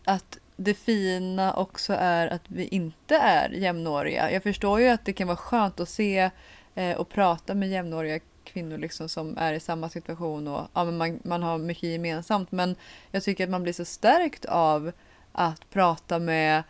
att 0.05 0.39
det 0.57 0.75
fina 0.75 1.53
också 1.55 1.95
är 1.99 2.27
att 2.29 2.43
vi 2.47 2.65
inte 2.65 3.17
är 3.17 3.51
jämnåriga. 3.51 4.31
Jag 4.33 4.43
förstår 4.43 4.81
ju 4.81 4.89
att 4.89 5.05
det 5.05 5.13
kan 5.13 5.27
vara 5.27 5.37
skönt 5.37 5.81
att 5.81 5.89
se 5.89 6.31
eh, 6.79 6.97
och 6.97 7.09
prata 7.09 7.55
med 7.55 7.69
jämnåriga 7.69 8.21
kvinnor 8.45 8.79
liksom 8.79 9.09
som 9.09 9.39
är 9.39 9.53
i 9.53 9.61
samma 9.61 9.89
situation 9.89 10.49
och 10.49 10.67
ja, 10.75 10.85
men 10.85 10.97
man, 10.97 11.21
man 11.25 11.43
har 11.43 11.59
mycket 11.59 11.83
gemensamt. 11.91 12.53
Men 12.53 12.77
jag 13.11 13.23
tycker 13.23 13.45
att 13.45 13.51
man 13.51 13.63
blir 13.63 13.73
så 13.73 13.85
stärkt 13.85 14.45
av 14.45 14.93
att 15.33 15.71
prata 15.71 16.19
med, 16.19 16.63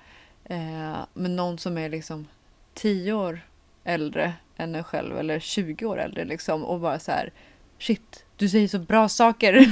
eh, 0.45 0.97
med 1.15 1.31
någon 1.31 1.59
som 1.59 1.79
är 1.79 1.89
liksom 1.89 2.27
10 2.75 3.13
år 3.13 3.41
äldre 3.85 4.33
än 4.57 4.75
en 4.75 4.85
själv 4.85 5.19
eller 5.19 5.41
20 5.41 5.87
år 5.87 6.01
äldre 6.01 6.25
liksom 6.25 6.65
och 6.65 6.81
bara 6.81 6.99
så 6.99 7.13
här 7.13 7.33
shit, 7.79 8.25
du 8.37 8.49
säger 8.49 8.69
så 8.69 8.79
bra 8.79 9.09
saker. 9.09 9.67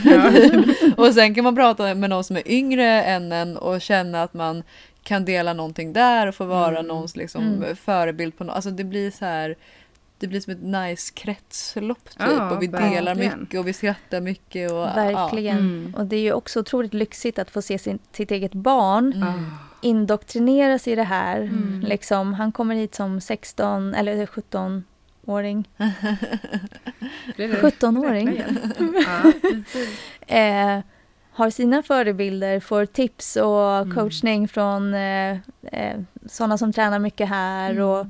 och 0.96 1.14
sen 1.14 1.34
kan 1.34 1.44
man 1.44 1.54
prata 1.54 1.94
med 1.94 2.10
någon 2.10 2.24
som 2.24 2.36
är 2.36 2.48
yngre 2.50 3.02
än 3.02 3.32
en 3.32 3.56
och 3.56 3.80
känna 3.80 4.22
att 4.22 4.34
man 4.34 4.62
kan 5.02 5.24
dela 5.24 5.52
någonting 5.52 5.92
där 5.92 6.26
och 6.26 6.34
få 6.34 6.44
vara 6.44 6.70
Mm. 6.78 6.86
någons 6.86 7.16
liksom, 7.16 7.42
Mm. 7.42 7.76
förebild 7.76 8.38
på 8.38 8.44
något. 8.44 8.56
Alltså 8.56 8.70
det 8.70 8.84
blir 8.84 9.10
så 9.10 9.24
här 9.24 9.56
det 10.18 10.26
blir 10.26 10.40
som 10.40 10.52
ett 10.52 10.62
nice 10.62 11.12
kretslopp 11.14 12.04
typ 12.04 12.16
Ja, 12.20 12.50
och 12.50 12.62
vi 12.62 12.66
delar 12.66 13.14
verkligen. 13.14 13.40
mycket 13.40 13.60
och 13.60 13.66
vi 13.68 13.72
skrattar 13.72 14.20
mycket. 14.20 14.70
Och, 14.72 14.78
Verkligen. 14.86 15.58
Mm. 15.58 15.94
Och 15.96 16.06
det 16.06 16.16
är 16.16 16.20
ju 16.20 16.32
också 16.32 16.60
otroligt 16.60 16.94
lyxigt 16.94 17.38
att 17.38 17.50
få 17.50 17.62
se 17.62 17.78
sin, 17.78 17.98
sitt 18.12 18.30
eget 18.30 18.52
barn 18.54 19.12
Ja. 19.16 19.26
Mm. 19.28 19.44
indoktrineras 19.82 20.88
i 20.88 20.94
det 20.94 21.02
här. 21.02 21.40
Mm. 21.40 21.80
Liksom, 21.86 22.34
han 22.34 22.52
kommer 22.52 22.74
hit 22.74 22.94
som 22.94 23.20
16 23.20 23.94
eller 23.94 24.26
17-åring. 24.26 25.68
Blir 27.36 27.48
det 27.48 27.60
17-åring. 27.62 28.26
verkligen? 28.26 28.94
Ja. 30.28 30.36
Eh, 30.36 30.80
har 31.30 31.50
sina 31.50 31.82
förebilder, 31.82 32.60
får 32.60 32.86
tips 32.86 33.36
och 33.36 33.76
Mm. 33.76 33.94
coachning 33.94 34.48
från 34.48 34.94
eh, 34.94 35.30
eh, 35.72 36.00
sådana 36.26 36.58
som 36.58 36.72
tränar 36.72 36.98
mycket 36.98 37.28
här. 37.28 37.80
Och, 37.80 38.06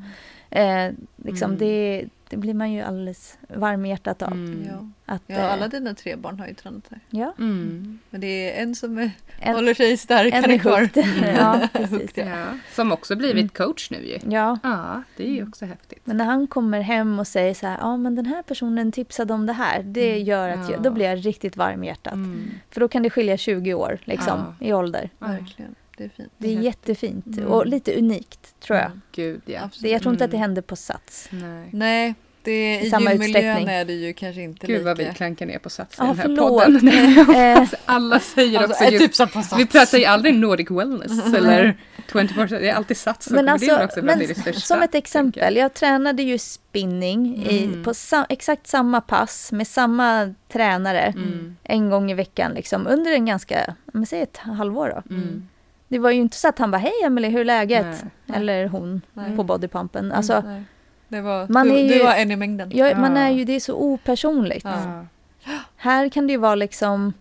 eh, 0.51 0.93
liksom 1.17 1.51
Mm. 1.51 1.59
det, 1.59 2.05
det 2.29 2.37
blir 2.37 2.55
man 2.55 2.73
ju 2.73 2.81
alldeles 2.83 3.39
varm 3.49 3.85
i 3.85 3.89
hjärtat 3.89 4.23
av. 4.23 4.33
Mm. 4.33 4.67
Ja. 4.71 4.89
Att, 5.15 5.23
ja, 5.27 5.35
eh, 5.37 5.53
alla 5.53 5.69
dina 5.69 5.95
tre 5.95 6.17
barn 6.17 6.39
har 6.41 6.47
ju 6.47 6.55
tränat 6.55 6.83
här. 6.91 7.01
ja, 7.11 7.35
Mm. 7.39 7.99
Men 8.11 8.21
det 8.21 8.27
är 8.59 8.63
en 8.63 8.75
som 8.75 8.99
är, 8.99 9.11
en, 9.41 9.55
håller 9.55 9.75
sig 9.75 9.97
stark, 9.97 10.35
en 10.35 10.43
han 10.43 10.51
är 10.51 10.55
är 10.55 10.59
kvar. 10.59 10.81
hooked. 10.81 11.05
ja, 11.39 11.69
precis. 11.73 12.11
Ja. 12.15 12.45
Som 12.73 12.93
också 12.93 13.17
blivit 13.17 13.57
coach 13.59 13.91
nu 13.91 14.07
ju. 14.07 14.19
Ja, 14.35 14.59
Ja, 14.63 15.03
det 15.17 15.27
är 15.29 15.31
ju 15.33 15.43
också 15.49 15.65
häftigt. 15.67 16.01
men 16.05 16.17
när 16.17 16.25
han 16.25 16.47
kommer 16.47 16.81
hem 16.81 17.19
och 17.19 17.27
säger 17.27 17.55
så 17.55 17.67
här, 17.67 17.79
ja 17.81 17.97
men 17.97 18.15
den 18.15 18.27
här 18.27 18.43
personen 18.43 18.93
tipsade 18.93 19.35
om 19.35 19.47
det 19.47 19.53
här, 19.53 19.83
det 19.83 20.11
Mm. 20.13 20.25
gör 20.25 20.49
att 20.49 20.69
jag, 20.71 20.79
Ja. 20.79 20.83
då 20.83 20.91
blir 20.91 21.07
jag 21.07 21.27
riktigt 21.27 21.57
varm 21.57 21.85
i 21.85 21.87
hjärtat. 21.87 22.13
Mm. 22.13 22.51
För 22.71 22.81
då 22.81 22.89
kan 22.89 23.03
det 23.03 23.11
skilja 23.11 23.37
20 23.37 23.75
år 23.75 23.99
liksom, 24.05 24.55
i 24.61 24.73
ålder. 24.73 25.11
Ja. 25.19 25.27
Verkligen, 25.27 25.75
det 25.97 26.05
är 26.05 26.09
fint. 26.09 26.33
Det 26.39 26.47
är 26.49 26.51
Häftigt. 26.51 26.65
jättefint 26.65 27.27
Mm. 27.27 27.49
och 27.49 27.67
lite 27.67 27.99
unikt 27.99 28.55
tror 28.61 28.79
jag. 28.79 28.87
Mm. 28.87 29.01
Gud 29.13 29.41
ja. 29.47 29.61
Absolut. 29.65 29.83
Det, 29.83 29.89
jag 29.91 30.03
tror 30.03 30.13
inte 30.15 30.25
att 30.25 30.31
det 30.31 30.37
Mm. 30.37 30.43
händer 30.49 30.63
på 30.63 30.77
Sats. 30.77 31.29
Nej. 31.31 31.69
Nej, 31.73 32.15
det, 32.43 32.75
I 32.81 32.87
i 32.87 32.91
samma 32.91 33.13
gymmiljön 33.13 33.37
utsträckning. 33.45 33.69
är 33.75 33.85
det 33.85 33.93
ju 33.93 34.13
kanske 34.13 34.43
inte 34.43 34.67
Gud 34.67 34.77
lika. 34.77 34.85
vad 34.85 34.99
vi 34.99 35.05
klankar 35.15 35.47
ner 35.47 35.59
på 35.59 35.71
satsen 35.71 36.07
i 36.07 36.09
Ja, 36.09 36.13
den 36.15 36.19
här 36.19 36.25
förlåt. 36.25 36.65
podden. 36.65 36.89
Eh, 37.37 37.59
alltså, 37.61 37.77
Alla 37.85 38.21
säger 38.21 38.59
Alltså, 38.59 38.73
också 38.73 38.85
är 38.85 38.91
just, 38.91 39.19
typ 39.19 39.33
på 39.33 39.43
sats. 39.43 39.61
vi 39.61 39.67
pratar 39.67 39.99
ju 39.99 40.05
aldrig 40.05 40.35
Nordic 40.35 40.71
wellness 40.71 41.35
eller 41.35 41.77
24 42.13 42.47
det 42.59 42.69
är 42.69 42.75
alltid 42.75 42.97
sats. 42.97 43.31
Men 43.31 43.49
alltså, 43.49 43.71
är 43.71 43.85
också 43.85 44.03
men 44.03 44.19
men, 44.19 44.29
det 44.29 44.35
största. 44.35 44.61
som 44.61 44.77
ett 44.83 44.93
tänker 44.93 44.99
exempel, 44.99 45.57
jag 45.57 45.75
tränade 45.75 46.23
ju 46.23 46.39
spinning 46.39 47.45
i, 47.51 47.65
Mm. 47.65 47.85
på 47.85 47.95
sa, 47.95 48.25
exakt 48.29 48.67
samma 48.67 49.01
pass 49.01 49.53
med 49.53 49.67
samma 49.67 50.35
tränare. 50.53 51.01
Mm. 51.01 51.57
en 51.63 51.91
gång 51.91 52.11
i 52.11 52.15
veckan 52.15 52.53
liksom, 52.55 52.87
under 52.87 53.13
en 53.13 53.27
ganska, 53.27 53.75
men 53.85 54.07
säg 54.07 54.21
ett 54.23 54.37
halvår 54.37 54.89
då. 55.07 55.15
Mm. 55.15 55.49
Det 55.89 55.99
var 55.99 56.11
ju 56.11 56.21
inte 56.21 56.37
så 56.37 56.49
att 56.49 56.59
han 56.59 56.71
bara 56.71 56.79
hej 56.79 56.93
Emelie, 57.05 57.31
hur 57.31 57.41
är 57.41 57.45
läget? 57.45 58.05
Nej. 58.27 58.39
Eller 58.39 58.67
hon 58.69 59.01
Nej. 59.13 59.37
på 59.37 59.43
bodypumpen. 59.45 60.13
Alltså, 60.13 60.41
Nej. 60.41 60.63
Det 61.09 61.21
var, 61.21 61.47
Man 61.49 61.67
du, 61.69 61.75
är 61.75 61.79
ju- 61.83 61.89
du 61.89 62.05
var 62.05 62.15
en 62.15 62.31
i 62.31 62.37
mängden. 62.37 62.73
man 63.01 63.17
Ja. 63.17 63.23
är 63.23 63.31
ju, 63.31 63.45
det 63.45 63.53
är 63.53 63.61
så 63.61 63.75
opersonligt. 63.75 64.65
Ja. 64.65 65.05
Ja. 65.45 65.53
Här 65.77 66.09
kan 66.09 66.27
det 66.27 66.33
ju 66.33 66.39
vara 66.39 66.55
liksom 66.55 67.13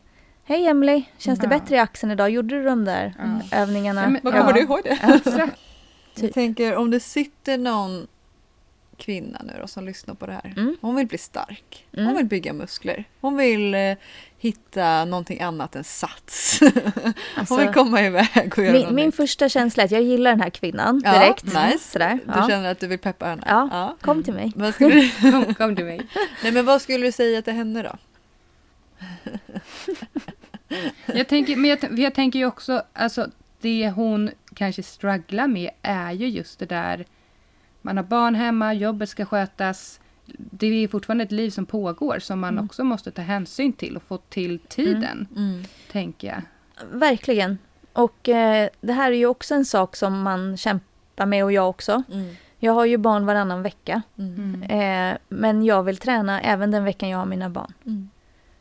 Hej 0.47 0.67
Emelie, 0.67 1.03
känns 1.17 1.39
det 1.39 1.45
Ja. 1.45 1.49
bättre 1.49 1.75
i 1.75 1.79
axeln 1.79 2.11
idag? 2.11 2.29
Gjorde 2.29 2.55
du 2.55 2.63
de 2.63 2.85
där 2.85 3.13
Ja. 3.51 3.57
övningarna? 3.57 4.01
Ja, 4.03 4.09
men- 4.09 4.19
Vad 4.23 4.33
Ja. 4.35 4.39
kommer 4.39 4.53
du 4.53 4.59
ihåg 4.59 4.81
det? 4.83 5.19
Typ. 6.15 6.23
Jag 6.23 6.33
tänker 6.33 6.75
om 6.75 6.91
det 6.91 6.99
sitter 6.99 7.57
någon 7.57 8.07
kvinna 8.97 9.41
nu 9.43 9.53
då 9.61 9.67
som 9.67 9.85
lyssnar 9.85 10.15
på 10.15 10.25
det 10.25 10.33
här. 10.33 10.53
Mm. 10.57 10.77
Hon 10.81 10.95
vill 10.95 11.07
bli 11.07 11.17
stark. 11.17 11.85
Hon 11.91 12.03
Mm. 12.03 12.15
vill 12.15 12.25
bygga 12.25 12.53
muskler. 12.53 13.03
Hon 13.21 13.37
vill 13.37 13.73
eh, 13.75 13.93
hitta 14.37 15.05
någonting 15.05 15.41
annat 15.41 15.75
än 15.75 15.83
sats. 15.83 16.59
Alltså, 16.61 16.73
Hon 17.55 17.59
vill 17.59 17.73
komma 17.73 18.01
iväg 18.01 18.53
och 18.57 18.63
göra 18.63 18.71
min, 18.73 18.95
min 18.95 19.11
första 19.11 19.49
känsla 19.49 19.83
är 19.83 19.85
att 19.85 19.91
jag 19.91 20.01
gillar 20.03 20.31
den 20.31 20.41
här 20.41 20.49
kvinnan 20.49 21.01
Ja, 21.05 21.13
direkt. 21.19 21.43
nice. 21.43 21.79
Sådär. 21.91 22.13
Du 22.25 22.31
Ja. 22.35 22.47
känner 22.49 22.71
att 22.71 22.79
du 22.79 22.87
vill 22.87 22.99
peppa 22.99 23.25
henne? 23.25 23.43
Ja. 23.47 23.95
Kom 24.01 24.23
till 24.23 24.33
mig. 24.33 24.51
Vad 24.55 24.73
skulle, 24.73 24.95
du, 25.21 25.31
Kom, 25.31 25.53
kom 25.53 25.75
till 25.75 25.85
mig. 25.85 26.01
nej, 26.43 26.51
men 26.51 26.65
vad 26.65 26.81
skulle 26.81 27.05
du 27.05 27.11
säga 27.11 27.41
till 27.41 27.53
henne 27.53 27.83
då? 27.83 27.95
Jag 31.05 31.27
tänker, 31.27 31.55
men 31.55 31.69
jag, 31.69 31.99
jag 31.99 32.13
tänker 32.15 32.39
ju 32.39 32.45
också, 32.45 32.83
alltså 32.93 33.27
det 33.61 33.89
hon 33.95 34.31
kanske 34.55 34.83
strugglar 34.83 35.47
med 35.47 35.69
är 35.81 36.11
ju 36.11 36.27
just 36.27 36.59
det 36.59 36.65
där, 36.65 37.05
man 37.85 37.97
har 37.97 38.03
barn 38.03 38.35
hemma, 38.35 38.73
jobbet 38.73 39.09
ska 39.09 39.25
skötas. 39.25 39.99
Det 40.37 40.67
är 40.67 40.87
fortfarande 40.87 41.23
ett 41.23 41.31
liv 41.31 41.49
som 41.49 41.65
pågår 41.65 42.19
som 42.19 42.39
man 42.39 42.53
Mm. 42.53 42.65
också 42.65 42.83
måste 42.83 43.11
ta 43.11 43.21
hänsyn 43.21 43.73
till 43.73 43.95
och 43.95 44.03
få 44.03 44.17
till 44.17 44.59
tiden, 44.59 45.27
tänker 45.91 46.27
jag. 46.27 46.41
Verkligen. 46.91 47.57
Och 47.93 48.29
eh, 48.29 48.69
det 48.81 48.93
här 48.93 49.11
är 49.11 49.15
ju 49.15 49.25
också 49.25 49.55
en 49.55 49.65
sak 49.65 49.95
som 49.95 50.21
man 50.21 50.57
kämpar 50.57 51.25
med 51.25 51.43
och 51.43 51.51
jag 51.51 51.69
också. 51.69 52.03
Mm. 52.11 52.35
Jag 52.59 52.73
har 52.73 52.85
ju 52.85 52.97
barn 52.97 53.25
varannan 53.25 53.61
vecka. 53.63 54.01
Mm. 54.17 54.35
Mm. 54.63 54.63
Eh, 55.11 55.17
men 55.29 55.65
jag 55.65 55.83
vill 55.83 55.97
träna 55.97 56.41
även 56.41 56.71
den 56.71 56.83
veckan 56.83 57.09
jag 57.09 57.17
har 57.17 57.25
mina 57.25 57.49
barn. 57.49 57.73
Mm. 57.85 58.09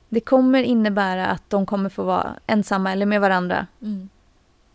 Det 0.08 0.20
kommer 0.20 0.62
innebära 0.62 1.26
att 1.26 1.50
de 1.50 1.66
kommer 1.66 1.88
få 1.90 2.02
vara 2.02 2.34
ensamma 2.46 2.92
eller 2.92 3.06
med 3.06 3.20
varandra 3.20 3.66
Mm. 3.82 4.08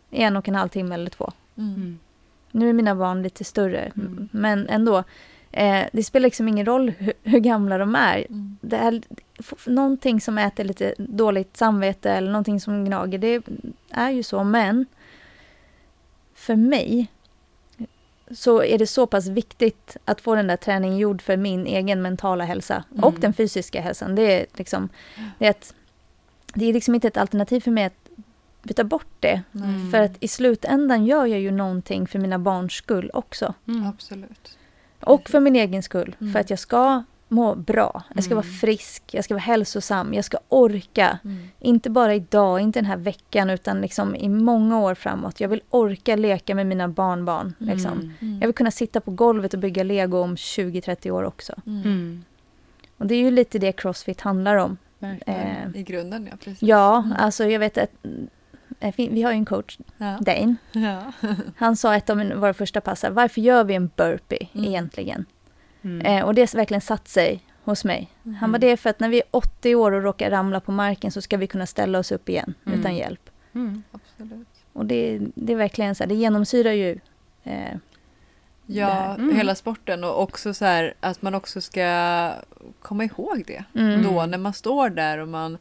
i 0.10 0.22
en 0.24 0.36
och 0.38 0.48
en 0.48 0.56
halv 0.56 0.70
timme 0.70 0.96
eller 0.96 1.10
två. 1.10 1.32
Mm. 1.58 2.00
Nu 2.52 2.70
är 2.70 2.74
mina 2.74 2.96
barn 2.96 3.24
lite 3.24 3.44
större, 3.44 3.92
Mm. 3.96 4.30
men 4.32 4.70
ändå. 4.70 5.04
Eh, 5.52 5.86
det 5.92 6.04
spelar 6.04 6.28
liksom 6.28 6.48
ingen 6.48 6.66
roll 6.66 6.94
hur, 6.98 7.14
hur 7.24 7.40
gamla 7.40 7.78
de 7.78 7.96
är. 7.96 8.26
Mm. 8.30 8.58
Det 8.62 8.78
är 8.78 9.02
någonting 9.66 10.22
som 10.22 10.38
äter 10.38 10.64
lite 10.64 10.94
dåligt 10.98 11.58
samvete 11.58 12.12
eller 12.12 12.32
någonting 12.32 12.60
som 12.60 12.86
gnager. 12.86 13.18
Det 13.18 13.42
är 13.90 14.10
ju 14.10 14.24
så, 14.24 14.44
men 14.44 14.86
för 16.34 16.56
mig 16.56 17.08
så 18.32 18.64
är 18.64 18.78
det 18.78 18.88
så 18.88 19.08
pass 19.08 19.28
viktigt 19.28 19.98
att 20.06 20.22
få 20.22 20.36
den 20.36 20.48
där 20.48 20.58
träningen 20.58 20.98
gjord 20.98 21.22
för 21.22 21.38
min 21.38 21.66
egen 21.68 22.02
mentala 22.02 22.44
hälsa 22.46 22.84
Mm. 22.92 23.04
och 23.04 23.14
den 23.20 23.34
fysiska 23.34 23.82
hälsan. 23.82 24.16
Det 24.16 24.22
är 24.42 24.46
liksom, 24.54 24.90
det 25.40 25.46
är, 25.46 25.50
ett, 25.50 25.74
det 26.54 26.66
är 26.66 26.74
liksom 26.74 26.96
inte 26.96 27.08
ett 27.08 27.18
alternativ 27.18 27.60
för 27.62 27.72
mig 27.72 27.84
att 27.84 27.99
byta 28.64 28.84
bort 28.84 29.08
det. 29.20 29.42
Mm. 29.56 29.92
För 29.92 30.02
att 30.02 30.12
i 30.20 30.28
slutändan 30.28 31.06
gör 31.06 31.26
jag 31.26 31.40
ju 31.40 31.52
någonting 31.52 32.08
för 32.08 32.20
mina 32.20 32.40
barns 32.40 32.74
skull 32.74 33.12
också. 33.14 33.54
Mm. 33.68 33.86
Absolut. 33.88 34.58
Och 35.04 35.30
för 35.30 35.40
min 35.40 35.56
egen 35.56 35.84
skull. 35.84 36.16
Mm. 36.22 36.34
För 36.34 36.40
att 36.40 36.50
jag 36.50 36.60
ska 36.60 37.04
må 37.32 37.56
bra. 37.56 38.04
Jag 38.16 38.24
ska 38.24 38.34
Mm. 38.34 38.44
vara 38.48 38.54
frisk. 38.60 39.04
Jag 39.12 39.24
ska 39.24 39.34
vara 39.34 39.42
hälsosam. 39.42 40.14
Jag 40.14 40.26
ska 40.26 40.38
orka. 40.50 41.20
Mm. 41.24 41.48
Inte 41.60 41.90
bara 41.90 42.16
idag, 42.16 42.60
inte 42.60 42.80
den 42.80 42.86
här 42.86 42.98
veckan, 42.98 43.50
utan 43.50 43.82
liksom 43.82 44.16
i 44.16 44.30
många 44.30 44.80
år 44.80 44.96
framåt. 44.96 45.40
Jag 45.40 45.50
vill 45.50 45.62
orka 45.70 46.16
leka 46.16 46.56
med 46.56 46.68
mina 46.68 46.88
barnbarn. 46.88 47.54
Liksom. 47.58 47.92
Mm. 47.94 48.14
Mm. 48.22 48.40
Jag 48.40 48.48
vill 48.48 48.56
kunna 48.56 48.72
sitta 48.72 49.02
på 49.02 49.12
golvet 49.12 49.54
och 49.54 49.60
bygga 49.60 49.84
lego 49.84 50.18
om 50.20 50.36
20-30 50.36 51.12
år 51.12 51.24
också. 51.24 51.54
Mm. 51.66 51.82
Mm. 51.82 52.24
Och 52.98 53.06
det 53.08 53.16
är 53.16 53.20
ju 53.20 53.32
lite 53.32 53.60
det 53.60 53.72
Crossfit 53.72 54.22
handlar 54.22 54.56
om. 54.56 54.78
Verkligen. 55.00 55.74
Eh, 55.74 55.80
I 55.80 55.84
grunden 55.84 56.28
ja, 56.32 56.38
precis. 56.44 56.62
ja, 56.62 56.98
Mm. 56.98 57.14
alltså 57.20 57.46
jag 57.46 57.60
vet 57.60 57.78
att 57.78 57.92
vi 58.80 59.08
vi 59.10 59.22
har 59.22 59.32
ju 59.32 59.38
en 59.38 59.46
coach, 59.46 59.78
Ja. 59.98 60.18
Dane. 60.22 60.56
Ja. 60.72 61.12
Han 61.58 61.76
sa 61.76 61.96
ett 61.96 62.10
av 62.10 62.18
våra 62.36 62.54
första 62.54 62.82
pass, 62.82 63.06
varför 63.12 63.42
gör 63.42 63.64
vi 63.64 63.76
en 63.76 63.90
burpee 63.96 64.50
Mm. 64.54 64.66
egentligen? 64.68 65.26
Mm. 65.82 66.06
Eh, 66.06 66.26
och 66.26 66.36
det 66.36 66.42
har 66.42 66.58
verkligen 66.58 66.82
satt 66.82 67.08
sig 67.08 67.44
hos 67.64 67.86
mig. 67.86 68.10
Han 68.24 68.36
Mm. 68.36 68.52
var 68.52 68.60
det 68.60 68.68
är 68.68 68.78
för 68.78 68.90
att 68.90 69.00
när 69.00 69.10
vi 69.10 69.18
är 69.18 69.24
80 69.32 69.76
år 69.76 69.92
och 69.92 70.04
råkar 70.04 70.30
ramla 70.30 70.60
på 70.60 70.72
marken 70.72 71.12
så 71.12 71.22
ska 71.22 71.38
vi 71.38 71.48
kunna 71.48 71.66
ställa 71.66 72.00
oss 72.00 72.12
upp 72.12 72.30
igen 72.30 72.54
Mm. 72.66 72.80
utan 72.80 72.96
hjälp. 72.96 73.30
Mm. 73.56 73.84
Absolut. 73.92 74.48
Och 74.74 74.86
det, 74.86 75.20
det 75.36 75.54
är 75.54 75.58
verkligen 75.58 75.96
så 75.96 76.04
här, 76.04 76.10
det 76.10 76.16
genomsyrar 76.16 76.72
ju 76.72 77.00
eh, 77.44 77.76
Ja. 78.66 79.16
Mm. 79.16 79.36
hela 79.36 79.56
sporten 79.56 80.04
och 80.04 80.22
också 80.22 80.54
så 80.54 80.66
här 80.66 80.94
att 81.00 81.22
man 81.22 81.36
också 81.36 81.62
ska 81.62 82.32
komma 82.82 83.04
ihåg 83.04 83.44
det. 83.48 83.64
mm. 83.80 84.04
Då 84.04 84.26
när 84.26 84.38
man 84.38 84.54
står 84.54 84.90
där 84.90 85.18
och 85.18 85.28
man 85.28 85.58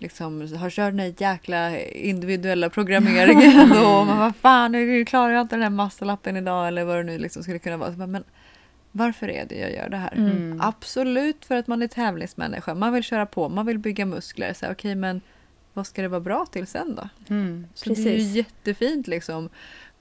liksom 0.00 0.40
har 0.56 0.70
kört 0.70 0.92
den 0.92 0.98
här 0.98 1.14
jäkla 1.18 1.80
individuella 1.80 2.70
programmeringen 2.70 3.72
och 3.72 4.06
man 4.06 4.18
bara 4.18 4.32
fan 4.32 4.72
nu 4.72 5.04
klarar 5.04 5.32
jag 5.32 5.40
inte 5.40 5.56
den 5.56 5.62
här 5.62 5.70
massalappen 5.70 6.36
idag 6.36 6.68
eller 6.68 6.84
vad 6.84 6.96
det 6.96 7.02
nu 7.02 7.18
liksom 7.18 7.42
skulle 7.42 7.58
kunna 7.58 7.76
vara. 7.76 7.90
Bara, 7.90 8.06
Men 8.06 8.24
varför 8.92 9.28
är 9.30 9.44
det 9.48 9.54
jag 9.54 9.72
gör 9.72 9.88
det 9.88 9.96
här? 9.96 10.12
Mm. 10.12 10.60
Absolut 10.62 11.44
för 11.44 11.56
att 11.56 11.66
man 11.66 11.82
är 11.82 11.86
tävlingsmänniska. 11.88 12.74
Man 12.74 12.92
vill 12.92 13.02
köra 13.02 13.26
på, 13.26 13.48
man 13.48 13.66
vill 13.66 13.78
bygga 13.78 14.06
muskler. 14.06 14.52
Så 14.52 14.66
här, 14.66 14.72
Okej, 14.72 14.94
men 14.94 15.20
vad 15.72 15.86
ska 15.86 16.02
det 16.02 16.08
vara 16.08 16.20
bra 16.20 16.46
till 16.46 16.66
sen 16.66 16.94
då? 16.94 17.08
Mm. 17.34 17.66
Så 17.74 17.88
det 17.88 17.94
är 17.94 17.98
ju 17.98 18.04
Precis. 18.04 18.34
jättefint 18.34 19.06
liksom. 19.06 19.48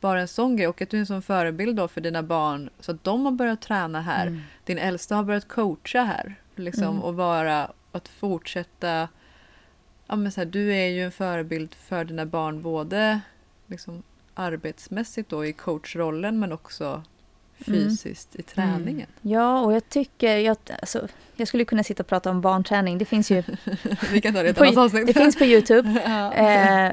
Bara 0.01 0.21
en 0.21 0.27
sån 0.27 0.55
grej 0.55 0.67
och 0.67 0.81
att 0.81 0.89
du 0.89 0.97
är 0.97 0.99
en 0.99 1.05
sån 1.05 1.21
förebild 1.21 1.75
då 1.77 1.87
för 1.87 2.01
dina 2.01 2.23
barn 2.23 2.69
så 2.79 2.91
att 2.91 3.03
de 3.03 3.25
har 3.25 3.31
börjat 3.31 3.61
träna 3.61 4.01
här. 4.01 4.27
Mm. 4.27 4.41
Din 4.65 4.77
äldsta 4.77 5.15
har 5.15 5.23
börjat 5.23 5.47
coacha 5.47 6.03
här 6.03 6.35
liksom 6.55 6.83
Mm. 6.83 7.01
och 7.01 7.15
vara 7.15 7.71
att 7.91 8.07
fortsätta. 8.07 9.07
Ja 10.07 10.15
men 10.15 10.31
så 10.31 10.41
här, 10.41 10.45
du 10.45 10.73
är 10.75 10.87
ju 10.87 11.01
en 11.03 11.11
förebild 11.11 11.75
för 11.75 12.03
dina 12.05 12.25
barn 12.25 12.61
både 12.61 13.19
liksom 13.67 14.03
arbetsmässigt 14.33 15.29
då 15.29 15.45
i 15.45 15.53
coachrollen 15.53 16.39
men 16.39 16.51
också 16.51 17.03
fysiskt 17.59 18.35
i 18.35 18.41
träningen. 18.43 19.07
Ja, 19.21 19.61
och 19.61 19.73
jag 19.73 19.89
tycker, 19.89 20.37
jag, 20.37 20.57
alltså, 20.81 21.07
jag 21.35 21.47
skulle 21.47 21.65
kunna 21.65 21.83
sitta 21.83 22.03
och 22.03 22.07
prata 22.07 22.29
om 22.29 22.41
barnträning. 22.41 22.97
Det 22.97 23.05
finns 23.05 23.31
ju 23.31 23.43
Vi 24.11 24.21
kan 24.21 24.33
ta 24.33 24.41
det 24.41 24.47
i 24.47 24.49
ett 24.51 24.57
På- 24.57 24.63
annat 24.63 24.77
avsnitt. 24.77 25.07
det 25.07 25.13
finns 25.13 25.35
på 25.35 25.45
Youtube. 25.45 26.01
ja. 26.05 26.33
Eh, 26.33 26.85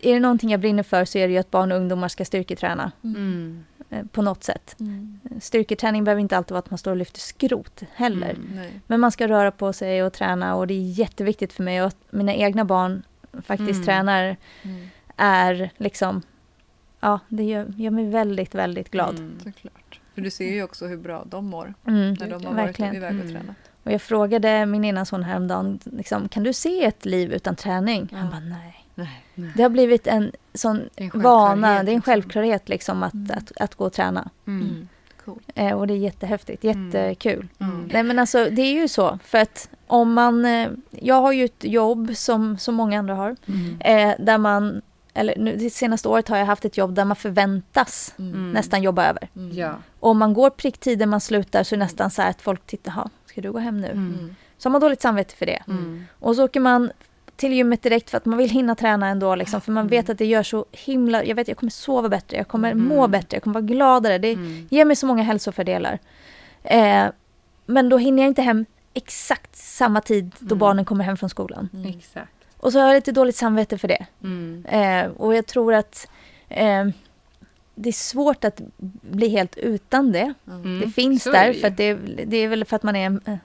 är 0.00 0.12
det 0.14 0.20
någonting 0.20 0.50
jag 0.50 0.60
brinner 0.60 0.82
för 0.82 1.04
så 1.04 1.18
är 1.18 1.26
det 1.28 1.32
ju 1.32 1.38
att 1.38 1.50
barn 1.50 1.72
och 1.72 1.78
ungdomar 1.78 2.08
ska 2.08 2.24
styrketräna 2.24 2.92
Mm. 3.04 3.64
Eh, 3.90 4.04
på 4.12 4.22
något 4.22 4.44
sätt. 4.44 4.76
Mm. 4.80 5.20
Styrketräning 5.40 6.04
behöver 6.04 6.20
inte 6.20 6.36
alltid 6.36 6.50
vara 6.52 6.58
att 6.58 6.70
man 6.70 6.78
står 6.78 6.90
och 6.90 6.96
lyfter 6.96 7.20
skrot 7.20 7.82
heller. 7.94 8.30
Mm. 8.30 8.70
Men 8.86 9.00
man 9.00 9.12
ska 9.12 9.28
röra 9.28 9.50
på 9.50 9.72
sig 9.72 10.02
och 10.02 10.12
träna 10.12 10.54
och 10.54 10.66
det 10.66 10.74
är 10.74 10.82
jätteviktigt 10.90 11.52
för 11.52 11.62
mig 11.62 11.80
och 11.82 11.86
att 11.88 11.96
mina 12.10 12.34
egna 12.34 12.64
barn 12.64 13.02
faktiskt 13.42 13.70
Mm. 13.70 13.84
tränar 13.84 14.36
Mm. 14.62 14.86
är 15.16 15.70
liksom, 15.76 16.22
ja 17.00 17.20
det 17.28 17.44
gör, 17.44 17.72
gör 17.76 17.90
mig 17.90 18.06
väldigt, 18.10 18.54
väldigt 18.54 18.90
glad. 18.90 19.18
Mm. 19.18 19.38
Såklart. 19.44 20.00
För 20.14 20.20
du 20.22 20.30
ser 20.30 20.52
ju 20.52 20.62
också 20.62 20.86
hur 20.86 20.96
bra 20.96 21.24
de 21.30 21.46
mår 21.46 21.74
Mm, 21.86 22.14
när 22.20 22.30
de 22.30 22.44
har 22.44 22.54
varit 22.54 22.66
verkligen. 22.68 22.94
iväg 22.94 23.16
och 23.20 23.28
tränat. 23.30 23.56
Och 23.84 23.92
jag 23.92 24.02
frågade 24.02 24.66
min 24.66 24.84
ena 24.84 25.04
son 25.04 25.22
häromdagen, 25.22 25.78
liksom, 25.84 26.28
kan 26.28 26.42
du 26.42 26.52
se 26.52 26.84
ett 26.84 27.04
liv 27.04 27.32
utan 27.32 27.56
träning? 27.56 28.08
Ja. 28.12 28.18
Han 28.18 28.30
bara 28.30 28.40
nej. 28.40 28.79
Nej. 28.94 29.24
Det 29.56 29.62
har 29.62 29.70
blivit 29.70 30.06
en 30.06 30.32
sån 30.54 30.88
Det 30.94 31.04
är 31.04 31.10
en 31.14 31.22
vana, 31.22 31.68
det 31.68 31.74
är 31.74 31.78
en 31.78 31.84
liksom. 31.86 32.02
självklarhet 32.02 32.68
liksom 32.68 33.02
att, 33.02 33.14
Mm. 33.14 33.30
att, 33.38 33.52
att 33.60 33.74
gå 33.74 33.84
och 33.86 33.92
träna. 33.92 34.30
Mm. 34.46 34.62
Mm. 34.68 34.88
Cool. 35.24 35.38
Eh, 35.54 35.72
och 35.72 35.86
det 35.86 35.94
är 35.94 35.98
jättehäftigt, 35.98 36.64
Mm. 36.64 36.86
jättekul. 36.86 37.48
Mm. 37.58 37.88
Nej 37.92 38.02
men 38.02 38.18
alltså 38.18 38.44
det 38.50 38.62
är 38.62 38.72
ju 38.72 38.88
så 38.88 39.18
för 39.24 39.38
att 39.38 39.68
om 39.86 40.12
man, 40.12 40.44
eh, 40.44 40.68
jag 40.90 41.20
har 41.22 41.32
ju 41.32 41.44
ett 41.44 41.64
jobb 41.64 42.10
som, 42.16 42.58
som 42.58 42.74
många 42.74 42.98
andra 42.98 43.14
har, 43.14 43.36
Mm. 43.46 43.80
eh, 43.80 44.14
där 44.24 44.38
man, 44.38 44.82
eller 45.14 45.34
nu, 45.38 45.56
det 45.56 45.70
senaste 45.70 46.08
året 46.08 46.28
har 46.28 46.36
jag 46.36 46.46
haft 46.46 46.64
ett 46.64 46.76
jobb 46.76 46.94
där 46.94 47.04
man 47.04 47.16
förväntas 47.16 48.14
Mm. 48.18 48.32
Mm. 48.34 48.52
nästan 48.52 48.82
jobba 48.82 49.06
över. 49.06 49.28
Mm. 49.36 49.52
Ja. 49.58 49.74
Och 50.00 50.10
om 50.10 50.18
man 50.18 50.34
går 50.34 50.50
pricktider 50.50 51.06
man 51.06 51.20
slutar 51.20 51.62
så 51.62 51.74
är 51.74 51.78
det 51.78 51.84
nästan 51.84 52.10
så 52.10 52.22
här 52.22 52.30
att 52.30 52.42
folk 52.42 52.66
tittar, 52.66 52.92
"Ha, 52.92 53.10
ska 53.26 53.40
du 53.40 53.52
gå 53.52 53.58
hem 53.58 53.80
nu? 53.80 53.86
Mm. 53.88 54.14
Mm. 54.18 54.36
Så 54.58 54.68
har 54.68 54.72
man 54.72 54.80
dåligt 54.80 55.02
samvete 55.02 55.34
för 55.36 55.46
det. 55.46 55.62
Mm. 55.68 56.04
Och 56.18 56.36
så 56.36 56.44
åker 56.44 56.60
man 56.60 56.90
till 57.40 57.52
gymmet 57.52 57.82
direkt 57.82 58.10
för 58.10 58.16
att 58.16 58.24
man 58.24 58.38
vill 58.38 58.50
hinna 58.50 58.74
träna 58.74 59.08
ändå 59.08 59.34
liksom, 59.34 59.60
för 59.60 59.72
man 59.72 59.86
vet 59.88 60.10
att 60.10 60.18
det 60.18 60.26
gör 60.26 60.42
så 60.42 60.64
himla, 60.72 61.24
jag 61.24 61.34
vet 61.34 61.48
jag 61.48 61.56
kommer 61.56 61.70
sova 61.70 62.08
bättre, 62.08 62.36
jag 62.36 62.48
kommer 62.48 62.70
Mm. 62.72 62.84
må 62.88 63.08
bättre, 63.08 63.36
jag 63.36 63.42
kommer 63.42 63.54
vara 63.54 63.64
gladare. 63.64 64.18
Det 64.18 64.32
Mm. 64.32 64.68
ger 64.70 64.84
mig 64.84 64.96
så 64.96 65.06
många 65.06 65.22
hälsofördelar. 65.22 65.98
Eh, 66.62 67.06
men 67.66 67.88
då 67.88 67.98
hinner 67.98 68.22
jag 68.22 68.30
inte 68.30 68.42
hem 68.42 68.64
exakt 68.94 69.56
samma 69.56 70.00
tid 70.00 70.30
då 70.38 70.46
Mm. 70.54 70.58
barnen 70.58 70.84
kommer 70.84 71.04
hem 71.04 71.16
från 71.16 71.30
skolan. 71.30 71.68
Mm. 71.72 71.86
Exakt. 71.98 72.32
Och 72.56 72.72
så 72.72 72.78
har 72.80 72.86
jag 72.86 72.94
lite 72.94 73.12
dåligt 73.12 73.36
samvete 73.36 73.78
för 73.78 73.88
det. 73.88 74.06
Mm. 74.22 74.64
Eh, 74.68 75.10
och 75.16 75.34
jag 75.34 75.46
tror 75.46 75.74
att 75.74 76.08
eh, 76.48 76.84
det 77.74 77.88
är 77.88 77.92
svårt 77.92 78.44
att 78.44 78.60
bli 79.10 79.28
helt 79.28 79.56
utan 79.56 80.12
det. 80.12 80.34
Mm. 80.46 80.80
Det 80.80 80.90
finns 80.90 81.26
är 81.26 81.32
där 81.32 81.52
för 81.52 81.68
att 81.68 81.76
det, 81.76 81.84
är- 81.84 82.24
det 82.26 82.36
är 82.36 82.48
väl 82.48 82.64
för 82.64 82.76
att 82.76 82.82
man 82.82 82.96
är 82.96 83.06
en, 83.06 83.40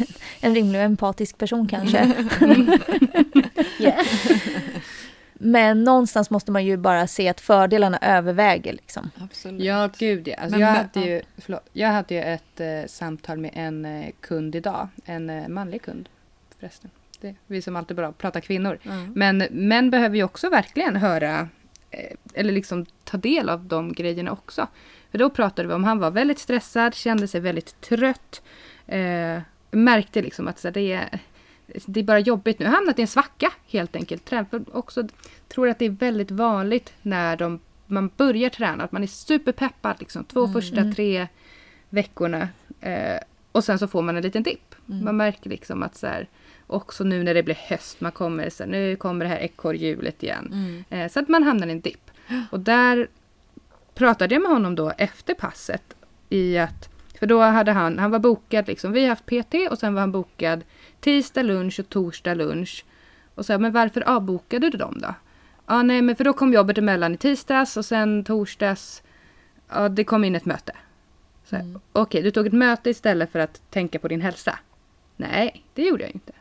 en 0.40 0.54
rimlig 0.54 0.80
och 0.80 0.84
empatisk 0.84 1.38
person 1.38 1.68
kanske. 1.68 2.14
Yeah. 3.78 4.06
Men 5.34 5.84
någonstans 5.84 6.30
måste 6.30 6.52
man 6.52 6.64
ju 6.64 6.76
bara 6.76 7.06
se 7.06 7.28
att 7.28 7.40
fördelarna 7.40 7.98
överväger. 8.02 8.72
Liksom. 8.72 9.10
Absolut. 9.20 9.62
Ja, 9.62 9.90
gud 9.98 10.28
ja. 10.28 10.36
Alltså, 10.36 10.58
jag, 10.58 10.66
hade 10.66 11.00
ju, 11.00 11.22
förlåt, 11.38 11.68
jag 11.72 11.88
hade 11.88 12.14
ju 12.14 12.20
ett 12.20 12.60
eh, 12.60 12.86
samtal 12.86 13.38
med 13.38 13.50
en 13.54 13.84
eh, 13.84 14.10
kund 14.20 14.54
idag. 14.54 14.88
En 15.04 15.30
eh, 15.30 15.48
manlig 15.48 15.82
kund 15.82 16.08
förresten. 16.58 16.90
Det, 17.20 17.34
vi 17.46 17.62
som 17.62 17.76
alltid 17.76 17.96
bara 17.96 18.12
pratar 18.12 18.40
kvinnor. 18.40 18.78
Mm. 18.84 19.12
Men 19.14 19.38
män 19.50 19.90
behöver 19.90 20.16
ju 20.16 20.24
också 20.24 20.50
verkligen 20.50 20.96
höra 20.96 21.48
eh, 21.90 22.16
eller 22.34 22.52
liksom 22.52 22.86
ta 23.04 23.16
del 23.16 23.48
av 23.48 23.64
de 23.64 23.92
grejerna 23.92 24.32
också. 24.32 24.66
För 25.10 25.18
då 25.18 25.30
pratade 25.30 25.68
vi 25.68 25.74
om 25.74 25.84
han 25.84 25.98
var 25.98 26.10
väldigt 26.10 26.38
stressad, 26.38 26.94
kände 26.94 27.28
sig 27.28 27.40
väldigt 27.40 27.80
trött. 27.80 28.42
Märkte 29.74 30.22
liksom 30.22 30.48
att 30.48 30.58
så 30.58 30.70
det, 30.70 30.92
är, 30.92 31.18
det 31.66 32.00
är 32.00 32.04
bara 32.04 32.18
jobbigt 32.18 32.58
nu. 32.58 32.66
Hamnat 32.66 32.98
i 32.98 33.02
en 33.02 33.08
svacka 33.08 33.52
helt 33.66 33.96
enkelt. 33.96 34.32
Också 34.72 35.08
tror 35.48 35.68
att 35.68 35.78
det 35.78 35.84
är 35.84 35.90
väldigt 35.90 36.30
vanligt 36.30 36.92
när 37.02 37.36
de, 37.36 37.60
man 37.86 38.10
börjar 38.16 38.50
träna. 38.50 38.84
Att 38.84 38.92
man 38.92 39.02
är 39.02 39.06
superpeppad 39.06 39.96
liksom, 39.98 40.24
två 40.24 40.40
Mm. 40.40 40.52
första 40.52 40.92
tre 40.92 41.28
veckorna. 41.90 42.48
Eh, 42.80 43.18
och 43.52 43.64
sen 43.64 43.78
så 43.78 43.88
får 43.88 44.02
man 44.02 44.16
en 44.16 44.22
liten 44.22 44.42
dipp. 44.42 44.74
Mm. 44.88 45.04
Man 45.04 45.16
märker 45.16 45.50
liksom 45.50 45.82
att 45.82 45.96
så 45.96 46.06
här, 46.06 46.28
också 46.66 47.04
nu 47.04 47.22
när 47.22 47.34
det 47.34 47.42
blir 47.42 47.58
höst, 47.68 48.00
man 48.00 48.12
kommer 48.12 48.50
så 48.50 48.62
här, 48.62 48.70
nu 48.70 48.96
kommer 48.96 49.24
det 49.24 49.28
här 49.28 49.38
ekorrhjulet 49.38 50.22
igen. 50.22 50.46
Mm. 50.52 50.84
Eh, 50.90 51.12
så 51.12 51.20
att 51.20 51.28
man 51.28 51.42
hamnar 51.42 51.66
i 51.66 51.70
en 51.72 51.80
dipp. 51.80 52.10
Och 52.50 52.60
där 52.60 53.08
pratade 53.94 54.34
jag 54.34 54.42
med 54.42 54.50
honom 54.50 54.74
då 54.74 54.92
efter 54.98 55.34
passet 55.34 55.96
i 56.28 56.58
att, 56.58 56.88
för 57.24 57.28
då 57.28 57.40
hade 57.40 57.72
han, 57.72 57.98
han 57.98 58.10
var 58.10 58.18
bokad 58.18 58.66
liksom, 58.68 58.92
vi 58.92 59.02
har 59.02 59.08
haft 59.08 59.26
PT 59.26 59.54
och 59.70 59.78
sen 59.78 59.94
var 59.94 60.00
han 60.00 60.12
bokad 60.12 60.64
tisdag 61.00 61.42
lunch 61.42 61.80
och 61.80 61.88
torsdag 61.88 62.34
lunch. 62.34 62.84
Och 63.34 63.46
så, 63.46 63.58
men 63.58 63.72
varför 63.72 64.08
avbokade 64.08 64.70
du 64.70 64.78
dem 64.78 64.98
då? 65.02 65.14
Ja, 65.66 65.82
nej, 65.82 66.02
men 66.02 66.16
för 66.16 66.24
då 66.24 66.32
kom 66.32 66.52
jobbet 66.52 66.78
emellan 66.78 67.14
i 67.14 67.16
tisdags 67.16 67.76
och 67.76 67.84
sen 67.84 68.24
torsdags, 68.24 69.02
ja, 69.68 69.88
det 69.88 70.04
kom 70.04 70.24
in 70.24 70.34
ett 70.34 70.44
möte. 70.44 70.72
Så 71.44 71.56
här, 71.56 71.62
Mm. 71.62 71.80
Okej, 71.92 72.22
du 72.22 72.30
tog 72.30 72.46
ett 72.46 72.52
möte 72.52 72.90
istället 72.90 73.32
för 73.32 73.38
att 73.38 73.70
tänka 73.70 73.98
på 73.98 74.08
din 74.08 74.20
hälsa. 74.20 74.58
Nej, 75.16 75.64
det 75.74 75.82
gjorde 75.82 76.02
jag 76.04 76.10
inte. 76.14 76.32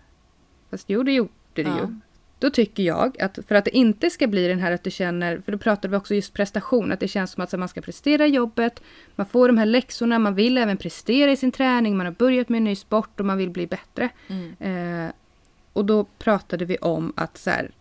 Fast 0.71 0.89
jo, 0.89 1.03
det 1.03 1.11
gjorde 1.11 1.31
du 1.53 1.61
Ja. 1.61 1.77
ju. 1.79 1.95
Då 2.43 2.49
tycker 2.49 2.83
jag 2.83 3.21
att 3.21 3.39
för 3.47 3.55
att 3.55 3.65
det 3.65 3.77
inte 3.77 4.09
ska 4.09 4.27
bli 4.27 4.47
den 4.47 4.59
här 4.59 4.71
att 4.71 4.83
du 4.83 4.91
känner, 4.91 5.41
för 5.45 5.51
då 5.51 5.57
pratade 5.57 5.87
vi 5.87 5.97
också 5.97 6.15
just 6.15 6.33
prestation, 6.33 6.91
att 6.91 6.99
det 6.99 7.07
känns 7.07 7.31
som 7.31 7.43
att 7.43 7.53
man 7.53 7.69
ska 7.69 7.81
prestera 7.81 8.27
jobbet, 8.27 8.81
man 9.15 9.25
får 9.25 9.47
de 9.47 9.57
här 9.57 9.65
läxorna, 9.65 10.19
man 10.19 10.35
vill 10.35 10.57
även 10.57 10.77
prestera 10.77 11.31
i 11.31 11.37
sin 11.37 11.51
träning, 11.51 11.97
man 11.97 12.05
har 12.05 12.13
börjat 12.13 12.49
med 12.49 12.57
en 12.57 12.63
ny 12.63 12.75
sport 12.75 13.19
och 13.19 13.25
man 13.25 13.37
vill 13.37 13.49
bli 13.49 13.67
bättre. 13.67 14.09
Mm. 14.27 15.05
Eh, 15.07 15.11
och 15.73 15.85
då 15.85 16.03
pratade 16.03 16.65
vi 16.65 16.77
om 16.77 17.13
att 17.15 17.37
så 17.37 17.49
här, 17.49 17.71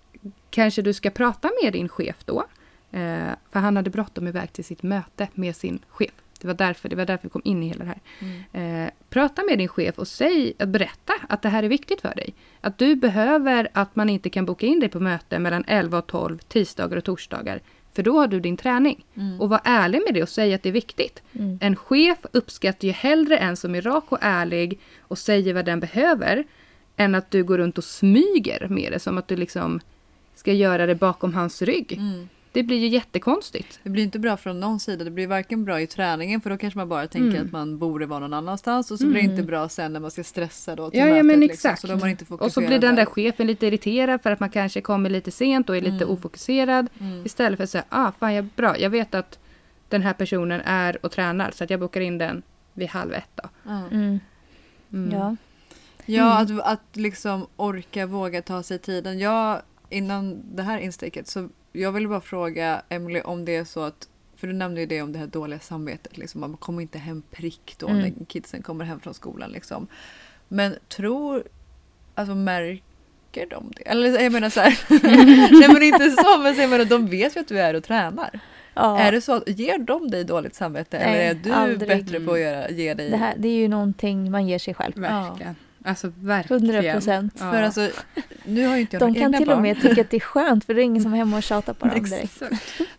kanske 0.50 0.82
du 0.82 0.92
ska 0.92 1.10
prata 1.10 1.50
med 1.62 1.72
din 1.72 1.88
chef 1.88 2.16
då. 2.24 2.44
Eh, 2.92 3.32
för 3.52 3.60
han 3.60 3.76
hade 3.76 3.90
bråttom 3.90 4.28
iväg 4.28 4.52
till 4.52 4.64
sitt 4.64 4.82
möte 4.82 5.28
med 5.34 5.56
sin 5.56 5.78
chef. 5.88 6.14
Det 6.40 6.46
var 6.46 6.54
därför, 6.54 6.88
det 6.88 6.96
var 6.96 7.06
därför 7.06 7.22
vi 7.22 7.30
kom 7.30 7.42
in 7.44 7.62
i 7.62 7.68
hela 7.68 7.84
det 7.84 7.90
här. 7.90 8.00
Mm. 8.18 8.84
Eh, 8.86 8.90
prata 9.08 9.42
med 9.42 9.58
din 9.58 9.68
chef 9.68 9.98
och 9.98 10.08
säg, 10.08 10.52
att 10.58 10.68
berätta 10.68 11.12
att 11.32 11.42
det 11.42 11.48
här 11.48 11.62
är 11.62 11.68
viktigt 11.68 12.00
för 12.00 12.14
dig. 12.14 12.34
Att 12.60 12.78
du 12.78 12.96
behöver 12.96 13.68
att 13.72 13.96
man 13.96 14.08
inte 14.08 14.30
kan 14.30 14.46
boka 14.46 14.66
in 14.66 14.80
dig 14.80 14.88
på 14.88 15.00
möte 15.00 15.38
mellan 15.38 15.64
11 15.66 15.98
och 15.98 16.06
12 16.06 16.38
tisdagar 16.38 16.96
och 16.96 17.04
torsdagar. 17.04 17.60
För 17.94 18.02
då 18.02 18.18
har 18.18 18.26
du 18.26 18.40
din 18.40 18.56
träning. 18.56 19.04
Mm. 19.16 19.40
Och 19.40 19.48
var 19.48 19.60
ärlig 19.64 20.02
med 20.06 20.14
det 20.14 20.22
och 20.22 20.28
säg 20.28 20.54
att 20.54 20.62
det 20.62 20.68
är 20.68 20.72
viktigt. 20.72 21.22
Mm. 21.32 21.58
En 21.62 21.76
chef 21.76 22.18
uppskattar 22.32 22.86
ju 22.86 22.92
hellre 22.92 23.38
en 23.38 23.56
som 23.56 23.74
är 23.74 23.82
rak 23.82 24.04
och 24.08 24.18
ärlig 24.20 24.80
och 25.00 25.18
säger 25.18 25.54
vad 25.54 25.64
den 25.64 25.80
behöver. 25.80 26.44
Än 26.96 27.14
att 27.14 27.30
du 27.30 27.44
går 27.44 27.58
runt 27.58 27.78
och 27.78 27.84
smyger 27.84 28.66
med 28.68 28.92
det 28.92 28.98
som 28.98 29.18
att 29.18 29.28
du 29.28 29.36
liksom 29.36 29.80
ska 30.34 30.52
göra 30.52 30.86
det 30.86 30.94
bakom 30.94 31.34
hans 31.34 31.62
rygg. 31.62 31.92
Mm. 31.92 32.28
Det 32.52 32.62
blir 32.62 32.78
ju 32.78 32.88
jättekonstigt. 32.88 33.80
Det 33.82 33.90
blir 33.90 34.02
inte 34.02 34.18
bra 34.18 34.36
från 34.36 34.60
någon 34.60 34.80
sida. 34.80 35.04
Det 35.04 35.10
blir 35.10 35.26
varken 35.26 35.64
bra 35.64 35.80
i 35.80 35.86
träningen 35.86 36.40
för 36.40 36.50
då 36.50 36.56
kanske 36.56 36.78
man 36.78 36.88
bara 36.88 37.06
tänker 37.06 37.28
Mm. 37.36 37.46
att 37.46 37.52
man 37.52 37.78
borde 37.78 38.06
vara 38.06 38.18
någon 38.20 38.34
annanstans 38.34 38.90
och 38.90 38.98
så 38.98 39.06
blir 39.06 39.22
det 39.22 39.28
inte 39.30 39.42
bra 39.42 39.68
sen 39.68 39.92
när 39.92 40.00
man 40.00 40.10
ska 40.10 40.24
stressa 40.24 40.76
då 40.76 40.90
till 40.90 40.98
Ja, 41.00 41.06
ja 41.06 41.12
mötet, 41.12 41.26
men 41.26 41.40
liksom. 41.40 41.54
exakt. 41.54 41.80
Så 41.80 41.86
då 41.86 41.92
är 41.92 41.96
man 41.96 42.10
inte 42.10 42.24
Och 42.34 42.52
så 42.52 42.60
blir 42.60 42.78
den 42.78 42.94
där 42.96 43.04
chefen 43.04 43.46
lite 43.46 43.66
irriterad 43.66 44.22
för 44.22 44.30
att 44.30 44.40
man 44.40 44.50
kanske 44.50 44.80
kommer 44.80 45.10
lite 45.10 45.30
sent 45.30 45.68
och 45.68 45.76
är 45.76 45.80
lite 45.80 46.04
Mm. 46.04 46.10
ofokuserad. 46.10 46.88
Mm. 47.00 47.26
Istället 47.26 47.56
för 47.56 47.64
att 47.64 47.70
säga, 47.70 47.84
ah 47.88 48.12
fan 48.18 48.34
jag, 48.34 48.44
bra, 48.44 48.78
jag 48.78 48.90
vet 48.90 49.14
att 49.14 49.38
den 49.88 50.02
här 50.02 50.12
personen 50.12 50.60
är 50.64 51.04
och 51.06 51.12
tränar 51.12 51.50
så 51.50 51.64
att 51.64 51.70
jag 51.70 51.80
bokar 51.80 52.00
in 52.00 52.18
den 52.18 52.42
vid 52.74 52.88
halv 52.88 53.12
ett 53.12 53.30
då. 53.34 53.48
Ja. 53.64 53.82
Mm. 53.90 54.20
Mm. 54.92 55.10
Ja. 55.18 55.36
Ja, 56.06 56.38
att, 56.38 56.60
att 56.60 56.96
liksom 56.96 57.46
orka, 57.56 58.06
våga 58.06 58.42
ta 58.42 58.62
sig 58.62 58.78
tiden. 58.78 59.18
Jag, 59.18 59.62
innan 59.90 60.42
det 60.56 60.62
här 60.62 60.78
insticket 60.78 61.28
så 61.28 61.48
jag 61.72 61.92
vill 61.92 62.08
bara 62.08 62.20
fråga 62.20 62.82
Emily 62.88 63.20
om 63.20 63.44
det 63.44 63.56
är 63.56 63.64
så 63.64 63.80
att 63.82 64.08
för 64.36 64.46
du 64.46 64.52
nämnde 64.52 64.80
ju 64.80 64.86
det 64.86 65.02
om 65.02 65.12
det 65.12 65.18
här 65.18 65.26
dåliga 65.26 65.58
samvetet. 65.60 66.18
Liksom, 66.18 66.40
man 66.40 66.56
kommer 66.56 66.82
inte 66.82 66.98
hem 66.98 67.22
prick 67.30 67.74
då 67.78 67.88
Mm. 67.88 68.00
när 68.00 68.24
kidsen 68.24 68.62
kommer 68.62 68.84
hem 68.84 69.00
från 69.00 69.14
skolan. 69.14 69.50
Liksom. 69.50 69.86
Men 70.48 70.76
tror, 70.88 71.42
alltså 72.14 72.34
märker 72.34 73.46
de 73.50 73.72
det? 73.76 73.82
Eller 73.88 74.22
jag 74.22 74.32
menar 74.32 74.50
så 74.50 74.60
här, 74.60 74.78
nej 75.60 75.68
men 75.68 75.82
inte 75.82 76.10
så, 76.10 76.38
men 76.38 76.54
jag 76.56 76.70
menar, 76.70 76.84
de 76.84 77.06
vet 77.06 77.36
ju 77.36 77.40
att 77.40 77.48
du 77.48 77.60
är 77.60 77.74
och 77.74 77.84
tränar. 77.84 78.40
Ja. 78.74 78.98
Är 78.98 79.12
det 79.12 79.20
så 79.20 79.32
att, 79.32 79.48
ger 79.48 79.78
de 79.78 80.10
dig 80.10 80.24
dåligt 80.24 80.54
samvete 80.54 80.98
Nej, 80.98 81.06
eller 81.08 81.30
är 81.30 81.34
du 81.34 81.52
aldrig. 81.52 81.88
bättre 81.88 82.20
på 82.20 82.32
att 82.32 82.40
göra, 82.40 82.70
ge 82.70 82.94
dig? 82.94 83.10
det, 83.10 83.16
här, 83.16 83.34
det 83.38 83.48
är 83.48 83.56
ju 83.56 83.68
någonting 83.68 84.30
man 84.30 84.46
ger 84.48 84.58
sig 84.58 84.74
själv. 84.74 84.92
Verkligen. 84.96 85.54
Alltså 85.84 86.12
verkligen. 86.20 86.70
100 86.70 86.92
procent. 86.92 87.34
Ja. 87.38 87.50
För 87.52 87.62
alltså, 87.62 87.90
nu 88.44 88.66
har 88.66 88.74
ju 88.74 88.80
inte 88.80 88.96
jag 88.96 89.00
De 89.02 89.14
kan 89.14 89.22
egna 89.22 89.38
till 89.38 89.46
barn. 89.46 89.56
och 89.56 89.62
med 89.62 89.80
tycka 89.82 90.00
att 90.00 90.10
det 90.10 90.16
är 90.16 90.20
skönt 90.20 90.64
för 90.64 90.74
det 90.74 90.80
är 90.82 90.84
ingen 90.84 91.02
som 91.02 91.12
är 91.12 91.16
hemma 91.16 91.36
och 91.36 91.42
tjatar 91.42 91.72
på 91.74 91.86
dem 91.86 92.04
direkt. 92.04 92.42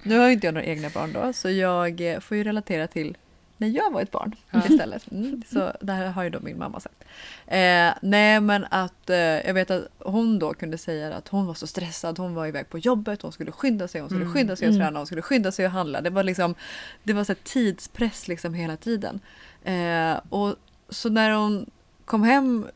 Nu 0.03 0.17
har 0.17 0.27
ju 0.27 0.34
inte 0.34 0.47
jag 0.47 0.53
några 0.53 0.67
egna 0.67 0.89
barn 0.89 1.13
då, 1.13 1.34
så 1.34 1.49
jag 1.49 2.13
eh, 2.13 2.19
får 2.19 2.38
ju 2.38 2.43
relatera 2.43 2.88
till 2.88 3.17
när 3.57 3.67
jag 3.67 3.91
var 3.91 4.01
ett 4.01 4.11
barn 4.11 4.36
Ja. 4.51 4.61
istället. 4.69 5.11
Mm, 5.11 5.43
så 5.53 5.71
det 5.81 5.93
här 5.93 6.05
har 6.07 6.23
ju 6.23 6.29
då 6.29 6.39
min 6.39 6.57
mamma 6.57 6.79
sagt. 6.79 7.03
Eh, 7.47 7.93
nej 8.01 8.39
men 8.39 8.65
att 8.69 9.09
eh, 9.09 9.17
jag 9.17 9.53
vet 9.53 9.71
att 9.71 9.84
hon 9.99 10.39
då 10.39 10.53
kunde 10.53 10.77
säga 10.77 11.13
att 11.13 11.27
hon 11.27 11.45
var 11.45 11.53
så 11.53 11.67
stressad, 11.67 12.17
hon 12.19 12.34
var 12.36 12.47
iväg 12.47 12.69
på 12.69 12.77
jobbet, 12.79 13.21
hon 13.21 13.31
skulle 13.31 13.51
skynda 13.51 13.88
sig, 13.88 14.01
hon 14.01 14.09
skulle 14.09 14.21
Mm. 14.21 14.34
skynda 14.34 14.55
sig 14.55 14.67
och 14.67 14.73
Mm. 14.73 14.86
träna, 14.86 14.99
hon 14.99 15.05
skulle 15.05 15.21
skynda 15.21 15.51
sig 15.51 15.65
och 15.65 15.71
handla. 15.71 16.01
Det 16.01 16.09
var 16.09 16.23
liksom 16.23 16.55
det 17.03 17.13
var 17.13 17.23
så 17.23 17.31
här 17.31 17.39
tidspress 17.43 18.27
liksom 18.27 18.53
hela 18.53 18.77
tiden. 18.77 19.19
Eh, 19.63 20.19
och 20.29 20.55
så 20.89 21.09
när 21.09 21.31
hon 21.31 21.65
kom 22.06 22.24
hem 22.24 22.68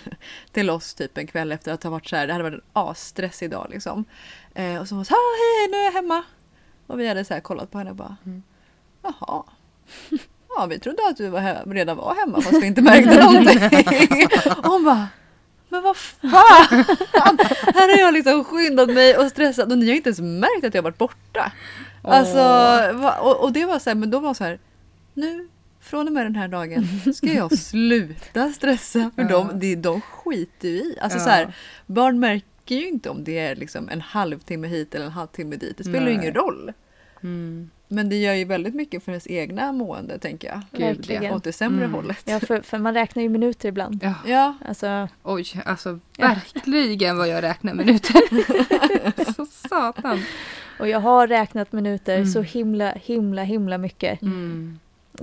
till 0.52 0.70
oss 0.70 0.94
typ 0.94 1.18
en 1.18 1.26
kväll 1.26 1.52
efter 1.52 1.72
att 1.72 1.82
ha 1.82 1.90
varit 1.90 2.08
så 2.08 2.16
här, 2.16 2.26
det 2.26 2.32
hade 2.32 2.42
varit 2.44 2.54
en 2.54 2.62
asstressig 2.72 3.50
dag 3.50 3.66
liksom. 3.70 4.04
Eh, 4.54 4.80
och 4.80 4.88
så 4.88 4.94
var 4.94 4.98
hon 4.98 5.04
så 5.04 5.14
här, 5.14 5.60
hej 5.62 5.70
nu 5.70 5.76
är 5.76 5.84
jag 5.84 5.92
hemma. 5.92 6.22
Och 6.86 7.00
vi 7.00 7.08
hade 7.08 7.24
så 7.24 7.34
här 7.34 7.40
kollat 7.40 7.70
på 7.70 7.78
henne 7.78 7.90
och 7.90 7.96
bara, 7.96 8.16
Mm. 8.26 8.42
jaha. 9.02 9.42
Ja, 10.56 10.66
vi 10.66 10.78
trodde 10.78 10.98
att 11.10 11.16
du 11.16 11.28
var 11.28 11.72
redan 11.74 11.96
var 11.96 12.14
hemma 12.14 12.40
fast 12.40 12.62
vi 12.62 12.66
inte 12.66 12.82
märkte 12.82 13.22
någonting. 13.24 14.28
och 14.56 14.66
hon 14.66 14.84
bara, 14.84 15.08
men 15.68 15.82
vad 15.82 15.96
fan! 15.96 16.84
Här 17.74 17.90
har 17.96 17.98
jag 17.98 18.14
liksom 18.14 18.44
skyndat 18.44 18.88
mig 18.88 19.16
och 19.18 19.26
stressat 19.30 19.70
och 19.72 19.78
ni 19.78 19.86
har 19.88 19.94
inte 19.94 20.08
ens 20.08 20.20
märkt 20.20 20.64
att 20.66 20.74
jag 20.74 20.82
varit 20.82 20.98
borta. 20.98 21.52
Alltså, 22.02 22.40
och, 23.20 23.40
och 23.44 23.52
det 23.52 23.64
var 23.66 23.78
så 23.78 23.90
här, 23.90 23.94
men 23.94 24.10
då 24.10 24.18
var 24.18 24.34
så 24.34 24.44
här, 24.44 24.58
nu 25.14 25.48
från 25.84 26.06
och 26.06 26.12
med 26.12 26.26
den 26.26 26.36
här 26.36 26.48
dagen 26.48 26.86
ska 27.14 27.26
jag 27.32 27.58
sluta 27.58 28.52
stressa 28.52 29.10
för 29.14 29.22
Ja. 29.22 29.28
dem, 29.28 29.50
det, 29.54 29.74
de 29.76 30.00
skiter 30.00 30.68
ju 30.68 30.74
i. 30.76 30.98
Alltså 31.00 31.18
Ja. 31.18 31.24
så 31.24 31.30
här, 31.30 31.54
barn 31.86 32.20
märker 32.20 32.74
ju 32.74 32.88
inte 32.88 33.10
om 33.10 33.24
det 33.24 33.38
är 33.38 33.56
liksom 33.56 33.88
en 33.88 34.00
halvtimme 34.00 34.68
hit 34.68 34.94
eller 34.94 35.06
en 35.06 35.12
halvtimme 35.12 35.56
dit. 35.56 35.76
Det 35.78 35.84
spelar 35.84 36.06
ju 36.08 36.12
ingen 36.14 36.34
roll. 36.34 36.72
Mm. 37.22 37.70
Men 37.88 38.08
det 38.08 38.16
gör 38.16 38.34
ju 38.34 38.44
väldigt 38.44 38.74
mycket 38.74 39.04
för 39.04 39.12
ens 39.12 39.26
egna 39.26 39.72
mående 39.72 40.18
tänker 40.18 40.48
jag. 40.48 40.60
Gud, 40.96 41.06
ja. 41.22 41.34
Åt 41.34 41.44
det 41.44 41.52
sämre 41.52 41.84
Mm. 41.84 41.94
hållet. 41.94 42.22
Ja, 42.24 42.40
för, 42.40 42.60
för 42.60 42.78
man 42.78 42.94
räknar 42.94 43.22
ju 43.22 43.28
minuter 43.28 43.68
ibland. 43.68 44.00
Ja. 44.04 44.14
Ja, 44.26 44.54
Alltså, 44.68 45.08
Oj, 45.22 45.44
alltså 45.64 45.98
Ja. 46.16 46.26
verkligen 46.54 47.16
vad 47.16 47.28
jag 47.28 47.42
räknar 47.42 47.74
minuter. 47.74 48.20
så 49.34 49.46
satan. 49.46 50.22
och 50.78 50.88
jag 50.88 51.00
har 51.00 51.26
räknat 51.26 51.72
minuter 51.72 52.16
Mm. 52.16 52.26
så 52.26 52.42
himla, 52.42 52.92
himla, 52.92 53.42
himla 53.42 53.78
mycket. 53.78 54.22
Mm. 54.22 54.78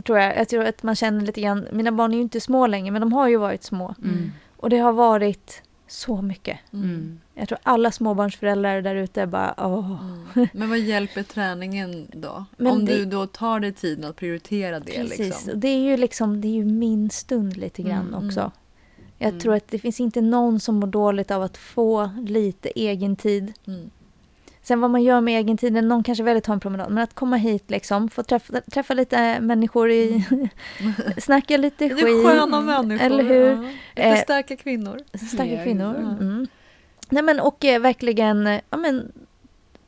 Tror 0.06 0.20
jag. 0.20 0.38
jag 0.38 0.50
tror 0.50 0.64
att 0.66 0.84
man 0.84 0.96
känner 0.96 1.22
lite 1.22 1.42
grann, 1.42 1.68
mina 1.72 1.92
barn 1.92 2.12
är 2.12 2.16
ju 2.16 2.22
inte 2.22 2.42
små 2.42 2.68
längre 2.68 2.92
men 2.92 3.02
de 3.02 3.14
har 3.14 3.28
ju 3.28 3.38
varit 3.38 3.64
små. 3.64 3.96
Mm. 4.04 4.32
Och 4.58 4.70
det 4.70 4.78
har 4.78 4.94
varit 4.94 5.62
så 5.88 6.22
mycket. 6.22 6.60
Mm. 6.74 7.20
Jag 7.34 7.48
tror 7.48 7.60
alla 7.64 7.92
småbarnsföräldrar 7.92 8.82
där 8.82 8.96
ute 8.96 9.26
bara 9.28 9.54
åh. 9.58 9.98
Mm. 10.36 10.48
Men 10.54 10.70
vad 10.70 10.80
hjälper 10.80 11.24
träningen 11.24 12.08
då? 12.14 12.46
Men 12.58 12.72
Om 12.72 12.86
det- 12.86 12.98
du 12.98 13.06
då 13.06 13.28
tar 13.28 13.60
dig 13.60 13.74
tiden 13.74 14.06
att 14.10 14.16
prioritera 14.16 14.80
det. 14.80 14.92
Precis, 14.92 15.20
Liksom. 15.20 15.60
det 15.60 15.68
är 15.68 15.80
ju 15.80 15.98
liksom, 15.98 16.42
det 16.42 16.48
är 16.48 16.52
ju 16.54 16.66
min 16.66 17.10
stund 17.10 17.58
lite 17.58 17.82
grann 17.82 18.08
Mm, 18.14 18.28
också. 18.28 18.40
mm. 18.40 18.52
Jag 19.18 19.30
Mm. 19.30 19.40
tror 19.40 19.56
att 19.56 19.68
det 19.68 19.80
finns 19.80 20.00
inte 20.00 20.22
någon 20.22 20.60
som 20.60 20.76
mår 20.76 20.88
dåligt 20.88 21.32
av 21.32 21.42
att 21.44 21.58
få 21.58 22.10
lite 22.28 22.70
egen 22.70 23.16
tid. 23.16 23.54
Mm. 24.62 24.66
Sen 24.66 24.82
vad 24.82 24.90
man 24.92 25.04
gör 25.04 25.22
med 25.22 25.38
egen 25.40 25.58
tid, 25.58 25.74
någon 25.74 26.04
kanske 26.04 26.24
väljer 26.24 26.38
att 26.38 26.44
ta 26.44 26.54
en 26.54 26.60
promenad, 26.60 26.92
men 26.92 27.04
att 27.04 27.14
komma 27.14 27.36
hit 27.38 27.72
liksom, 27.72 28.10
få 28.10 28.24
träffa, 28.24 28.62
träffa 28.62 28.94
lite 28.94 29.40
människor 29.40 29.92
i, 29.92 30.26
snacka 31.18 31.58
lite 31.58 31.90
skit. 31.90 32.04
är 32.04 32.28
sköna 32.28 32.62
människor. 32.62 33.06
Eller 33.06 33.24
hur? 33.24 33.46
Ja. 33.50 33.62
Lite 33.96 34.04
Eh, 34.10 34.16
starka 34.24 34.56
kvinnor. 34.56 35.00
Starka 35.34 35.64
kvinnor. 35.64 35.96
Mm. 35.96 36.48
Nej 37.10 37.24
men 37.24 37.40
och 37.40 37.66
eh, 37.66 37.80
verkligen, 37.82 38.46
ja 38.70 38.78
men 38.78 39.12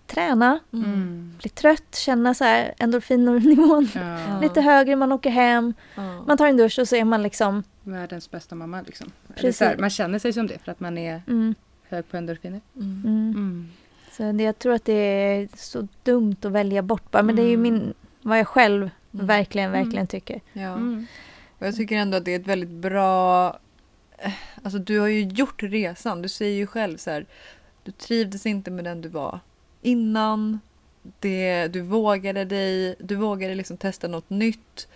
träna, 0.08 0.60
Mm. 0.74 1.34
bli 1.42 1.50
trött, 1.50 1.96
känna 1.96 2.34
så 2.34 2.44
här 2.44 2.74
endorfinnivån 2.78 3.88
Ja. 3.96 4.40
lite 4.42 4.62
högre, 4.62 4.96
man 4.96 5.12
åker 5.12 5.30
hem, 5.30 5.74
Ja. 5.96 6.24
man 6.28 6.38
tar 6.38 6.48
en 6.48 6.58
dusch 6.58 6.80
och 6.80 6.88
så 6.88 6.96
är 6.96 7.06
man 7.06 7.24
liksom, 7.24 7.64
Världens 7.84 8.32
bästa 8.32 8.56
mamma 8.56 8.82
liksom. 8.82 9.12
Precis. 9.36 9.60
här, 9.60 9.78
man 9.78 9.90
känner 9.90 10.20
sig 10.20 10.34
som 10.34 10.48
det 10.48 10.58
för 10.64 10.72
att 10.72 10.80
man 10.80 10.98
är 10.98 11.22
mm, 11.28 11.56
hög 11.90 12.10
på 12.12 12.18
endorfiner. 12.18 12.62
Mm. 12.76 13.70
Mm. 14.20 14.30
Mm. 14.30 14.34
Så 14.34 14.38
det, 14.38 14.44
jag 14.44 14.60
tror 14.60 14.74
att 14.74 14.86
det 14.86 14.94
är 14.94 15.48
så 15.58 15.88
dumt 16.04 16.36
att 16.44 16.52
välja 16.52 16.82
bort 16.82 17.12
bara, 17.12 17.24
men 17.24 17.36
det 17.36 17.42
är 17.42 17.48
ju 17.48 17.54
Mm. 17.54 17.62
min, 17.74 17.94
vad 18.22 18.40
jag 18.40 18.48
själv 18.48 18.90
Mm. 19.14 19.28
verkligen, 19.28 19.70
Mm. 19.70 19.84
verkligen 19.84 20.08
tycker. 20.08 20.42
Ja. 20.54 20.74
Mm. 20.74 21.06
Och 21.60 21.68
jag 21.68 21.76
tycker 21.76 21.96
ändå 21.96 22.18
att 22.18 22.26
det 22.26 22.32
är 22.32 22.40
ett 22.40 22.48
väldigt 22.48 22.70
bra... 22.70 23.60
Alltså 24.64 24.80
du 24.80 25.00
har 25.00 25.08
ju 25.08 25.22
gjort 25.24 25.64
resan. 25.64 26.22
Du 26.22 26.30
säger 26.30 26.56
ju 26.58 26.68
själv 26.68 26.98
så 26.98 27.12
här. 27.12 27.26
Du 27.84 27.92
trivdes 27.92 28.46
inte 28.46 28.72
med 28.72 28.84
den 28.86 29.02
du 29.02 29.10
var 29.10 29.40
innan. 29.82 30.60
Det, 31.20 31.68
du 31.68 31.82
vågade 31.82 32.46
dig. 32.46 32.96
Du 33.00 33.16
vågade 33.16 33.56
liksom 33.56 33.78
testa 33.78 34.08
något 34.08 34.30
nytt. 34.30 34.88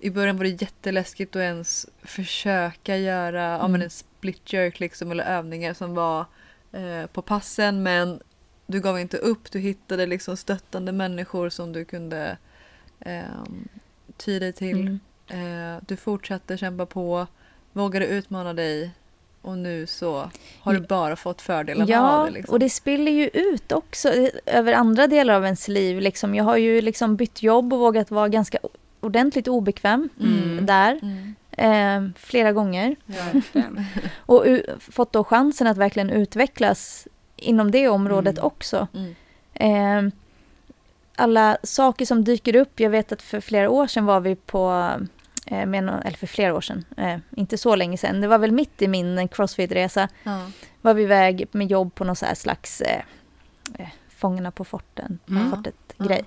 I 0.00 0.10
början 0.10 0.36
var 0.36 0.44
det 0.44 0.62
jätteläskigt 0.62 1.36
att 1.36 1.40
ens 1.40 1.86
försöka 2.02 2.96
göra 2.96 3.42
ja, 3.42 3.58
men 3.58 3.68
Mm. 3.74 3.82
en 3.82 3.90
split 3.90 4.52
jerk 4.52 4.80
liksom, 4.80 5.10
eller 5.10 5.24
övningar 5.24 5.74
som 5.74 5.94
var 5.94 6.24
eh, 6.72 7.06
på 7.12 7.22
passen. 7.22 7.82
Men 7.82 8.20
du 8.70 8.80
gav 8.80 9.00
inte 9.00 9.16
upp. 9.16 9.50
Du 9.52 9.58
hittade 9.58 10.06
liksom 10.06 10.36
stöttande 10.36 10.92
människor 10.92 11.48
som 11.48 11.72
du 11.72 11.84
kunde 11.84 12.36
eh, 13.00 13.22
ty 14.16 14.38
dig 14.38 14.52
till. 14.52 14.80
Mm. 14.80 15.74
Eh, 15.76 15.80
du 15.86 15.96
fortsatte 15.96 16.56
kämpa 16.58 16.86
på, 16.86 17.26
vågade 17.72 18.06
utmana 18.06 18.54
dig 18.54 18.90
och 19.42 19.58
nu 19.58 19.86
så 19.86 20.30
har 20.60 20.72
du 20.72 20.78
Ja. 20.78 20.86
bara 20.88 21.16
fått 21.16 21.42
fördelarna 21.42 21.90
Ja, 21.90 22.10
av 22.18 22.26
det. 22.26 22.32
Liksom. 22.32 22.52
och 22.52 22.58
det 22.58 22.70
spiller 22.70 23.12
ju 23.12 23.28
ut 23.28 23.72
också 23.72 24.08
eh, 24.08 24.28
över 24.46 24.72
andra 24.72 25.06
delar 25.06 25.34
av 25.34 25.44
ens 25.44 25.68
liv. 25.68 26.00
Liksom. 26.00 26.34
Jag 26.34 26.44
har 26.44 26.56
ju 26.56 26.80
liksom 26.80 27.16
bytt 27.16 27.42
jobb 27.42 27.72
och 27.72 27.78
vågat 27.78 28.10
vara 28.10 28.28
ganska 28.28 28.58
ordentligt 29.00 29.48
obekväm 29.48 30.08
Mm. 30.20 30.66
där 30.66 31.00
Mm. 31.02 31.34
eh, 31.50 32.12
flera 32.20 32.52
gånger. 32.52 32.96
Verkligen. 33.06 33.84
Och 34.26 34.44
fått 34.80 35.12
då 35.12 35.24
chansen 35.24 35.66
att 35.66 35.76
verkligen 35.76 36.10
utvecklas 36.10 37.08
inom 37.38 37.70
det 37.70 37.88
området 37.88 38.38
Mm. 38.38 38.46
också. 38.46 38.86
Mm. 38.94 39.14
Eh, 39.54 40.12
alla 41.16 41.58
saker 41.62 42.06
som 42.06 42.24
dyker 42.24 42.56
upp. 42.56 42.80
Jag 42.80 42.90
vet 42.90 43.12
att 43.12 43.22
för 43.22 43.40
flera 43.40 43.70
år 43.70 43.86
sedan 43.86 44.04
var 44.06 44.20
vi 44.20 44.34
på, 44.36 44.90
eh, 45.46 45.66
med 45.66 45.84
nå- 45.84 46.00
eller 46.04 46.16
för 46.16 46.26
flera 46.26 46.54
år 46.54 46.60
sedan, 46.60 46.84
eh, 46.96 47.16
inte 47.36 47.58
så 47.58 47.74
länge 47.76 47.96
sedan. 47.98 48.20
Det 48.20 48.28
var 48.28 48.38
väl 48.38 48.52
mitt 48.52 48.82
i 48.82 48.88
min 48.88 49.28
crossfit-resa. 49.28 50.08
Ja. 50.22 50.46
Var 50.82 50.94
vi 50.94 51.02
iväg 51.02 51.46
med 51.52 51.70
jobb 51.70 51.94
på 51.94 52.04
någon 52.04 52.16
slags 52.16 52.80
eh, 52.80 53.02
eh, 53.78 53.88
Fångarna 54.16 54.50
på 54.50 54.64
forten, 54.64 55.18
Mm. 55.28 55.50
fortet-grej. 55.50 56.24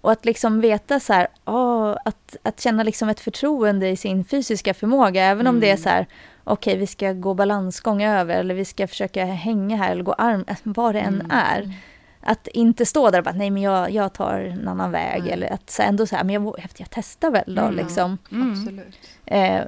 Och 0.00 0.12
att 0.12 0.24
liksom 0.24 0.60
veta 0.60 1.00
så 1.00 1.12
här, 1.12 1.28
åh, 1.44 1.96
att, 2.04 2.36
att 2.42 2.60
känna 2.60 2.82
liksom 2.82 3.08
ett 3.08 3.20
förtroende 3.20 3.88
i 3.88 3.96
sin 3.96 4.24
fysiska 4.24 4.74
förmåga. 4.74 5.24
Även 5.24 5.46
om 5.46 5.60
det 5.60 5.66
är 5.66 5.70
Mm. 5.72 5.82
så 5.82 5.88
här, 5.88 6.06
okej 6.52 6.76
vi 6.78 6.86
ska 6.86 7.12
gå 7.12 7.34
balansgång 7.34 8.02
över 8.02 8.38
eller 8.40 8.54
vi 8.54 8.64
ska 8.64 8.86
försöka 8.86 9.24
hänga 9.24 9.76
här 9.76 9.92
eller 9.92 10.02
gå 10.02 10.12
arm, 10.12 10.44
vad 10.62 10.94
det 10.94 11.00
än 11.00 11.14
Mm. 11.14 11.30
är. 11.30 11.74
Att 12.22 12.48
inte 12.48 12.86
stå 12.86 13.10
där 13.10 13.18
och 13.18 13.24
bara, 13.24 13.34
nej 13.34 13.50
men 13.50 13.62
jag, 13.62 13.90
jag 13.90 14.12
tar 14.12 14.40
en 14.40 14.68
annan 14.68 14.90
väg. 14.90 15.22
Nej. 15.22 15.32
Eller 15.32 15.52
att 15.52 15.70
så 15.70 15.82
ändå 15.82 16.06
så 16.06 16.16
här, 16.16 16.24
men 16.24 16.34
jag, 16.34 16.54
jag 16.76 16.88
testar 16.90 17.30
väl 17.30 17.54
då 17.54 17.62
Mm. 17.62 17.74
liksom. 17.76 18.18
Mm. 18.32 18.52
Absolut. 18.52 18.98
Eh, 19.26 19.60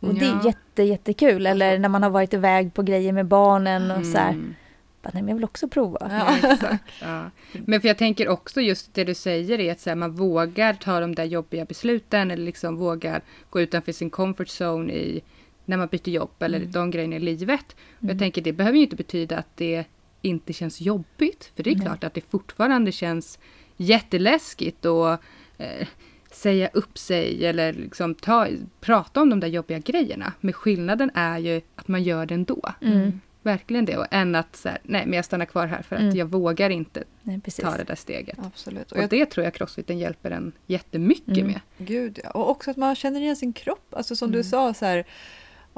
och 0.00 0.14
det 0.14 0.24
är 0.26 0.46
jätte, 0.46 0.82
jättekul. 0.82 1.46
Eller 1.46 1.78
när 1.78 1.88
man 1.88 2.02
har 2.02 2.10
varit 2.10 2.34
iväg 2.34 2.74
på 2.74 2.82
grejer 2.82 3.12
med 3.12 3.26
barnen 3.26 3.90
och 3.90 4.06
så 4.06 4.18
här, 4.18 4.30
Mm. 4.30 4.54
bara, 5.02 5.10
nej 5.14 5.22
men 5.22 5.28
jag 5.28 5.34
vill 5.34 5.44
också 5.44 5.68
prova. 5.68 5.98
Ja. 6.10 6.36
Ja, 6.42 6.48
exakt. 6.52 6.84
Ja. 7.02 7.30
Men 7.52 7.80
för 7.80 7.88
jag 7.88 7.98
tänker 7.98 8.28
också 8.28 8.60
just 8.60 8.94
det 8.94 9.04
du 9.04 9.14
säger 9.14 9.60
är 9.60 9.72
att 9.72 9.80
så 9.80 9.90
här, 9.90 9.94
man 9.94 10.12
vågar 10.12 10.74
ta 10.74 11.00
de 11.00 11.14
där 11.14 11.24
jobbiga 11.24 11.64
besluten 11.64 12.30
eller 12.30 12.44
liksom 12.44 12.76
vågar 12.76 13.20
gå 13.50 13.60
utanför 13.60 13.92
sin 13.92 14.10
comfort 14.10 14.48
zone 14.60 14.92
i 14.92 15.20
när 15.68 15.76
man 15.76 15.88
byter 15.88 16.08
jobb 16.08 16.30
eller 16.42 16.58
Mm. 16.58 16.70
de 16.72 16.90
grejerna 16.90 17.16
i 17.16 17.20
livet. 17.20 17.66
Och 17.96 18.02
Mm. 18.02 18.10
jag 18.14 18.18
tänker 18.18 18.42
det 18.42 18.52
behöver 18.52 18.76
ju 18.78 18.84
inte 18.84 18.96
betyda 18.96 19.38
att 19.38 19.56
det 19.56 19.84
inte 20.22 20.52
känns 20.52 20.80
jobbigt. 20.80 21.52
För 21.56 21.62
det 21.62 21.70
är 21.70 21.74
Nej. 21.74 21.84
klart 21.86 22.04
att 22.04 22.14
det 22.14 22.20
fortfarande 22.30 22.92
känns 22.92 23.38
jätteläskigt 23.76 24.86
att 24.86 25.20
eh, 25.58 25.86
säga 26.30 26.68
upp 26.72 26.98
sig 26.98 27.46
eller 27.46 27.72
liksom 27.72 28.14
ta, 28.14 28.46
prata 28.80 29.22
om 29.22 29.30
de 29.30 29.40
där 29.40 29.48
jobbiga 29.48 29.78
grejerna. 29.78 30.32
Men 30.40 30.52
skillnaden 30.52 31.10
är 31.14 31.38
ju 31.38 31.60
att 31.76 31.88
man 31.88 32.02
gör 32.02 32.26
det 32.26 32.34
ändå. 32.34 32.72
Mm. 32.82 33.20
Verkligen 33.42 33.84
det. 33.84 33.96
Och 33.96 34.06
än 34.10 34.34
att 34.34 34.56
så 34.56 34.68
här, 34.68 34.78
nej 34.82 35.02
men 35.06 35.12
jag 35.16 35.24
stannar 35.24 35.44
kvar 35.46 35.66
här 35.66 35.82
för 35.82 35.96
att 35.96 36.02
Mm. 36.02 36.16
jag 36.16 36.26
vågar 36.26 36.70
inte 36.70 37.04
Nej, 37.22 37.40
ta 37.62 37.76
det 37.76 37.84
där 37.84 37.94
steget. 37.94 38.38
Absolut. 38.38 38.92
Och 38.92 38.96
Och 38.98 39.02
jag, 39.02 39.10
det 39.10 39.26
tror 39.26 39.44
jag 39.44 39.54
crossfiten 39.54 39.98
hjälper 39.98 40.30
en 40.30 40.52
jättemycket 40.66 41.28
Mm. 41.38 41.46
med. 41.46 41.60
gud, 41.78 42.20
ja. 42.24 42.30
Och 42.30 42.50
också 42.50 42.70
att 42.70 42.76
man 42.76 42.94
känner 42.94 43.20
igen 43.20 43.36
sin 43.36 43.52
kropp. 43.52 43.94
Alltså 43.94 44.16
som 44.16 44.28
Mm. 44.28 44.36
du 44.38 44.44
sa 44.44 44.74
så 44.74 44.84
här. 44.84 45.04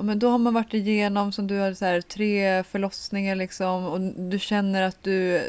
Ja, 0.00 0.04
men 0.04 0.18
då 0.18 0.28
har 0.28 0.38
man 0.38 0.54
varit 0.54 0.74
igenom 0.74 1.32
som 1.32 1.46
du 1.46 1.58
har 1.58 1.74
så 1.74 1.84
här, 1.84 2.00
tre 2.00 2.62
förlossningar 2.64 3.34
liksom 3.36 3.86
och 3.86 4.00
du 4.00 4.38
känner 4.38 4.82
att 4.82 5.02
du, 5.02 5.42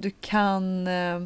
du 0.00 0.10
kan 0.20 0.86
eh, 0.86 1.20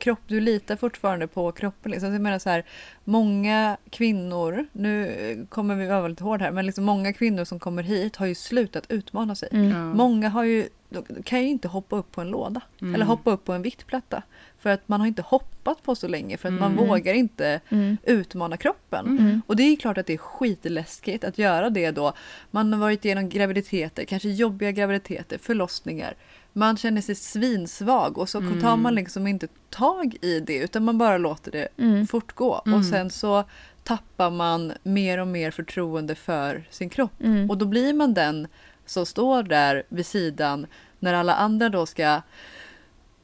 kropp, 0.00 0.18
du 0.26 0.40
litar 0.40 0.76
fortfarande 0.76 1.26
på 1.26 1.52
kroppen. 1.52 1.92
Liksom. 1.92 2.08
Så 2.08 2.14
jag 2.14 2.20
menar 2.22 2.38
så 2.38 2.50
här, 2.50 2.64
många 3.04 3.76
kvinnor, 3.90 4.66
nu 4.72 5.46
kommer 5.48 5.74
vi 5.74 5.86
vara 5.86 6.08
lite 6.08 6.24
hård 6.24 6.42
här, 6.42 6.50
men 6.50 6.66
liksom 6.66 6.84
många 6.84 7.12
kvinnor 7.12 7.44
som 7.44 7.58
kommer 7.58 7.82
hit 7.82 8.16
har 8.16 8.26
ju 8.26 8.34
slutat 8.34 8.84
utmana 8.88 9.34
sig. 9.34 9.48
Mm. 9.52 9.88
Många 9.88 10.28
har 10.28 10.44
ju, 10.44 10.68
de 10.88 11.22
kan 11.22 11.42
ju 11.42 11.48
inte 11.48 11.68
hoppa 11.68 11.96
upp 11.96 12.12
på 12.12 12.20
en 12.20 12.28
låda 12.28 12.60
Mm. 12.82 12.94
eller 12.94 13.04
hoppa 13.04 13.30
upp 13.30 13.44
på 13.44 13.52
en 13.52 13.62
viktplatta. 13.62 14.22
För 14.58 14.70
att 14.70 14.88
man 14.88 15.00
har 15.00 15.06
inte 15.06 15.22
hoppat 15.22 15.82
på 15.82 15.94
så 15.94 16.08
länge 16.08 16.36
för 16.36 16.48
att 16.48 16.54
man 16.60 16.72
Mm. 16.72 16.86
vågar 16.88 17.14
inte 17.14 17.60
Mm. 17.68 17.96
utmana 18.02 18.56
kroppen. 18.56 19.06
Mm. 19.06 19.42
Och 19.46 19.56
det 19.56 19.62
är 19.62 19.70
ju 19.70 19.76
klart 19.76 19.98
att 19.98 20.06
det 20.06 20.12
är 20.12 20.18
skitläskigt 20.18 21.24
att 21.24 21.38
göra 21.38 21.70
det 21.70 21.90
då. 21.90 22.12
Man 22.50 22.72
har 22.72 22.80
varit 22.80 23.04
igenom 23.04 23.28
graviditeter, 23.28 24.04
kanske 24.04 24.28
jobbiga 24.28 24.70
graviditeter, 24.70 25.38
förlossningar. 25.38 26.14
Man 26.52 26.76
känner 26.76 27.00
sig 27.00 27.14
svinsvag 27.14 28.18
och 28.18 28.28
så 28.28 28.38
Mm. 28.38 28.60
tar 28.60 28.76
man 28.76 28.94
liksom 28.94 29.26
inte 29.26 29.48
tag 29.70 30.16
i 30.22 30.40
det 30.40 30.56
utan 30.58 30.84
man 30.84 30.98
bara 30.98 31.18
låter 31.18 31.50
det 31.52 31.68
Mm. 31.78 32.06
fortgå. 32.06 32.62
Mm. 32.66 32.78
Och 32.78 32.84
sen 32.84 33.10
så 33.10 33.44
tappar 33.84 34.30
man 34.30 34.72
mer 34.82 35.18
och 35.18 35.26
mer 35.28 35.50
förtroende 35.50 36.14
för 36.14 36.64
sin 36.70 36.88
kropp. 36.90 37.12
Mm. 37.22 37.50
Och 37.50 37.58
då 37.58 37.64
blir 37.66 37.92
man 37.94 38.14
den 38.14 38.48
som 38.86 39.06
står 39.06 39.42
där 39.42 39.82
vid 39.88 40.06
sidan 40.06 40.66
när 40.98 41.14
alla 41.14 41.34
andra 41.34 41.68
då 41.68 41.86
ska 41.86 42.20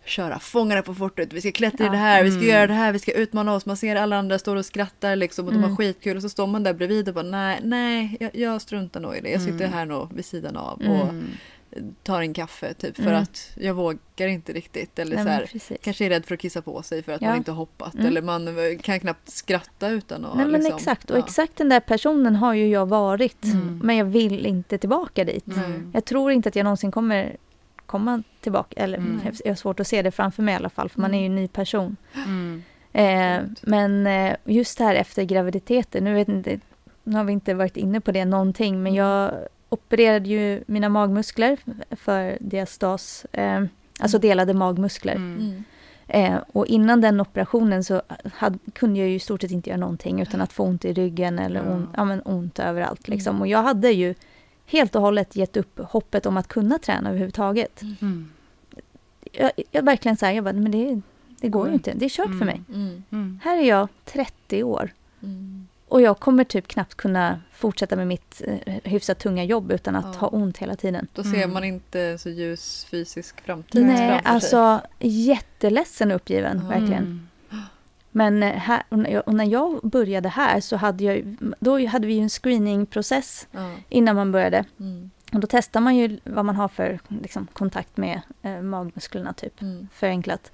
köra 0.05 0.39
fångarna 0.39 0.83
på 0.83 0.95
fortet, 0.95 1.33
vi 1.33 1.41
ska 1.41 1.53
klättra 1.53 1.87
i 1.87 1.89
det 1.89 1.97
här, 1.97 2.25
vi 2.25 2.31
ska 2.31 2.39
Mm. 2.41 2.51
göra 2.51 2.67
det 2.67 2.73
här, 2.75 2.93
vi 2.93 2.99
ska 2.99 3.13
utmana 3.13 3.55
oss. 3.55 3.67
Man 3.67 3.77
ser 3.77 3.97
alla 3.97 4.17
andra 4.17 4.39
står 4.39 4.57
och 4.57 4.67
skrattar 4.67 5.17
liksom 5.17 5.47
och 5.47 5.53
de 5.53 5.59
Mm. 5.59 5.71
har 5.71 5.77
skitkul 5.77 6.17
och 6.17 6.23
så 6.23 6.29
står 6.29 6.47
man 6.47 6.63
där 6.63 6.75
bredvid 6.75 7.09
och 7.09 7.15
bara 7.15 7.25
nej, 7.25 7.61
nej, 7.63 8.17
jag, 8.21 8.31
jag 8.37 8.63
struntar 8.63 9.01
nog 9.01 9.17
i 9.17 9.21
det. 9.21 9.31
Jag 9.31 9.41
sitter 9.41 9.55
Mm. 9.65 9.73
här 9.73 9.85
nog 9.85 10.15
vid 10.15 10.25
sidan 10.25 10.57
av 10.57 10.81
Mm. 10.83 10.93
och 11.01 11.09
Mm. 11.09 11.27
Tar 12.03 12.21
en 12.21 12.35
kaffe 12.35 12.75
typ 12.75 12.97
för 12.97 13.03
Mm. 13.03 13.23
att 13.23 13.51
jag 13.55 13.75
vågar 13.75 14.29
inte 14.29 14.53
riktigt. 14.53 14.99
Eller 14.99 15.17
Nej, 15.17 15.25
så 15.25 15.31
här, 15.31 15.79
kanske 15.83 16.05
är 16.05 16.09
rädd 16.09 16.27
för 16.27 16.35
att 16.35 16.41
kissa 16.41 16.63
på 16.63 16.83
sig 16.83 17.03
för 17.03 17.13
att 17.13 17.23
Ja. 17.23 17.29
man 17.29 17.37
inte 17.37 17.51
har 17.51 17.57
hoppat. 17.57 17.95
Mm. 17.95 18.07
Eller 18.07 18.23
man 18.23 18.57
kan 18.83 19.01
knappt 19.01 19.31
skratta 19.31 19.89
utan 19.89 20.25
att 20.25 20.37
Nej 20.37 20.47
men 20.47 20.61
liksom, 20.61 20.77
exakt, 20.77 21.11
och 21.11 21.19
ja. 21.19 21.25
exakt 21.25 21.57
den 21.57 21.69
där 21.69 21.81
personen 21.81 22.37
har 22.37 22.55
ju 22.55 22.69
jag 22.69 22.87
varit. 22.87 23.45
Mm. 23.45 23.81
Men 23.85 23.97
jag 23.97 24.05
vill 24.05 24.47
inte 24.47 24.79
tillbaka 24.79 25.25
dit. 25.25 25.47
Mm. 25.47 25.91
Jag 25.95 26.05
tror 26.05 26.33
inte 26.33 26.49
att 26.49 26.57
jag 26.57 26.65
någonsin 26.65 26.91
kommer 26.93 27.37
komma 27.87 28.23
tillbaka. 28.41 28.81
Eller 28.81 28.99
Mm. 28.99 29.21
jag 29.45 29.51
har 29.51 29.57
svårt 29.57 29.81
att 29.81 29.87
se 29.87 30.03
det 30.03 30.11
framför 30.11 30.43
mig 30.43 30.53
i 30.53 30.57
alla 30.57 30.71
fall, 30.71 30.89
för 30.89 31.01
man 31.01 31.15
är 31.15 31.21
ju 31.21 31.27
en 31.27 31.35
ny 31.35 31.49
person. 31.49 31.97
Mm. 32.15 32.63
Eh, 32.93 33.41
men 33.63 34.07
eh, 34.07 34.37
just 34.45 34.79
här 34.79 34.95
efter 34.95 35.23
graviditeten, 35.25 36.05
nu, 36.05 36.15
vet 36.15 36.29
inte, 36.29 36.61
nu 37.05 37.17
har 37.17 37.25
vi 37.25 37.33
inte 37.33 37.55
varit 37.55 37.77
inne 37.77 38.01
på 38.01 38.13
det 38.13 38.25
någonting, 38.25 38.83
men 38.83 38.95
jag 38.95 39.33
opererade 39.73 40.29
ju 40.29 40.65
mina 40.67 40.89
magmuskler 40.89 41.57
för 41.91 42.37
diastas, 42.41 43.27
eh, 43.33 43.65
alltså 44.01 44.19
delade 44.19 44.55
magmuskler. 44.55 45.15
Mm. 45.15 45.39
Mm. 45.41 45.65
Eh, 46.35 46.41
och 46.53 46.67
innan 46.67 47.01
den 47.01 47.21
operationen 47.21 47.85
så 47.85 48.03
hade, 48.35 48.59
kunde 48.73 48.99
jag 49.01 49.09
ju 49.09 49.15
i 49.15 49.19
stort 49.19 49.41
sett 49.41 49.51
inte 49.51 49.71
göra 49.71 49.81
någonting 49.81 50.21
utan 50.21 50.41
att 50.41 50.53
få 50.53 50.65
ont 50.65 50.85
i 50.85 50.93
ryggen 50.93 51.39
eller 51.39 51.65
Ja. 51.65 51.71
ont, 51.73 51.91
ja, 51.97 52.05
men 52.05 52.23
ont 52.25 52.59
överallt. 52.59 53.09
Liksom. 53.09 53.31
Mm. 53.31 53.41
Och 53.41 53.47
jag 53.49 53.63
hade 53.63 53.91
ju 53.91 54.15
helt 54.67 54.95
och 54.97 55.03
hållet 55.03 55.37
gett 55.37 55.57
upp 55.57 55.79
hoppet 55.79 56.27
om 56.27 56.37
att 56.37 56.49
kunna 56.49 56.79
träna 56.79 57.09
överhuvudtaget. 57.09 57.83
Mm. 58.01 58.31
Jag, 59.33 59.51
jag 59.71 59.83
verkligen 59.85 60.17
så 60.17 60.27
här, 60.27 60.33
jag 60.33 60.45
bara, 60.45 60.53
men 60.53 60.73
det, 60.73 61.01
det 61.41 61.49
går 61.49 61.63
ju 61.67 61.69
Mm. 61.69 61.75
inte, 61.75 61.93
det 61.95 62.05
är 62.05 62.09
kört 62.09 62.27
för 62.27 62.33
Mm. 62.35 62.47
mig. 62.47 62.63
Mm. 62.75 63.03
Mm. 63.11 63.41
Här 63.45 63.57
är 63.59 63.69
jag 63.69 63.89
30 64.05 64.63
år 64.63 64.91
Mm. 65.23 65.52
Och 65.93 66.03
jag 66.03 66.19
kommer 66.21 66.45
typ 66.45 66.69
knappt 66.69 66.95
kunna 66.95 67.41
fortsätta 67.53 67.97
med 67.97 68.07
mitt 68.07 68.43
eh, 68.47 68.75
hyfsat 68.85 69.19
tunga 69.19 69.45
jobb 69.45 69.73
utan 69.73 69.97
att 69.97 70.05
Ja. 70.15 70.21
ha 70.21 70.29
ont 70.29 70.59
hela 70.59 70.77
tiden. 70.77 71.07
Då 71.15 71.23
ser 71.23 71.35
Mm. 71.35 71.53
man 71.53 71.65
inte 71.65 72.19
så 72.19 72.29
ljus 72.29 72.85
fysisk 72.91 73.41
framtid 73.41 73.87
Nej, 73.87 73.97
framför 73.97 74.23
sig. 74.23 74.35
alltså 74.35 74.81
jätteledsen 74.99 76.11
och 76.11 76.17
uppgiven, 76.17 76.61
Ja. 76.63 76.69
verkligen. 76.69 77.03
Mm. 77.03 77.27
Men 78.11 78.43
eh, 78.43 78.53
här, 78.53 78.83
och 78.89 78.99
när 78.99 79.11
jag- 79.11 79.23
och 79.29 79.35
när 79.35 79.45
jag 79.45 79.81
började 79.83 80.29
här 80.29 80.61
så 80.61 80.77
hade 80.77 81.05
jag, 81.05 81.37
då 81.61 81.87
hade 81.87 82.07
vi 82.07 82.15
ju 82.15 82.21
en 82.23 82.29
screeningprocess 82.29 83.47
Ja. 83.51 83.75
innan 83.89 84.17
man 84.17 84.33
började. 84.33 84.65
Mm. 84.81 85.11
Och 85.33 85.41
då 85.41 85.47
testar 85.51 85.81
man 85.81 85.97
ju 85.97 86.19
vad 86.25 86.45
man 86.45 86.57
har 86.57 86.69
för 86.69 87.01
liksom, 87.09 87.47
kontakt 87.53 87.97
med 87.97 88.21
eh, 88.43 88.63
magmusklerna, 88.63 89.33
typ, 89.33 89.63
Mm. 89.63 89.89
förenklat. 89.95 90.53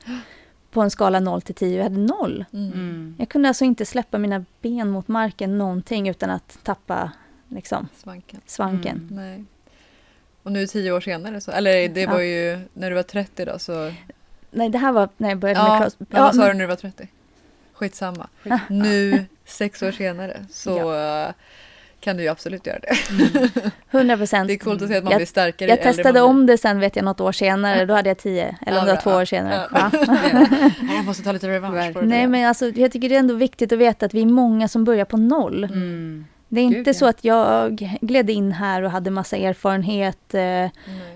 På 0.71 0.81
en 0.83 0.91
skala 0.91 1.21
0 1.21 1.43
till 1.43 1.55
10, 1.55 1.77
jag 1.77 1.83
hade 1.83 1.99
noll. 1.99 2.45
Mm. 2.53 2.73
Mm. 2.73 3.14
Jag 3.19 3.29
kunde 3.29 3.49
alltså 3.49 3.64
inte 3.64 3.87
släppa 3.87 4.19
mina 4.19 4.45
ben 4.62 4.91
mot 4.91 5.09
marken 5.09 5.59
någonting 5.59 6.09
utan 6.09 6.31
att 6.31 6.59
tappa 6.62 7.12
liksom, 7.49 7.89
Svanken. 7.97 8.41
svanken. 8.47 9.09
Mm. 9.11 9.16
Nej. 9.25 9.45
Och 10.43 10.53
nu 10.53 10.66
tio 10.66 10.93
år 10.93 11.01
senare 11.01 11.41
så, 11.41 11.51
eller 11.51 11.89
det 11.89 12.01
Ja. 12.01 12.11
var 12.11 12.21
ju 12.21 12.61
när 12.73 12.91
du 12.91 12.97
var 12.97 13.03
30 13.03 13.45
då 13.45 13.59
så. 13.59 13.93
Nej, 14.51 14.69
det 14.69 14.79
här 14.79 14.93
var 14.93 15.09
när 15.16 15.29
jag 15.29 15.39
började 15.39 15.62
med 15.62 15.71
Ja, 15.71 15.81
cross. 15.81 15.97
men 15.99 16.23
vad 16.23 16.35
sa 16.35 16.41
men- 16.41 16.49
du 16.49 16.55
när 16.55 16.61
du 16.61 16.66
var 16.66 16.77
30? 16.77 17.09
Skitsamma. 17.73 18.29
Ah. 18.51 18.59
Nu, 18.71 19.25
sex 19.45 19.83
år 19.83 19.93
senare, 19.93 20.47
så 20.51 20.95
eh, 20.95 21.29
kan 22.01 22.16
du 22.16 22.22
ju 22.22 22.28
absolut 22.28 22.66
göra 22.66 22.78
det. 22.78 22.92
100 23.90 24.16
procent. 24.16 24.49
Det 24.49 24.55
är 24.55 24.59
coolt 24.59 24.82
att 24.82 24.88
se 24.88 24.96
att 24.96 25.05
man 25.05 25.11
Jag- 25.11 25.18
blir 25.18 25.26
starkare 25.26 25.68
Jag 25.70 25.82
testade 25.82 26.20
om 26.20 26.46
det 26.46 26.59
sen 26.59 26.80
vet 26.80 26.96
jag 26.96 27.05
något 27.05 27.20
år 27.20 27.32
senare, 27.32 27.84
då 27.84 27.94
hade 27.94 28.09
jag 28.11 28.18
10. 28.18 28.57
Eller 28.66 28.76
Ja, 28.76 28.80
om 28.80 28.86
det 28.86 28.92
var 28.94 29.01
två 29.01 29.11
år 29.11 29.24
senare. 29.24 29.66
Ja. 29.72 29.90
Ja. 29.92 30.07
Jag 30.96 31.05
måste 31.05 31.22
ta 31.22 31.32
lite 31.32 31.49
revansch 31.49 31.94
på 31.94 32.01
det. 32.01 32.07
Nej 32.07 32.26
men 32.26 32.49
alltså 32.49 32.66
jag 32.68 32.92
tycker 32.92 33.09
det 33.09 33.14
är 33.14 33.18
ändå 33.18 33.34
viktigt 33.34 33.72
att 33.72 33.78
veta 33.78 34.07
att 34.07 34.14
vi 34.14 34.22
är 34.22 34.26
många 34.26 34.68
som 34.68 34.84
börjar 34.84 35.05
på 35.05 35.16
noll. 35.16 35.64
Mm. 35.64 36.26
Det 36.49 36.61
är 36.61 36.68
Gud, 36.68 36.76
inte 36.78 36.90
ja. 36.90 36.94
så 36.94 37.07
att 37.07 37.24
jag 37.24 37.76
gled 38.01 38.30
in 38.30 38.53
här 38.53 38.82
och 38.82 38.90
hade 38.90 39.11
massa 39.11 39.36
erfarenhet 39.36 40.34
eh, 40.34 40.62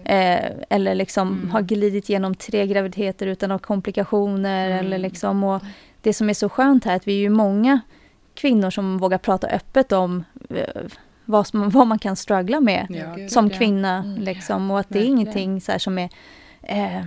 eh, 0.05 0.51
eller 0.71 0.95
liksom 0.95 1.29
Mm. 1.29 1.51
har 1.51 1.63
glidit 1.63 2.09
igenom 2.09 2.35
tre 2.35 2.67
graviditeter 2.67 3.27
utan 3.27 3.49
några 3.49 3.59
komplikationer 3.59 4.67
Mm. 4.71 4.79
eller 4.87 4.99
liksom 4.99 5.45
och 5.45 5.63
det 6.03 6.13
som 6.15 6.31
är 6.31 6.35
så 6.35 6.49
skönt 6.49 6.85
här 6.85 6.93
är 6.93 6.97
att 6.97 7.09
vi 7.09 7.13
är 7.13 7.19
ju 7.21 7.29
många 7.31 7.81
kvinnor 8.43 8.71
som 8.71 8.99
vågar 8.99 9.19
prata 9.19 9.47
öppet 9.47 9.93
om 9.93 10.25
eh, 10.51 10.65
vad, 11.25 11.47
som, 11.47 11.71
vad 11.71 11.87
man 11.87 11.99
kan 11.99 12.17
struggla 12.17 12.61
med 12.61 12.87
Ja, 12.91 13.15
Gud, 13.17 13.31
som 13.33 13.49
ja. 13.49 13.59
kvinna 13.59 13.97
Mm. 13.99 14.23
liksom 14.23 14.71
och 14.71 14.81
att 14.81 14.89
det 14.89 14.95
är 14.99 15.01
Verkligen. 15.01 15.19
ingenting 15.21 15.61
så 15.61 15.73
här 15.73 15.79
som 15.79 15.99
är 15.99 16.09
eh, 16.63 17.07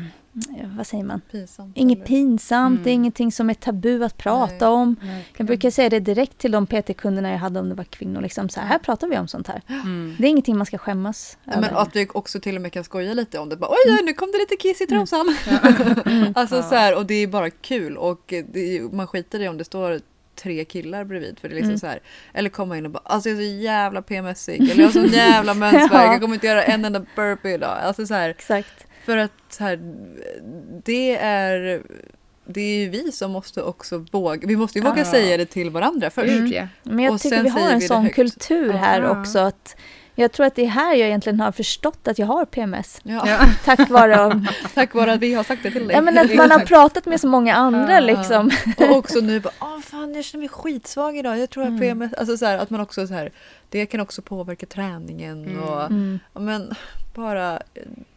vad 0.78 0.88
säger 0.88 1.04
man? 1.04 1.22
Pinsamt. 1.32 1.78
Inget 1.78 1.98
eller? 1.98 2.06
pinsamt, 2.06 2.84
det 2.84 2.90
är 2.90 2.94
Mm. 2.94 3.02
ingenting 3.02 3.32
som 3.32 3.50
är 3.50 3.54
tabu 3.54 4.04
att 4.04 4.18
prata 4.18 4.66
Nej. 4.70 4.76
om. 4.78 4.96
Verkligen. 4.96 5.24
Jag 5.38 5.48
brukar 5.48 5.70
säga 5.70 5.90
det 5.90 6.00
direkt 6.00 6.38
till 6.38 6.52
de 6.52 6.68
PT-kunderna 6.68 7.32
jag 7.32 7.38
hade 7.38 7.60
om 7.60 7.70
det 7.70 7.76
var 7.76 7.84
kvinnor. 7.84 8.22
Liksom, 8.22 8.50
så 8.50 8.60
här, 8.60 8.68
här 8.68 8.80
pratar 8.80 9.08
vi 9.08 9.18
om 9.18 9.28
sånt 9.28 9.48
här. 9.48 9.62
Mm. 9.68 10.16
Det 10.20 10.26
är 10.28 10.30
ingenting 10.30 10.58
man 10.58 10.66
ska 10.66 10.78
skämmas 10.78 11.38
Ja, 11.44 11.52
men 11.56 11.64
över. 11.64 11.82
att 11.82 11.96
vi 11.96 12.08
också 12.14 12.40
till 12.40 12.56
och 12.56 12.62
med 12.62 12.72
kan 12.72 12.84
skoja 12.84 13.14
lite 13.14 13.40
om 13.40 13.50
det. 13.50 13.58
Bara, 13.58 13.70
Oj, 13.72 14.00
nu 14.06 14.14
kom 14.14 14.32
det 14.32 14.38
lite 14.38 14.56
kiss 14.56 14.82
i 14.82 14.88
trosan. 14.88 15.36
Mm. 16.06 16.34
alltså 16.36 16.56
Ja. 16.56 16.64
så 16.64 16.76
här, 16.76 16.98
och 16.98 17.06
det 17.06 17.14
är 17.16 17.28
bara 17.28 17.50
kul. 17.50 17.98
Och 17.98 18.34
det 18.54 18.94
man 18.94 19.08
skiter 19.08 19.40
i 19.42 19.48
om 19.48 19.58
det 19.58 19.64
står 19.66 20.00
tre 20.36 20.66
killar 20.66 21.04
bredvid. 21.04 21.40
För 21.40 21.50
det 21.50 21.54
är 21.54 21.56
liksom 21.56 21.70
Mm. 21.70 21.80
så 21.80 21.88
här, 21.88 22.00
eller 22.34 22.50
komma 22.50 22.78
in 22.78 22.86
och 22.86 22.92
bara, 22.92 23.02
alltså 23.06 23.30
jag 23.30 23.38
är 23.42 23.42
så 23.42 23.62
jävla 23.64 24.02
PMSig. 24.02 24.62
Eller 24.62 24.76
jag 24.76 24.88
har 24.88 24.92
sån 24.92 25.08
jävla 25.14 25.54
mensvärk. 25.54 25.92
Ja. 25.94 26.12
Jag 26.12 26.22
kommer 26.22 26.34
inte 26.34 26.48
göra 26.48 26.64
en 26.64 26.86
enda 26.86 27.06
burpee 27.16 27.54
idag. 27.54 27.78
Alltså 27.82 28.06
så 28.06 28.14
här, 28.14 28.30
Exakt. 28.30 28.86
för 29.06 29.18
att 29.18 29.32
så 29.50 29.64
här, 29.64 29.80
det 30.86 31.18
är... 31.18 31.82
Det 32.48 32.62
är 32.62 32.80
ju 32.80 32.90
vi 32.90 33.12
som 33.12 33.32
måste 33.32 33.62
också 33.64 34.06
våga, 34.12 34.48
vi 34.48 34.56
måste 34.56 34.80
ju 34.80 34.86
våga 34.86 34.98
Ja. 34.98 35.06
säga 35.12 35.38
det 35.38 35.46
till 35.46 35.70
varandra 35.70 36.10
först. 36.10 36.54
Ja. 36.54 36.68
Men 36.84 37.00
jag 37.06 37.14
Och 37.14 37.22
tycker 37.22 37.36
sen 37.36 37.44
vi 37.44 37.50
har 37.50 37.70
en 37.70 37.82
sån 37.82 38.10
kultur 38.10 38.74
här 38.74 39.06
också. 39.06 39.40
att 39.40 39.76
Jag 40.18 40.32
tror 40.32 40.45
att 40.45 40.55
det 40.55 40.61
är 40.66 40.68
här 40.70 40.95
jag 40.95 41.07
egentligen 41.07 41.39
har 41.39 41.51
förstått 41.51 42.07
att 42.07 42.20
jag 42.20 42.28
har 42.28 42.45
PMS. 42.45 42.99
Ja, 43.03 43.24
Ja. 43.28 43.39
Tack 43.66 43.89
vare 43.89 44.45
Tack 44.74 44.93
vare 44.93 45.13
att 45.13 45.20
vi 45.20 45.34
har 45.34 45.43
sagt 45.43 45.63
det 45.63 45.72
till 45.72 45.88
dig. 45.88 45.95
ja, 45.95 46.01
men 46.01 46.18
att 46.18 46.36
man 46.36 46.51
har 46.51 46.59
pratat 46.59 47.05
med 47.05 47.22
så 47.22 47.28
många 47.28 47.55
andra 47.55 47.93
Ja. 47.93 47.99
liksom. 47.99 48.51
Och 48.78 48.95
också 48.97 49.20
nu 49.20 49.39
bara, 49.39 49.53
åh 49.61 49.80
fan 49.82 50.16
jag 50.16 50.26
känner 50.26 50.39
mig 50.41 50.49
skitsvag 50.49 51.18
idag, 51.18 51.38
jag 51.38 51.49
tror 51.49 51.66
jag 51.66 51.72
har 51.72 51.78
Mm. 51.78 51.97
PMS. 51.99 52.13
Alltså 52.13 52.38
så 52.38 52.45
här, 52.45 52.57
att 52.57 52.70
man 52.70 52.82
också 52.82 53.07
så 53.07 53.13
här, 53.13 53.32
det 53.70 53.86
kan 53.86 53.99
också 53.99 54.22
påverka 54.22 54.66
träningen 54.66 55.45
Mm. 55.45 55.63
och 55.63 55.82
Mm. 55.86 56.20
ja, 56.34 56.39
men 56.39 56.74
bara, 57.13 57.59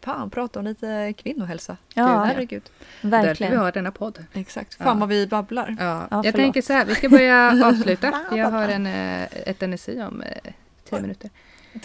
fan 0.04 0.30
prata 0.30 0.58
om 0.58 0.64
lite 0.64 1.14
kvinnohälsa. 1.16 1.76
Ja. 1.94 2.06
Gud, 2.08 2.16
herregud. 2.26 2.62
Därför 3.02 3.18
vi 3.20 3.26
Verkligen. 3.26 3.58
har 3.58 3.72
denna 3.72 3.90
podd. 3.90 4.24
Exakt, 4.34 4.76
Ja. 4.78 4.84
fan 4.84 5.00
vad 5.00 5.08
vi 5.08 5.26
babblar. 5.26 5.76
Ja. 5.80 6.06
Ja, 6.10 6.22
jag 6.24 6.34
tänker 6.34 6.62
så 6.62 6.72
här, 6.72 6.84
vi 6.84 6.94
ska 6.94 7.08
börja 7.08 7.66
avsluta. 7.66 8.12
Ja, 8.30 8.36
Jag 8.36 8.50
har 8.50 8.68
en, 8.68 8.86
eh, 8.86 9.22
ett 9.46 9.60
NSI 9.60 10.02
om 10.02 10.22
eh, 10.22 10.52
tio 10.90 11.00
minuter. 11.00 11.30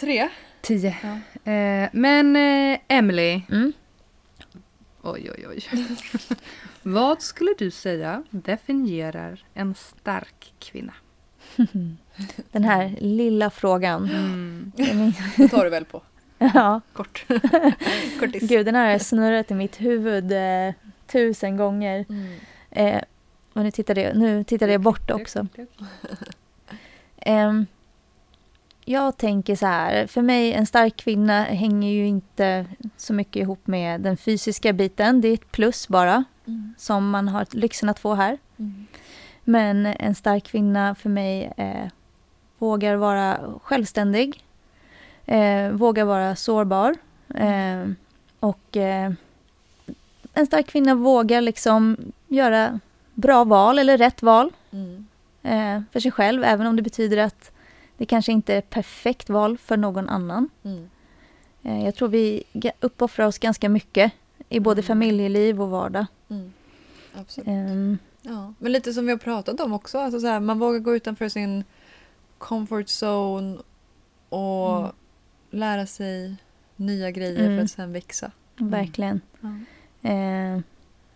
Tre. 0.00 0.28
Tio. 0.60 0.96
Ja. 1.02 1.52
Eh, 1.52 1.88
men 1.92 2.36
eh, 2.36 2.78
Emily, 2.88 3.42
Mm. 3.50 3.72
oj 5.02 5.30
oj 5.30 5.46
oj. 5.48 5.64
Vad 6.82 7.22
skulle 7.22 7.54
du 7.58 7.70
säga 7.70 8.22
definierar 8.30 9.44
en 9.54 9.74
stark 9.74 10.52
kvinna? 10.58 10.92
Den 12.52 12.64
här 12.64 12.96
lilla 13.00 13.50
frågan. 13.50 14.10
Mm. 14.10 14.72
Det 15.36 15.48
tar 15.48 15.64
du 15.64 15.70
väl 15.70 15.84
på. 15.84 16.02
Ja, 16.38 16.80
Kort. 16.92 17.24
Kortis. 18.20 18.48
gud 18.48 18.66
den 18.66 18.74
här 18.74 18.90
har 18.92 18.98
snurrat 18.98 19.50
i 19.50 19.54
mitt 19.54 19.80
huvud 19.80 20.32
eh, 20.32 20.74
tusen 21.06 21.56
gånger. 21.56 22.04
Mm. 22.08 22.38
Eh, 22.70 23.02
och 23.52 23.62
nu 23.62 23.70
tittade, 23.70 24.00
jag, 24.02 24.16
nu 24.16 24.44
tittade 24.44 24.72
jag 24.72 24.80
bort 24.80 25.10
också. 25.10 25.46
Ehm, 27.16 27.66
jag 28.84 29.16
tänker 29.16 29.56
så 29.56 29.66
här, 29.66 30.06
för 30.06 30.22
mig 30.22 30.52
en 30.52 30.66
stark 30.66 30.96
kvinna 30.96 31.42
hänger 31.44 31.90
ju 31.92 32.06
inte 32.06 32.66
så 32.96 33.12
mycket 33.12 33.36
ihop 33.36 33.66
med 33.66 34.00
den 34.00 34.16
fysiska 34.16 34.72
biten. 34.72 35.20
Det 35.20 35.28
är 35.28 35.34
ett 35.34 35.52
plus 35.52 35.88
bara. 35.88 36.24
Mm. 36.46 36.74
som 36.78 37.10
man 37.10 37.28
har 37.28 37.46
lyxen 37.50 37.88
att 37.88 37.98
få 37.98 38.14
här. 38.14 38.38
Mm. 38.58 38.86
Men 39.44 39.86
en 39.86 40.14
stark 40.14 40.44
kvinna 40.44 40.94
för 40.94 41.08
mig 41.08 41.52
eh, 41.56 41.88
vågar 42.58 42.96
vara 42.96 43.38
självständig, 43.62 44.44
eh, 45.26 45.68
vågar 45.68 46.04
vara 46.04 46.36
sårbar 46.36 46.94
eh, 47.34 47.90
och 48.40 48.76
eh, 48.76 49.12
en 50.34 50.46
stark 50.46 50.66
kvinna 50.66 50.94
vågar 50.94 51.40
liksom 51.40 51.96
göra 52.28 52.80
bra 53.14 53.44
val 53.44 53.78
eller 53.78 53.98
rätt 53.98 54.22
val 54.22 54.52
Mm. 54.70 55.06
eh, 55.42 55.82
för 55.92 56.00
sig 56.00 56.10
själv 56.10 56.44
även 56.44 56.66
om 56.66 56.76
det 56.76 56.82
betyder 56.82 57.16
att 57.16 57.50
det 57.96 58.06
kanske 58.06 58.32
inte 58.32 58.54
är 58.54 58.58
ett 58.58 58.70
perfekt 58.70 59.28
val 59.30 59.58
för 59.58 59.76
någon 59.76 60.08
annan. 60.08 60.50
Mm. 60.62 60.90
Eh, 61.62 61.84
jag 61.84 61.94
tror 61.94 62.08
vi 62.08 62.42
uppoffrar 62.80 63.26
oss 63.26 63.38
ganska 63.38 63.68
mycket 63.68 64.12
i 64.48 64.60
både 64.60 64.78
Mm. 64.80 64.86
familjeliv 64.86 65.62
och 65.62 65.70
vardag. 65.70 66.06
Mm. 66.28 66.52
Absolut. 67.14 67.48
Ehm, 67.48 67.98
Ja. 68.26 68.54
Men 68.58 68.72
lite 68.72 68.92
som 68.92 69.04
vi 69.06 69.12
har 69.12 69.18
pratat 69.18 69.60
om 69.60 69.72
också, 69.72 69.98
alltså 69.98 70.20
så 70.20 70.26
här, 70.26 70.40
man 70.40 70.58
vågar 70.58 70.78
gå 70.78 70.96
utanför 70.96 71.28
sin 71.28 71.64
comfort 72.38 72.86
zone 73.02 73.58
och 74.28 74.78
Mm. 74.78 74.90
lära 75.50 75.86
sig 75.86 76.36
nya 76.76 77.10
grejer 77.10 77.44
Mm. 77.44 77.58
för 77.58 77.64
att 77.64 77.70
sen 77.70 77.92
växa. 77.92 78.30
Verkligen. 78.56 79.20
Ja. 79.40 79.48
Eh, 80.10 80.60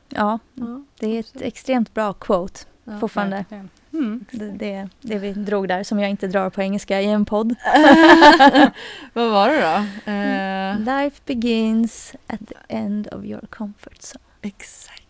ja, 0.09 0.39
Ja. 0.55 0.83
det 0.99 1.07
är 1.07 1.21
ett 1.21 1.43
extremt 1.43 1.95
bra 1.95 2.13
quote 2.13 2.61
Ja. 2.85 3.01
fortfarande. 3.01 3.37
Verkligen. 3.37 3.71
Mm. 3.93 4.25
Det, 4.31 4.51
det, 4.51 4.89
det 5.01 5.19
vi 5.19 5.33
drog 5.33 5.69
där, 5.69 5.83
som 5.85 6.01
jag 6.01 6.11
inte 6.11 6.27
drar 6.27 6.51
på 6.51 6.63
engelska 6.63 7.01
i 7.01 7.07
en 7.07 7.25
podd. 7.25 7.55
Vad 9.13 9.31
var 9.31 9.49
det 9.49 9.61
då? 9.61 10.11
Eh, 10.13 10.79
Life 11.03 11.21
begins 11.27 12.15
at 12.27 12.41
the 12.49 12.55
end 12.75 13.09
of 13.13 13.25
your 13.25 13.47
comfort 13.51 13.99
zone. 14.03 14.23
exakt. 14.43 15.03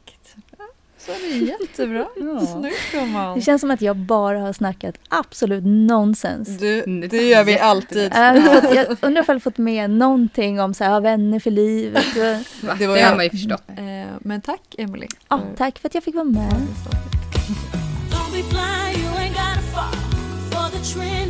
Så 0.99 1.11
är 1.13 1.19
det 1.41 1.45
jättebra. 1.47 2.07
Ja. 2.17 2.47
Snyggt 2.47 2.93
gumman. 2.93 3.35
Det 3.39 3.43
känns 3.43 3.61
som 3.61 3.71
att 3.71 3.81
jag 3.83 3.97
bara 3.97 4.41
har 4.41 4.53
snackat 4.53 4.95
absolut 5.09 5.65
nonsens. 5.67 6.59
Du, 6.59 6.83
det 7.09 7.23
gör 7.29 7.45
vi 7.45 7.59
alltid. 7.59 8.13
Jag 8.15 8.41
har 8.41 8.97
undrar 9.01 9.23
ifall 9.23 9.35
jag 9.37 9.43
fått 9.43 9.59
med 9.59 9.91
någonting 9.91 10.61
om 10.61 10.75
så 10.75 10.85
här, 10.85 10.91
ha 10.91 11.01
vänner 11.01 11.41
för 11.41 11.51
livet. 11.51 12.05
Det 12.79 12.87
var 12.87 12.87
har 12.87 12.97
jag. 12.97 13.17
man 13.17 13.25
ju 13.25 13.31
förstått. 13.31 13.63
Eh, 13.69 14.15
men 14.21 14.41
tack 14.41 14.75
Emily. 14.79 15.07
Ja, 15.29 15.41
tack 15.57 15.79
för 15.79 15.89
att 15.89 15.95
jag 15.95 16.05
fick 16.05 16.15
vara 16.15 16.25
med. 16.25 16.67
Be 18.39 18.49
blind, 18.51 18.97
you 18.99 19.09
ain't 19.19 19.35
gotta 19.35 19.61
fall 19.63 19.91
for 20.51 20.71
the 20.71 20.79
trend 20.93 21.28